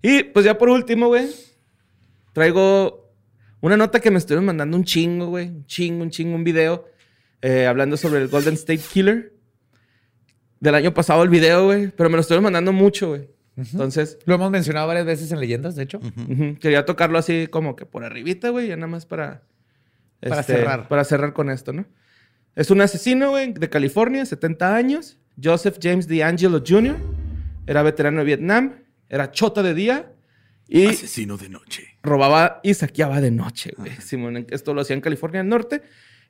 Y 0.03 0.23
pues 0.23 0.45
ya 0.45 0.57
por 0.57 0.69
último, 0.69 1.09
güey, 1.09 1.27
traigo 2.33 3.13
una 3.61 3.77
nota 3.77 3.99
que 3.99 4.13
me 4.13 4.19
estuvieron 4.19 4.45
mandando 4.45 4.77
un 4.77 4.85
chingo, 4.85 5.27
güey. 5.27 5.49
Un 5.49 5.67
chingo, 5.67 6.03
un 6.05 6.11
chingo, 6.11 6.37
un 6.37 6.45
video 6.45 6.87
eh, 7.43 7.67
hablando 7.67 7.97
sobre 7.97 8.21
el 8.23 8.29
Golden 8.29 8.55
State 8.55 8.83
Killer. 8.93 9.33
Del 10.61 10.77
año 10.77 10.95
pasado 10.95 11.25
el 11.25 11.29
video, 11.29 11.65
güey. 11.67 11.89
Pero 11.89 12.09
me 12.09 12.15
lo 12.17 12.21
estuvieron 12.21 12.45
mandando 12.45 12.73
mucho, 12.73 13.09
güey. 13.09 13.29
Entonces, 13.59 14.19
Lo 14.25 14.37
hemos 14.37 14.51
mencionado 14.51 14.87
varias 14.87 15.07
veces 15.07 15.33
en 15.33 15.41
leyendas, 15.41 15.75
de 15.75 15.83
hecho. 15.83 16.01
Quería 16.61 16.85
tocarlo 16.85 17.19
así 17.19 17.49
como 17.49 17.75
que 17.77 17.87
por 17.87 18.05
arribita, 18.05 18.51
güey, 18.51 18.69
ya 18.69 18.77
nada 18.77 18.87
más 18.87 19.07
para... 19.07 19.43
Para 20.21 20.41
este, 20.41 20.55
cerrar. 20.55 20.89
Para 20.89 21.05
cerrar 21.05 21.33
con 21.33 21.51
esto, 21.51 21.73
¿no? 21.73 21.87
Es 22.55 22.71
un 22.71 22.81
asesino, 22.81 23.31
güey, 23.31 23.53
de 23.53 23.69
California, 23.69 24.25
70 24.27 24.75
años. 24.75 25.19
Joseph 25.43 25.79
James 25.81 26.09
DeAngelo 26.09 26.63
Jr. 26.67 26.97
Era 27.67 27.83
veterano 27.83 28.19
de 28.19 28.25
Vietnam. 28.25 28.75
Era 29.09 29.31
chota 29.31 29.63
de 29.63 29.75
día. 29.75 30.13
Y 30.67 30.87
Asesino 30.87 31.37
de 31.37 31.49
noche. 31.49 31.97
robaba 32.03 32.61
y 32.63 32.75
saqueaba 32.75 33.21
de 33.21 33.31
noche, 33.31 33.73
güey. 33.77 33.93
Simón, 34.01 34.47
esto 34.51 34.75
lo 34.75 34.83
hacía 34.83 34.95
en 34.95 35.01
California 35.01 35.39
del 35.41 35.49
Norte. 35.49 35.83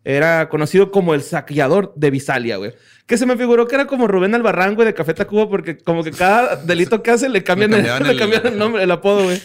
Era 0.04 0.48
conocido 0.48 0.90
como 0.90 1.12
el 1.14 1.22
saqueador 1.22 1.92
de 1.96 2.10
Visalia, 2.10 2.56
güey. 2.56 2.72
Que 3.06 3.18
se 3.18 3.26
me 3.26 3.36
figuró 3.36 3.66
que 3.66 3.74
era 3.74 3.86
como 3.86 4.06
Rubén 4.06 4.34
Albarrán, 4.34 4.74
güey, 4.74 4.86
de 4.86 4.94
Café 4.94 5.12
Tacuba, 5.14 5.48
porque 5.48 5.76
como 5.78 6.02
que 6.04 6.12
cada 6.12 6.56
delito 6.64 7.02
que 7.02 7.10
hace 7.10 7.28
le 7.28 7.42
cambian, 7.42 7.70
Le 7.72 7.78
el, 7.78 7.86
cambiaban 7.86 8.02
le 8.06 8.12
el- 8.12 8.18
cambian 8.18 8.46
el 8.46 8.58
nombre, 8.58 8.82
el 8.82 8.90
apodo, 8.90 9.24
güey. 9.24 9.40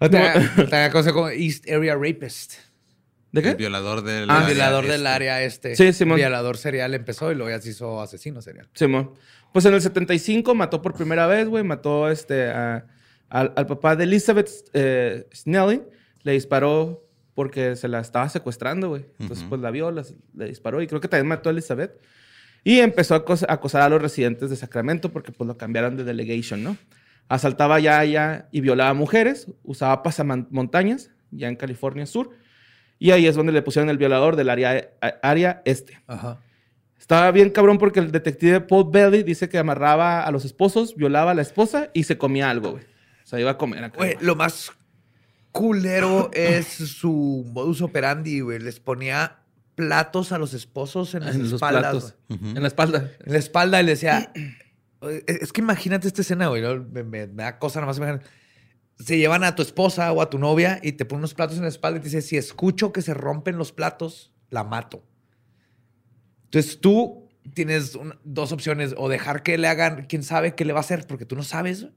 Te 0.00 0.90
cosa 0.92 1.12
como 1.12 1.28
East 1.30 1.68
Area 1.70 1.94
Rapist. 1.94 2.54
¿De 3.32 3.40
El 3.40 3.46
qué? 3.46 3.54
violador 3.54 4.02
del. 4.02 4.28
Ah, 4.30 4.36
área 4.38 4.48
violador 4.48 4.84
este. 4.84 4.92
del 4.96 5.06
área 5.06 5.42
este. 5.42 5.76
Sí, 5.76 5.92
Simón. 5.92 6.16
Violador 6.16 6.56
serial 6.56 6.94
empezó 6.94 7.32
y 7.32 7.34
luego 7.34 7.50
ya 7.50 7.60
se 7.60 7.70
hizo 7.70 8.00
asesino 8.00 8.42
serial. 8.42 8.68
Simón. 8.74 9.12
Pues 9.52 9.64
en 9.64 9.74
el 9.74 9.80
75 9.80 10.54
mató 10.54 10.82
por 10.82 10.94
primera 10.94 11.26
vez, 11.26 11.48
güey. 11.48 11.64
Mató 11.64 12.10
este, 12.10 12.48
a- 12.50 12.86
al, 13.30 13.52
al 13.56 13.66
papá 13.66 13.96
de 13.96 14.04
Elizabeth 14.04 14.50
eh, 14.72 15.26
Snelling. 15.34 15.82
Le 16.22 16.32
disparó 16.32 17.03
porque 17.34 17.76
se 17.76 17.88
la 17.88 18.00
estaba 18.00 18.28
secuestrando, 18.28 18.88
güey. 18.90 19.06
Entonces, 19.18 19.44
pues 19.48 19.60
la 19.60 19.70
vio, 19.70 19.90
la- 19.90 20.04
le 20.36 20.46
disparó 20.46 20.80
y 20.82 20.86
creo 20.86 21.00
que 21.00 21.08
también 21.08 21.26
mató 21.28 21.48
a 21.48 21.52
Elizabeth. 21.52 22.00
Y 22.62 22.78
empezó 22.80 23.14
a 23.14 23.24
acos- 23.24 23.44
a 23.48 23.52
acosar 23.52 23.82
a 23.82 23.88
los 23.88 24.00
residentes 24.00 24.48
de 24.50 24.56
Sacramento 24.56 25.10
porque 25.12 25.32
pues 25.32 25.46
lo 25.46 25.56
cambiaron 25.58 25.96
de 25.96 26.04
delegation, 26.04 26.62
¿no? 26.62 26.76
Asaltaba 27.28 27.80
ya, 27.80 28.04
ya 28.04 28.48
y 28.52 28.60
violaba 28.60 28.94
mujeres. 28.94 29.48
Usaba 29.64 30.02
pasamontañas, 30.02 31.10
ya 31.30 31.48
en 31.48 31.56
California 31.56 32.06
Sur. 32.06 32.30
Y 32.98 33.10
ahí 33.10 33.26
es 33.26 33.34
donde 33.34 33.52
le 33.52 33.60
pusieron 33.62 33.90
el 33.90 33.98
violador 33.98 34.36
del 34.36 34.48
área, 34.50 34.90
a- 35.02 35.14
área 35.22 35.60
este. 35.64 36.00
Ajá. 36.06 36.38
Estaba 36.98 37.30
bien 37.32 37.50
cabrón 37.50 37.76
porque 37.76 38.00
el 38.00 38.12
detective 38.12 38.60
Paul 38.62 38.88
Belly 38.90 39.22
dice 39.24 39.48
que 39.48 39.58
amarraba 39.58 40.22
a 40.24 40.30
los 40.30 40.44
esposos, 40.46 40.94
violaba 40.96 41.32
a 41.32 41.34
la 41.34 41.42
esposa 41.42 41.90
y 41.92 42.04
se 42.04 42.16
comía 42.16 42.48
algo, 42.48 42.70
güey. 42.72 42.84
O 43.24 43.26
sea, 43.26 43.40
iba 43.40 43.50
a 43.50 43.58
comer. 43.58 43.90
Güey, 43.94 44.16
lo 44.20 44.36
más 44.36 44.72
culero 45.54 46.30
es 46.34 46.66
su 46.66 47.46
modus 47.54 47.80
operandi, 47.80 48.40
güey. 48.40 48.58
Les 48.58 48.80
ponía 48.80 49.38
platos 49.76 50.32
a 50.32 50.38
los 50.38 50.52
esposos 50.52 51.14
en 51.14 51.24
las 51.24 51.36
en 51.36 51.42
los 51.44 51.52
espaldas. 51.54 52.16
En 52.28 52.60
la 52.60 52.66
espalda. 52.68 53.10
En 53.24 53.32
la 53.32 53.38
espalda 53.38 53.80
y 53.80 53.84
le 53.84 53.90
decía. 53.92 54.32
Es 55.26 55.52
que 55.52 55.60
imagínate 55.60 56.08
esta 56.08 56.22
escena, 56.22 56.48
güey. 56.48 56.62
¿no? 56.62 56.82
Me, 56.82 57.02
me- 57.04 57.26
me 57.26 57.42
da 57.42 57.58
cosa 57.58 57.78
nomás 57.80 57.98
imaginar. 57.98 58.22
Se 58.98 59.18
llevan 59.18 59.44
a 59.44 59.54
tu 59.54 59.60
esposa 59.60 60.10
o 60.12 60.22
a 60.22 60.30
tu 60.30 60.38
novia 60.38 60.80
y 60.82 60.92
te 60.92 61.04
ponen 61.04 61.20
unos 61.20 61.34
platos 61.34 61.56
en 61.58 61.62
la 61.64 61.68
espalda 61.68 61.98
y 61.98 62.00
te 62.00 62.06
dice: 62.06 62.22
Si 62.22 62.38
escucho 62.38 62.90
que 62.90 63.02
se 63.02 63.12
rompen 63.12 63.58
los 63.58 63.70
platos, 63.72 64.32
la 64.48 64.64
mato. 64.64 65.04
Entonces 66.44 66.80
tú 66.80 67.28
tienes 67.52 67.94
un- 67.96 68.14
dos 68.24 68.50
opciones: 68.52 68.94
o 68.96 69.10
dejar 69.10 69.42
que 69.42 69.58
le 69.58 69.68
hagan, 69.68 70.06
quién 70.06 70.22
sabe 70.22 70.54
qué 70.54 70.64
le 70.64 70.72
va 70.72 70.78
a 70.78 70.80
hacer, 70.80 71.06
porque 71.06 71.26
tú 71.26 71.36
no 71.36 71.42
sabes, 71.42 71.88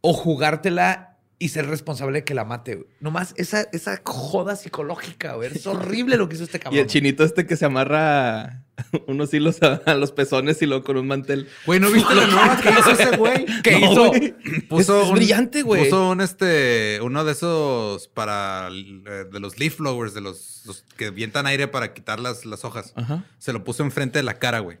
o 0.00 0.14
jugártela 0.14 1.15
y 1.38 1.48
ser 1.50 1.66
responsable 1.66 2.20
de 2.20 2.24
que 2.24 2.32
la 2.34 2.44
mate. 2.46 2.76
güey. 2.76 2.88
Nomás 3.00 3.34
esa, 3.36 3.62
esa 3.72 4.00
joda 4.04 4.56
psicológica, 4.56 5.34
güey. 5.34 5.50
Es 5.54 5.66
horrible 5.66 6.16
lo 6.16 6.28
que 6.28 6.36
hizo 6.36 6.44
este 6.44 6.58
cabrón. 6.58 6.76
Y 6.78 6.80
el 6.80 6.86
chinito 6.86 7.24
este 7.24 7.46
que 7.46 7.56
se 7.56 7.66
amarra 7.66 8.64
unos 9.06 9.34
hilos 9.34 9.62
a, 9.62 9.82
a 9.84 9.94
los 9.96 10.12
pezones 10.12 10.62
y 10.62 10.66
luego 10.66 10.82
con 10.84 10.96
un 10.96 11.06
mantel. 11.06 11.48
Güey, 11.66 11.78
¿no 11.78 11.90
viste 11.90 12.14
la 12.14 12.26
nueva 12.26 12.58
que 12.60 12.70
hizo 12.70 12.90
ese 12.90 13.16
güey? 13.18 13.44
¿Qué 13.62 13.78
No, 13.80 13.92
hizo? 13.92 14.06
güey. 14.08 14.34
Puso 14.68 15.00
Es- 15.02 15.06
es 15.08 15.12
brillante, 15.12 15.60
güey. 15.62 15.84
Puso 15.84 16.08
un 16.10 16.20
este, 16.22 17.00
uno 17.02 17.22
de 17.24 17.32
esos 17.32 18.08
para 18.08 18.68
eh, 18.70 19.24
de 19.30 19.38
los 19.40 19.58
leaf 19.58 19.76
blowers, 19.78 20.14
de 20.14 20.22
los, 20.22 20.62
los 20.64 20.84
que 20.96 21.10
vientan 21.10 21.46
aire 21.46 21.68
para 21.68 21.92
quitar 21.92 22.18
las, 22.18 22.46
las 22.46 22.64
hojas. 22.64 22.92
Ajá. 22.96 23.24
Se 23.38 23.52
lo 23.52 23.62
puso 23.62 23.82
enfrente 23.82 24.18
de 24.18 24.22
la 24.22 24.38
cara, 24.38 24.60
güey. 24.60 24.78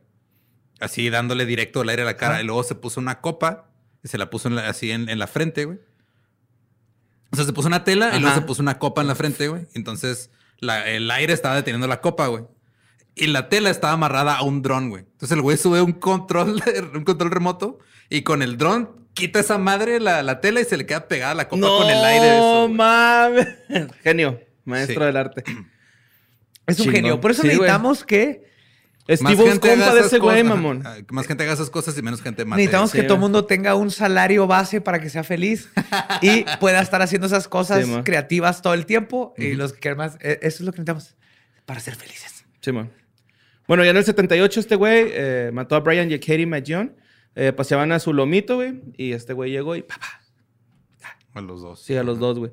Así 0.80 1.08
dándole 1.10 1.44
directo 1.46 1.82
el 1.82 1.88
aire 1.90 2.02
a 2.02 2.06
la 2.06 2.16
cara. 2.16 2.34
Ajá. 2.36 2.42
Y 2.42 2.46
luego 2.46 2.62
se 2.62 2.74
puso 2.74 2.98
una 3.00 3.20
copa 3.20 3.68
y 4.02 4.08
se 4.08 4.16
la 4.18 4.30
puso 4.30 4.48
en 4.48 4.56
la- 4.56 4.68
así 4.68 4.90
en, 4.90 5.08
en 5.10 5.18
la 5.18 5.26
frente, 5.26 5.66
güey. 5.66 5.78
O 7.32 7.36
sea, 7.36 7.44
se 7.44 7.52
puso 7.52 7.68
una 7.68 7.84
tela 7.84 8.16
y 8.16 8.20
luego 8.20 8.34
se 8.34 8.42
puso 8.42 8.62
una 8.62 8.78
copa 8.78 9.00
en 9.02 9.08
la 9.08 9.14
frente, 9.14 9.48
güey. 9.48 9.66
Entonces 9.74 10.30
la- 10.60 10.88
el 10.88 11.10
aire 11.10 11.32
estaba 11.32 11.54
deteniendo 11.56 11.86
la 11.86 12.00
copa, 12.00 12.26
güey. 12.28 12.44
Y 13.14 13.26
la 13.28 13.48
tela 13.48 13.70
estaba 13.70 13.94
amarrada 13.94 14.36
a 14.36 14.42
un 14.42 14.62
dron, 14.62 14.90
güey. 14.90 15.02
Entonces 15.04 15.32
el 15.32 15.42
güey 15.42 15.56
sube 15.56 15.80
un 15.82 15.92
control, 15.92 16.62
un 16.94 17.04
control 17.04 17.30
remoto 17.30 17.78
y 18.08 18.22
con 18.22 18.42
el 18.42 18.56
dron 18.58 19.06
quita 19.14 19.40
esa 19.40 19.56
madre 19.58 19.98
la, 20.00 20.22
la 20.22 20.40
tela 20.40 20.60
y 20.60 20.64
se 20.64 20.76
le 20.76 20.84
queda 20.86 21.08
pegada 21.08 21.34
la 21.34 21.48
copa 21.48 21.66
con 21.66 21.88
el 21.88 22.04
aire. 22.04 22.38
No 22.38 22.68
mames. 22.68 23.46
Genio, 24.02 24.40
maestro 24.64 25.00
Sí. 25.00 25.06
del 25.06 25.16
arte. 25.16 25.44
Es 26.66 26.78
un 26.78 26.84
Chingón. 26.86 26.94
genio. 26.94 27.20
Por 27.20 27.30
eso 27.30 27.42
Sí, 27.42 27.48
güey. 27.48 27.58
necesitamos 27.60 28.04
que 28.04 28.44
Steve 29.08 29.42
O's 29.42 29.58
compa 29.58 29.72
haga 29.72 29.94
de 29.94 30.00
ese 30.00 30.18
güey, 30.18 30.42
mamón. 30.42 30.82
Más 31.10 31.26
gente 31.26 31.44
haga 31.44 31.52
esas 31.52 31.70
cosas 31.70 31.96
y 31.96 32.02
menos 32.02 32.22
gente 32.22 32.44
mate. 32.44 32.62
necesitamos 32.62 32.90
sí, 32.90 32.98
que 32.98 33.04
todo 33.04 33.14
el 33.14 33.20
mundo 33.20 33.44
tenga 33.44 33.74
un 33.74 33.90
salario 33.90 34.46
base 34.46 34.80
para 34.80 35.00
que 35.00 35.08
sea 35.10 35.22
feliz 35.22 35.68
y 36.22 36.44
pueda 36.60 36.80
estar 36.80 37.00
haciendo 37.02 37.26
esas 37.26 37.46
cosas 37.46 37.86
Sí, 37.86 37.92
creativas 38.04 38.62
todo 38.62 38.74
el 38.74 38.84
tiempo. 38.86 39.34
Y 39.36 39.54
los 39.54 39.72
que 39.72 39.80
quieran 39.80 39.98
más, 39.98 40.16
eh, 40.20 40.38
eso 40.42 40.56
es 40.56 40.60
lo 40.62 40.72
que 40.72 40.78
necesitamos 40.78 41.14
para 41.66 41.80
ser 41.80 41.94
felices. 41.94 42.44
Sí, 42.60 42.72
man. 42.72 42.90
Bueno, 43.68 43.84
ya 43.84 43.90
en 43.90 43.96
el 43.96 44.04
78 44.04 44.60
este 44.60 44.76
güey 44.76 45.08
eh, 45.10 45.50
mató 45.52 45.76
a 45.76 45.80
Brian 45.80 46.10
y 46.10 46.14
a 46.14 46.20
Katie 46.20 46.46
Majon. 46.46 46.96
Eh, 47.34 47.52
paseaban 47.52 47.92
a 47.92 47.98
su 47.98 48.12
lomito, 48.12 48.56
güey. 48.56 48.80
Y 48.96 49.12
este 49.12 49.32
güey 49.34 49.50
llegó 49.50 49.76
y 49.76 49.82
papá. 49.82 50.22
A 51.34 51.40
los 51.42 51.60
dos. 51.60 51.82
Sí, 51.82 51.94
a 51.96 52.02
los 52.02 52.18
dos, 52.18 52.38
güey. 52.38 52.50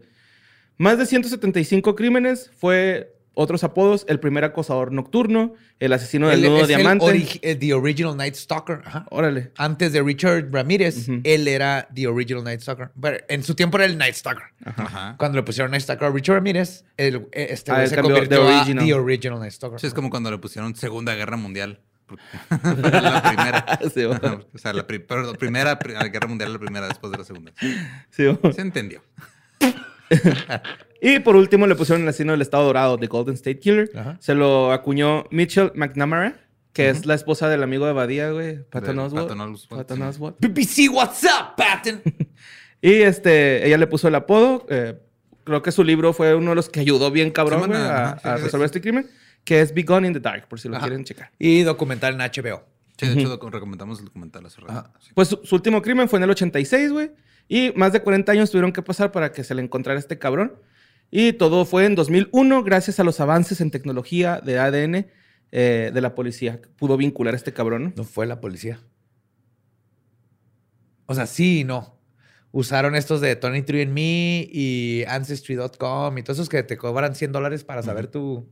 Más 0.78 0.98
de 0.98 1.06
175 1.06 1.96
crímenes. 1.96 2.52
Fue 2.58 3.16
otros 3.34 3.64
apodos. 3.64 4.06
El 4.08 4.20
primer 4.20 4.44
acosador 4.44 4.92
nocturno. 4.92 5.54
El 5.80 5.92
asesino 5.94 6.30
del 6.30 6.44
Él 6.44 6.50
nudo 6.52 6.64
es 6.64 6.70
el 6.70 6.76
diamante. 6.78 7.06
ori- 7.06 7.40
eh, 7.42 7.56
the 7.56 7.74
Original 7.74 8.16
Night 8.16 8.36
Stalker. 8.36 8.82
Ajá. 8.86 9.06
Órale. 9.10 9.52
Antes 9.58 9.92
de 9.94 10.02
Richard 10.02 10.50
Ramírez, 10.52 11.08
él 11.24 11.48
era 11.48 11.88
The 11.94 12.08
Original 12.08 12.44
Night 12.44 12.62
Stalker. 12.62 12.92
Pero 13.02 13.18
en 13.28 13.44
su 13.44 13.56
tiempo 13.56 13.78
era 13.78 13.86
el 13.86 13.98
Night 13.98 14.16
Stalker. 14.16 14.46
Ajá. 14.66 15.16
Cuando 15.18 15.38
le 15.38 15.44
pusieron 15.44 15.72
Night 15.72 15.84
Stalker 15.84 16.08
a 16.08 16.12
Richard 16.12 16.36
Ramírez, 16.36 16.86
el- 16.98 17.28
eh, 17.32 17.48
este 17.52 17.72
Ah, 17.72 17.86
se 17.88 17.96
convirtió 17.98 18.30
The 18.30 18.36
a 18.54 18.58
Original. 18.60 18.86
The 18.86 18.94
Original 18.94 19.40
Night 19.40 19.52
Stalker. 19.54 19.80
Sí, 19.80 19.88
es 19.88 19.94
como 19.94 20.10
cuando 20.10 20.32
le 20.32 20.38
pusieron 20.38 20.76
Segunda 20.76 21.14
Guerra 21.16 21.38
Mundial. 21.38 21.82
La 22.50 23.24
primera. 23.24 23.80
Sí, 23.94 24.06
bueno. 24.06 24.42
o 24.54 24.58
sea, 24.58 24.74
la 24.74 24.86
pri- 24.86 25.00
perdón, 25.00 25.36
primera 25.38 25.80
pri- 25.80 25.94
Guerra 26.12 26.28
Mundial, 26.28 26.54
la 26.54 26.60
primera 26.60 26.88
después 26.88 27.12
de 27.12 27.18
la 27.18 27.24
segunda. 27.24 27.52
Sí, 28.12 28.26
güey. 28.26 28.54
Se 28.54 28.62
entendió. 28.62 29.02
Y 31.04 31.20
por 31.20 31.36
último 31.36 31.68
le 31.68 31.76
pusieron 31.76 32.02
el 32.04 32.08
asesino 32.10 32.32
del 32.32 32.42
Estado 32.42 32.64
Dorado, 32.64 32.98
The 32.98 33.08
Golden 33.08 33.34
State 33.36 33.60
Killer. 33.60 33.92
Ajá. 33.94 34.18
Se 34.22 34.34
lo 34.34 34.72
acuñó 34.72 35.26
Mitchell 35.32 35.72
McNamara, 35.76 36.40
que 36.72 36.90
es 36.90 37.06
la 37.06 37.14
esposa 37.14 37.50
del 37.50 37.62
amigo 37.62 37.86
de 37.86 37.92
Badía, 37.94 38.32
güey. 38.32 38.64
Patton 38.70 38.98
Oswalt. 39.00 39.28
Patton 39.28 39.42
Oswalt, 39.42 39.70
Patton 39.82 39.98
sí. 39.98 40.04
Oswalt. 40.04 40.38
BBC, 40.40 40.90
what's 40.92 41.24
up, 41.24 41.56
Patton? 41.58 42.02
Y 42.82 42.96
este, 43.02 43.66
ella 43.66 43.78
le 43.78 43.88
puso 43.88 44.10
el 44.10 44.16
apodo. 44.16 44.66
eh, 44.70 44.98
creo 45.46 45.62
que 45.62 45.72
su 45.72 45.84
libro 45.86 46.12
fue 46.12 46.36
uno 46.36 46.50
de 46.52 46.56
los 46.56 46.68
que 46.70 46.82
ayudó 46.82 47.12
bien 47.12 47.32
cabrón 47.32 47.68
güey, 47.68 47.80
a, 47.80 48.12
ajá, 48.14 48.20
sí, 48.22 48.28
a 48.28 48.38
sí, 48.38 48.44
resolver 48.44 48.66
este 48.66 48.82
crimen, 48.82 49.10
que 49.46 49.62
es 49.62 49.74
Be 49.74 49.84
Gone 49.84 50.06
in 50.08 50.14
the 50.14 50.20
Dark, 50.20 50.48
por 50.50 50.60
si 50.60 50.68
lo 50.68 50.76
Ajá. 50.76 50.88
quieren 50.88 51.06
checar. 51.06 51.32
y 51.40 51.62
documental 51.64 52.14
en 52.14 52.20
HBO. 52.20 52.64
Sí, 52.98 53.08
de 53.08 53.22
hecho, 53.22 53.40
recomendamos 53.50 54.00
el 54.00 54.06
documental 54.06 54.46
hace 54.46 54.60
rato. 54.62 54.90
Sí. 55.00 55.12
Pues 55.14 55.30
su, 55.30 55.40
su 55.44 55.56
último 55.56 55.82
crimen 55.82 56.08
fue 56.10 56.18
en 56.20 56.24
el 56.24 56.30
86, 56.32 56.92
güey. 56.92 57.12
Y 57.48 57.72
más 57.76 57.94
de 57.94 58.02
40 58.02 58.32
años 58.32 58.52
tuvieron 58.52 58.72
que 58.74 58.82
pasar 58.82 59.12
para 59.14 59.32
que 59.32 59.44
se 59.46 59.56
le 59.56 59.62
encontrara 59.62 59.98
este 59.98 60.20
cabrón. 60.20 60.54
Y 61.16 61.34
todo 61.34 61.64
fue 61.66 61.86
en 61.86 61.94
2001 61.94 62.64
gracias 62.64 63.00
a 63.00 63.04
los 63.04 63.20
avances 63.20 63.62
en 63.62 63.70
tecnología 63.70 64.42
de 64.44 64.58
ADN 64.58 65.06
eh, 65.52 65.92
de 65.94 66.02
la 66.02 66.16
policía. 66.16 66.60
Pudo 66.76 66.98
vincular 66.98 67.36
a 67.36 67.38
este 67.38 67.54
cabrón, 67.54 67.94
¿no? 67.96 68.04
Fue 68.04 68.26
la 68.26 68.42
policía. 68.42 68.80
O 71.06 71.14
sea, 71.14 71.28
sí 71.28 71.60
y 71.60 71.64
no. 71.66 72.00
Usaron 72.52 72.96
estos 72.96 73.22
de 73.22 73.40
23andMe 73.40 74.50
y 74.52 75.04
Ancestry.com 75.08 76.18
y 76.18 76.24
todos 76.24 76.40
esos 76.40 76.50
que 76.50 76.64
te 76.64 76.78
cobran 76.78 77.14
100 77.14 77.32
dólares 77.32 77.64
para 77.64 77.84
saber 77.84 78.08
tú. 78.08 78.50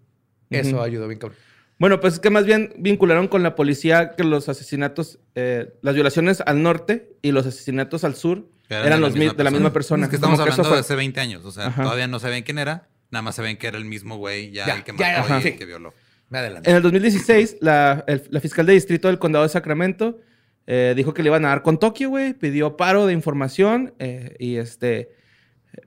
Eso 0.51 0.83
ayudó 0.83 1.07
bien 1.07 1.17
cabrón. 1.17 1.39
Bueno, 1.79 1.99
pues 1.99 2.13
es 2.13 2.19
que 2.19 2.29
más 2.29 2.45
bien 2.45 2.73
vincularon 2.77 3.27
con 3.27 3.41
la 3.41 3.55
policía 3.55 4.11
que 4.15 4.23
los 4.23 4.49
asesinatos, 4.49 5.17
eh, 5.33 5.73
las 5.81 5.95
violaciones 5.95 6.43
al 6.45 6.61
norte 6.61 7.11
y 7.23 7.31
los 7.31 7.47
asesinatos 7.47 8.03
al 8.03 8.13
sur 8.13 8.45
Eran 8.75 8.87
eran, 8.87 8.99
de 9.13 9.19
la 9.19 9.25
los 9.25 9.37
de 9.37 9.43
la 9.43 9.51
misma 9.51 9.73
persona. 9.73 10.03
Es 10.05 10.09
que 10.09 10.15
estamos 10.15 10.39
hablando 10.39 10.63
fue- 10.63 10.73
de 10.73 10.79
hace 10.79 10.95
20 10.95 11.19
años. 11.19 11.45
O 11.45 11.51
sea, 11.51 11.67
Ajá. 11.67 11.83
todavía 11.83 12.07
no 12.07 12.19
sabían 12.19 12.43
quién 12.43 12.57
era. 12.59 12.87
Nada 13.09 13.21
más 13.23 13.35
sabían 13.35 13.57
que 13.57 13.67
era 13.67 13.77
el 13.77 13.85
mismo 13.85 14.17
güey 14.17 14.51
ya, 14.51 14.65
Ya, 14.67 14.75
el 14.75 14.83
que 14.83 14.93
ya, 14.97 15.19
mató 15.19 15.33
ajá. 15.33 15.41
y 15.43 15.47
el 15.49 15.57
que 15.57 15.65
violó. 15.65 15.93
Me 16.29 16.37
adelanto. 16.39 16.69
En 16.69 16.75
el 16.77 16.81
2016, 16.81 17.57
la, 17.59 18.03
el- 18.07 18.23
la 18.29 18.39
fiscal 18.39 18.65
de 18.65 18.73
distrito 18.73 19.07
del 19.09 19.19
condado 19.19 19.43
de 19.43 19.49
Sacramento 19.49 20.19
eh, 20.67 20.93
dijo 20.95 21.13
que 21.13 21.21
le 21.23 21.27
iban 21.29 21.43
a 21.43 21.49
dar 21.49 21.61
con 21.63 21.77
Tokio, 21.79 22.09
güey. 22.09 22.33
Pidió 22.33 22.77
paro 22.77 23.05
de 23.07 23.13
información 23.13 23.93
eh, 23.99 24.35
y 24.39 24.55
este, 24.57 25.09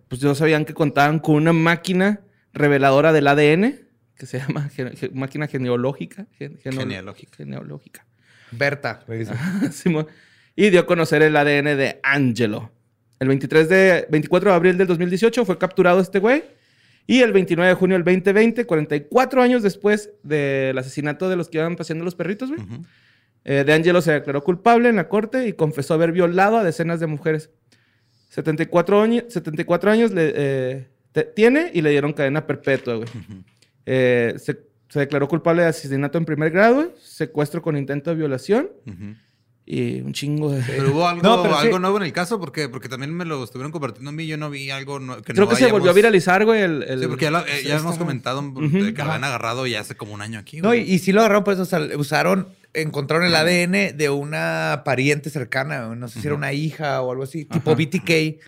pues 0.09 0.22
no 0.22 0.35
sabían 0.35 0.64
que 0.66 0.74
contaban 0.74 1.18
con 1.20 1.37
una 1.37 1.53
máquina 1.55 2.20
reveladora 2.53 3.12
del 3.12 3.26
ADN 3.28 3.80
que 4.16 4.26
se 4.26 4.39
llama 4.41 4.68
ge- 4.68 4.95
ge- 4.97 5.11
máquina 5.14 5.47
genealógica. 5.47 6.26
gen- 6.39 6.59
Genealógica. 6.62 7.37
Genealógica. 7.39 8.07
Berta, 8.51 9.05
y 10.57 10.70
dio 10.70 10.80
a 10.80 10.87
conocer 10.87 11.22
el 11.22 11.37
ADN 11.37 11.76
de 11.76 12.01
Angelo. 12.03 12.70
El 13.25 13.29
23 13.29 13.68
de, 13.70 14.07
24 14.11 14.51
de 14.51 14.57
abril 14.57 14.77
del 14.77 14.87
2018 14.87 15.45
fue 15.47 15.57
capturado 15.57 15.99
este 16.01 16.18
güey. 16.18 16.45
Y 17.07 17.22
el 17.22 17.33
29 17.33 17.68
de 17.70 17.75
junio 17.75 17.97
del 17.97 18.05
2020, 18.05 18.66
44 18.66 19.41
años 19.43 19.62
después 19.62 20.11
del 20.22 20.77
asesinato 20.77 21.29
de 21.31 21.37
los 21.37 21.49
que 21.49 21.57
iban 21.59 21.75
paseando 21.77 22.05
los 22.05 22.14
perritos, 22.14 22.51
güey, 22.51 22.61
Ujú. 22.62 22.83
eh, 23.45 23.64
de 23.64 23.72
Angelo 23.72 24.01
se 24.03 24.12
declaró 24.12 24.43
culpable 24.43 24.89
en 24.91 24.97
la 24.97 25.09
corte 25.09 25.47
y 25.49 25.53
confesó 25.55 25.95
haber 25.95 26.12
violado 26.12 26.59
a 26.59 26.64
decenas 26.64 27.01
de 27.01 27.07
mujeres. 27.07 27.51
74, 28.31 29.01
año- 29.03 29.22
74 29.29 29.91
años 29.91 30.12
le, 30.12 30.33
eh, 30.35 30.89
te- 31.12 31.25
tiene 31.25 31.70
y 31.72 31.83
le 31.83 31.91
dieron 31.91 32.12
cadena 32.12 32.47
perpetua, 32.47 32.97
güey. 32.97 33.09
Eh, 33.87 34.35
se, 34.39 34.59
se 34.89 34.99
declaró 35.01 35.29
culpable 35.29 35.62
de 35.62 35.68
asesinato 35.68 36.18
en 36.18 36.25
primer 36.25 36.51
grado, 36.51 36.93
secuestro 37.03 37.62
con 37.62 37.77
intento 37.77 38.11
de 38.11 38.16
violación 38.16 38.70
Ujú. 38.87 39.14
Y 39.67 40.01
un 40.03 40.12
chingo 40.12 40.53
de... 40.53 40.62
Pero 40.67 40.91
hubo 40.93 41.09
algo, 41.09 41.23
No, 41.27 41.43
pero 41.43 41.59
sí. 41.61 41.69
nuevo 41.81 41.97
en 41.97 42.03
el 42.03 42.12
caso, 42.12 42.39
¿por 42.39 42.53
qué? 42.53 42.69
Porque 42.69 42.89
también 42.89 43.15
me 43.15 43.25
lo 43.25 43.43
estuvieron 43.43 43.73
compartiendo 43.73 44.11
a 44.11 44.12
mí. 44.12 44.27
Yo 44.27 44.37
no 44.37 44.51
vi 44.51 44.71
algo 44.71 45.01
no- 45.01 45.17
que 45.23 45.33
Creo 45.33 45.45
no 45.47 45.49
que 45.51 45.57
se 45.57 45.73
volvió 45.73 45.91
a 45.91 45.95
viralizar, 45.95 46.45
güey. 46.45 46.61
El, 46.62 46.83
el- 46.83 47.01
Sí, 47.01 47.07
porque 47.07 47.25
ya, 47.25 47.31
lo- 47.31 47.47
eh, 47.47 47.62
ya 47.65 47.77
hemos 47.77 47.97
comentado 47.97 48.43
que 48.55 48.93
lo 48.93 49.05
habían 49.05 49.25
agarrado 49.25 49.67
ya 49.67 49.81
hace 49.81 49.95
como 49.97 50.12
un 50.12 50.21
año 50.21 50.39
aquí. 50.39 50.61
No, 50.61 50.69
güey. 50.69 50.83
y, 50.91 50.95
y 50.95 50.99
sí 50.99 51.12
lo 51.12 51.21
agarraron, 51.21 51.45
por 51.45 51.55
eso 51.55 51.62
o 51.62 51.67
sea, 51.67 51.81
usaron, 51.97 52.49
encontraron 52.75 53.27
el 53.27 53.35
ADN 53.35 53.97
de 53.97 54.11
una 54.11 54.83
pariente 54.85 55.31
cercana, 55.31 55.95
no 55.95 56.09
sé 56.09 56.21
si 56.21 56.27
era 56.27 56.37
una 56.37 56.53
hija 56.53 57.01
o 57.01 57.11
algo 57.12 57.23
así, 57.25 57.45
tipo 57.47 57.75
BTK. 57.75 58.41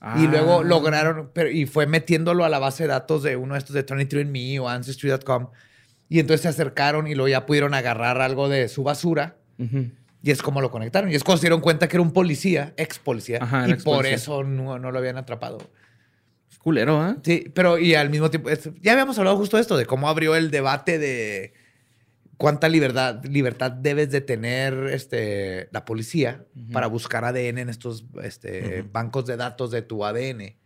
Ah. 0.00 0.18
Y 0.22 0.26
luego 0.26 0.62
lograron, 0.62 1.30
pero, 1.34 1.50
y 1.50 1.64
fue 1.66 1.86
metiéndolo 1.86 2.44
a 2.44 2.48
la 2.50 2.58
base 2.58 2.82
de 2.84 2.90
datos 2.90 3.22
de 3.22 3.36
uno 3.36 3.54
de 3.54 3.58
estos 3.58 3.74
de 3.74 3.84
23andMe 3.86 4.60
o 4.60 4.68
Ancestry.com. 4.68 5.48
Y 6.10 6.20
entonces 6.20 6.42
se 6.42 6.48
acercaron 6.48 7.06
y 7.08 7.14
luego 7.14 7.28
ya 7.28 7.46
pudieron 7.46 7.72
agarrar 7.74 8.20
algo 8.20 8.48
de 8.50 8.68
su 8.68 8.82
basura. 8.84 9.36
Ujú. 9.58 9.88
Y 10.26 10.30
es 10.30 10.40
como 10.40 10.62
lo 10.62 10.70
conectaron. 10.70 11.10
Y 11.12 11.14
es 11.14 11.22
cuando 11.22 11.38
se 11.40 11.46
dieron 11.48 11.60
cuenta 11.60 11.86
que 11.86 11.96
era 11.96 12.02
un 12.02 12.12
policía, 12.12 12.72
ex 12.78 12.98
policía. 12.98 13.40
Ajá, 13.42 13.68
y 13.68 13.72
ex 13.72 13.84
por 13.84 14.06
eso 14.06 14.42
no, 14.42 14.78
no 14.78 14.90
lo 14.90 14.98
habían 14.98 15.18
atrapado. 15.18 15.58
Culero, 16.58 16.98
¿ah? 16.98 17.18
Sí, 17.22 17.50
pero 17.54 17.78
y 17.78 17.94
al 17.94 18.08
mismo 18.08 18.30
tiempo, 18.30 18.48
es- 18.48 18.70
ya 18.80 18.92
habíamos 18.92 19.18
hablado 19.18 19.36
justo 19.36 19.58
de 19.58 19.60
esto, 19.60 19.76
de 19.76 19.84
cómo 19.84 20.08
abrió 20.08 20.34
el 20.34 20.50
debate 20.50 20.98
de 20.98 21.52
cuánta 22.38 22.70
libertad, 22.70 23.22
libertad 23.24 23.70
debes 23.70 24.10
de 24.10 24.22
tener 24.22 24.72
este, 24.90 25.68
la 25.72 25.84
policía 25.84 26.46
para 26.72 26.86
buscar 26.86 27.24
ADN 27.26 27.58
en 27.58 27.68
estos 27.68 28.06
este, 28.22 28.82
bancos 28.90 29.26
de 29.26 29.36
datos 29.36 29.70
de 29.72 29.82
tu 29.82 30.06
ADN. 30.06 30.56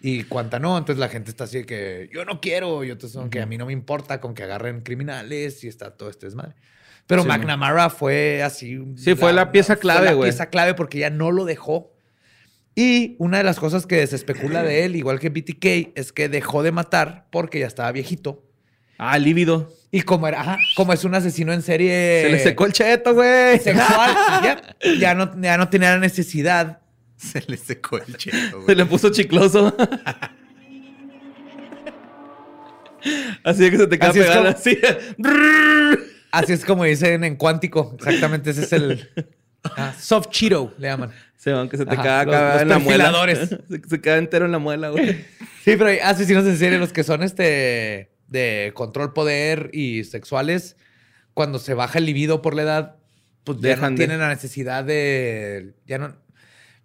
Y 0.00 0.24
cuánta 0.24 0.58
no, 0.58 0.76
entonces 0.76 0.98
la 0.98 1.08
gente 1.08 1.30
está 1.30 1.44
así 1.44 1.58
de 1.58 1.66
que 1.66 2.10
yo 2.12 2.24
no 2.24 2.40
quiero, 2.40 2.82
y 2.84 2.90
otros 2.90 3.12
son 3.12 3.30
que 3.30 3.40
a 3.40 3.46
mí 3.46 3.56
no 3.58 3.66
me 3.66 3.72
importa 3.72 4.20
con 4.20 4.34
que 4.34 4.42
agarren 4.42 4.80
criminales 4.80 5.62
y 5.64 5.68
está 5.68 5.96
todo 5.96 6.10
este 6.10 6.26
desmadre. 6.26 6.54
Pero 7.06 7.22
Sí, 7.22 7.28
McNamara 7.28 7.88
fue 7.90 8.42
así. 8.42 8.78
Sí, 8.96 9.14
fue 9.14 9.32
la 9.32 9.52
pieza 9.52 9.74
fue 9.74 9.80
clave, 9.80 10.06
la 10.06 10.12
güey. 10.14 10.30
pieza 10.30 10.46
clave 10.50 10.74
porque 10.74 10.98
ya 10.98 11.10
no 11.10 11.30
lo 11.30 11.44
dejó. 11.44 11.92
Y 12.74 13.16
una 13.18 13.38
de 13.38 13.44
las 13.44 13.58
cosas 13.58 13.86
que 13.86 14.06
se 14.06 14.16
especula 14.16 14.62
de 14.62 14.84
él, 14.84 14.96
igual 14.96 15.18
que 15.18 15.30
BTK, 15.30 15.92
es 15.96 16.12
que 16.12 16.28
dejó 16.28 16.62
de 16.62 16.72
matar 16.72 17.26
porque 17.30 17.60
ya 17.60 17.66
estaba 17.66 17.90
viejito. 17.92 18.42
Ah, 18.98 19.18
lívido. 19.18 19.72
Y 19.90 20.02
como 20.02 20.26
era, 20.28 20.40
ajá, 20.40 20.58
como 20.74 20.92
es 20.92 21.04
un 21.04 21.14
asesino 21.14 21.52
en 21.52 21.62
serie 21.62 22.22
Se 22.24 22.30
le 22.30 22.38
secó 22.38 22.66
el 22.66 22.72
cheto, 22.72 23.14
güey. 23.14 23.58
sexual, 23.60 24.16
ya, 24.42 24.76
ya 24.98 25.14
no, 25.14 25.40
ya 25.40 25.56
no 25.56 25.68
tenía 25.68 25.90
la 25.92 25.98
necesidad. 25.98 26.80
Se 27.16 27.42
le 27.46 27.56
secó 27.56 27.98
el 27.98 28.16
cheto, 28.16 28.66
Se 28.66 28.74
le 28.74 28.84
puso 28.84 29.10
chicloso. 29.10 29.74
Así 33.44 33.62
de 33.62 33.70
que 33.70 33.76
se 33.78 33.86
te 33.86 33.98
queda 33.98 34.48
Así 34.50 34.78
es 34.82 34.96
así. 36.30 36.52
Es 36.52 36.64
como 36.64 36.84
dicen 36.84 37.24
en 37.24 37.36
cuántico. 37.36 37.94
Exactamente, 37.98 38.50
ese 38.50 38.62
es 38.64 38.72
el 38.72 39.08
ah, 39.64 39.94
soft 39.98 40.28
Cheeto, 40.30 40.74
le 40.78 40.88
llaman. 40.88 41.10
Se 41.36 41.52
van 41.52 41.68
que 41.68 41.76
se 41.76 41.86
te 41.86 41.94
Ajá, 41.94 42.24
los- 42.24 42.34
acá 42.34 42.52
los 42.54 42.62
en 42.62 42.68
la 42.68 42.78
muela. 42.78 43.12
Se, 43.68 43.88
se 43.88 44.00
queda 44.00 44.16
entero 44.18 44.46
en 44.46 44.52
la 44.52 44.58
muela, 44.58 44.88
güey. 44.90 45.12
Sí, 45.64 45.76
pero 45.76 45.86
hay 45.86 45.98
asesinos 45.98 46.44
en 46.46 46.56
serie, 46.56 46.78
los 46.78 46.92
que 46.92 47.04
son 47.04 47.22
este 47.22 48.10
de 48.28 48.72
control, 48.74 49.12
poder 49.12 49.70
y 49.72 50.02
sexuales, 50.04 50.76
cuando 51.34 51.58
se 51.60 51.74
baja 51.74 51.98
el 51.98 52.06
libido 52.06 52.42
por 52.42 52.54
la 52.54 52.62
edad, 52.62 52.96
pues 53.44 53.58
ya 53.60 53.76
no 53.76 53.90
de- 53.90 53.96
tienen 53.96 54.18
la 54.18 54.28
necesidad 54.28 54.82
de. 54.84 55.74
Ya 55.86 55.98
no. 55.98 56.16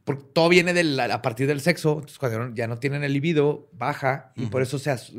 Porque 0.04 0.24
todo 0.34 0.50
viene 0.50 0.74
a 1.12 1.22
partir 1.22 1.48
del 1.48 1.62
sexo. 1.62 1.94
Entonces, 1.94 2.20
cuando 2.20 2.54
ya 2.54 2.68
no- 2.68 2.78
tienen 2.78 3.04
el 3.04 3.14
libido, 3.14 3.70
baja. 3.74 4.34
Y 4.36 4.48
por 4.48 4.62
eso 4.62 4.78
se 4.80 4.92
es 4.92 5.10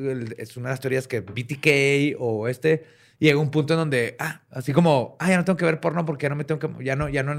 una 0.56 0.68
de 0.68 0.72
las 0.72 0.80
teorías 0.80 1.08
que 1.08 1.20
BTK 1.20 2.16
o 2.20 2.46
este 2.48 2.84
llega 3.22 3.38
un 3.38 3.50
punto 3.50 3.74
en 3.74 3.78
donde, 3.78 4.16
ah, 4.18 4.40
así 4.50 4.72
como, 4.72 5.16
ah, 5.20 5.28
ya 5.28 5.36
no 5.36 5.44
tengo 5.44 5.56
que 5.56 5.64
ver 5.64 5.80
porno 5.80 6.04
porque 6.04 6.24
ya 6.24 6.30
no 6.30 6.36
me 6.36 6.44
tengo 6.44 6.58
que. 6.58 6.84
Ya 6.84 6.96
no, 6.96 7.08
ya 7.08 7.22
no 7.22 7.36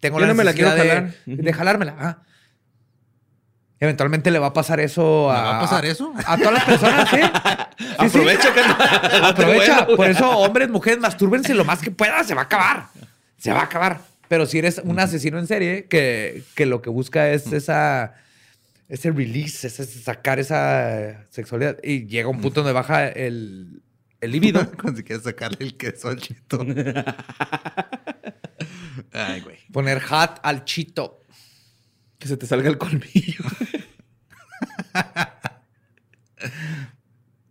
tengo 0.00 0.18
Ya 0.18 0.26
la 0.26 0.26
no 0.28 0.34
me 0.34 0.44
la 0.44 0.54
quiero 0.54 0.72
de, 0.72 0.78
jalar. 0.78 1.14
De 1.26 1.52
jalármela. 1.52 1.96
Ah. 1.98 2.18
Eventualmente 3.78 4.30
le 4.30 4.38
va 4.38 4.46
a 4.46 4.52
pasar 4.54 4.80
eso 4.80 5.28
¿Me 5.30 5.38
a. 5.38 5.42
va 5.42 5.58
a 5.58 5.60
pasar 5.60 5.84
eso? 5.84 6.14
A 6.26 6.38
todas 6.38 6.54
las 6.54 6.64
personas, 6.64 7.10
¿sí? 7.10 7.20
Sí, 7.76 7.84
sí. 7.84 8.18
Aprovecha. 8.18 8.48
Aprovecha. 9.28 9.80
Bueno, 9.82 9.96
Por 9.96 10.08
eso, 10.08 10.30
hombres, 10.38 10.70
mujeres, 10.70 10.98
mastúrbense 10.98 11.52
lo 11.52 11.66
más 11.66 11.80
que 11.80 11.90
puedan. 11.90 12.24
Se 12.24 12.34
va 12.34 12.40
a 12.40 12.44
acabar. 12.44 12.86
Se 13.36 13.52
va 13.52 13.60
a 13.60 13.64
acabar. 13.64 14.00
Pero 14.28 14.46
si 14.46 14.58
eres 14.58 14.80
un 14.82 14.98
asesino 14.98 15.38
en 15.38 15.46
serie 15.46 15.84
que, 15.84 16.42
que 16.54 16.64
lo 16.64 16.80
que 16.80 16.88
busca 16.88 17.30
es 17.30 17.52
esa, 17.52 18.14
ese 18.88 19.10
release, 19.10 19.66
ese 19.66 19.84
sacar 19.84 20.38
esa 20.38 21.26
sexualidad 21.28 21.76
y 21.82 22.06
llega 22.06 22.28
un 22.28 22.40
punto 22.40 22.62
donde 22.62 22.72
baja 22.72 23.08
el, 23.08 23.82
el 24.20 24.30
libido. 24.32 24.60
Cuando 24.80 24.98
si 24.98 25.04
quieres 25.04 25.24
sacarle 25.24 25.58
el 25.60 25.76
queso 25.76 26.08
al 26.08 26.16
cheto. 26.20 26.60
Ay, 29.12 29.40
güey. 29.40 29.56
poner 29.72 30.02
hat 30.10 30.38
al 30.42 30.64
chito. 30.64 31.20
Que 32.18 32.28
se 32.28 32.36
te 32.36 32.46
salga 32.46 32.68
el 32.70 32.78
colmillo. 32.78 33.44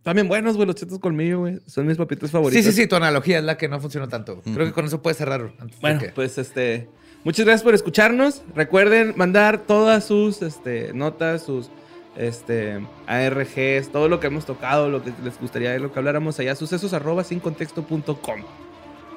También 0.02 0.28
buenos, 0.28 0.54
güey, 0.56 0.66
los 0.66 0.76
chetos 0.76 0.98
colmillo, 1.00 1.40
güey. 1.40 1.58
Son 1.66 1.84
mis 1.86 1.96
papitas 1.96 2.30
Sí, 2.30 2.32
favoritos. 2.32 2.64
sí, 2.64 2.72
sí. 2.72 2.86
Tu 2.86 2.94
analogía 2.94 3.38
es 3.38 3.44
la 3.44 3.56
que 3.56 3.68
no 3.68 3.80
funcionó 3.80 4.08
tanto. 4.08 4.40
Creo 4.42 4.66
que 4.66 4.72
con 4.72 4.84
eso 4.86 5.02
puedes 5.02 5.16
cerrar. 5.18 5.52
antes 5.58 5.80
Bueno, 5.80 6.00
que- 6.00 6.08
pues 6.10 6.38
este. 6.38 6.88
Muchas 7.24 7.44
gracias 7.44 7.64
por 7.64 7.74
escucharnos. 7.74 8.42
Recuerden 8.54 9.14
mandar 9.16 9.66
todas 9.66 10.04
sus 10.04 10.42
este, 10.42 10.92
notas, 10.94 11.42
sus 11.42 11.70
este, 12.16 12.86
ARGs, 13.06 13.90
todo 13.90 14.08
lo 14.08 14.20
que 14.20 14.28
hemos 14.28 14.46
tocado, 14.46 14.88
lo 14.88 15.02
que 15.02 15.12
les 15.22 15.38
gustaría 15.38 15.78
lo 15.78 15.92
que 15.92 15.98
habláramos 15.98 16.38
allá, 16.38 16.54
sucesos 16.54 16.92
arroba 16.92 17.24
sin 17.24 17.40
contexto 17.40 17.82
punto 17.82 18.20
com. 18.20 18.40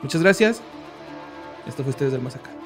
Muchas 0.02 0.22
gracias. 0.22 0.62
Esto 1.68 1.84
fue 1.84 1.92
Ustedes 1.92 2.12
del 2.12 2.22
Más 2.22 2.36
Acá. 2.36 2.59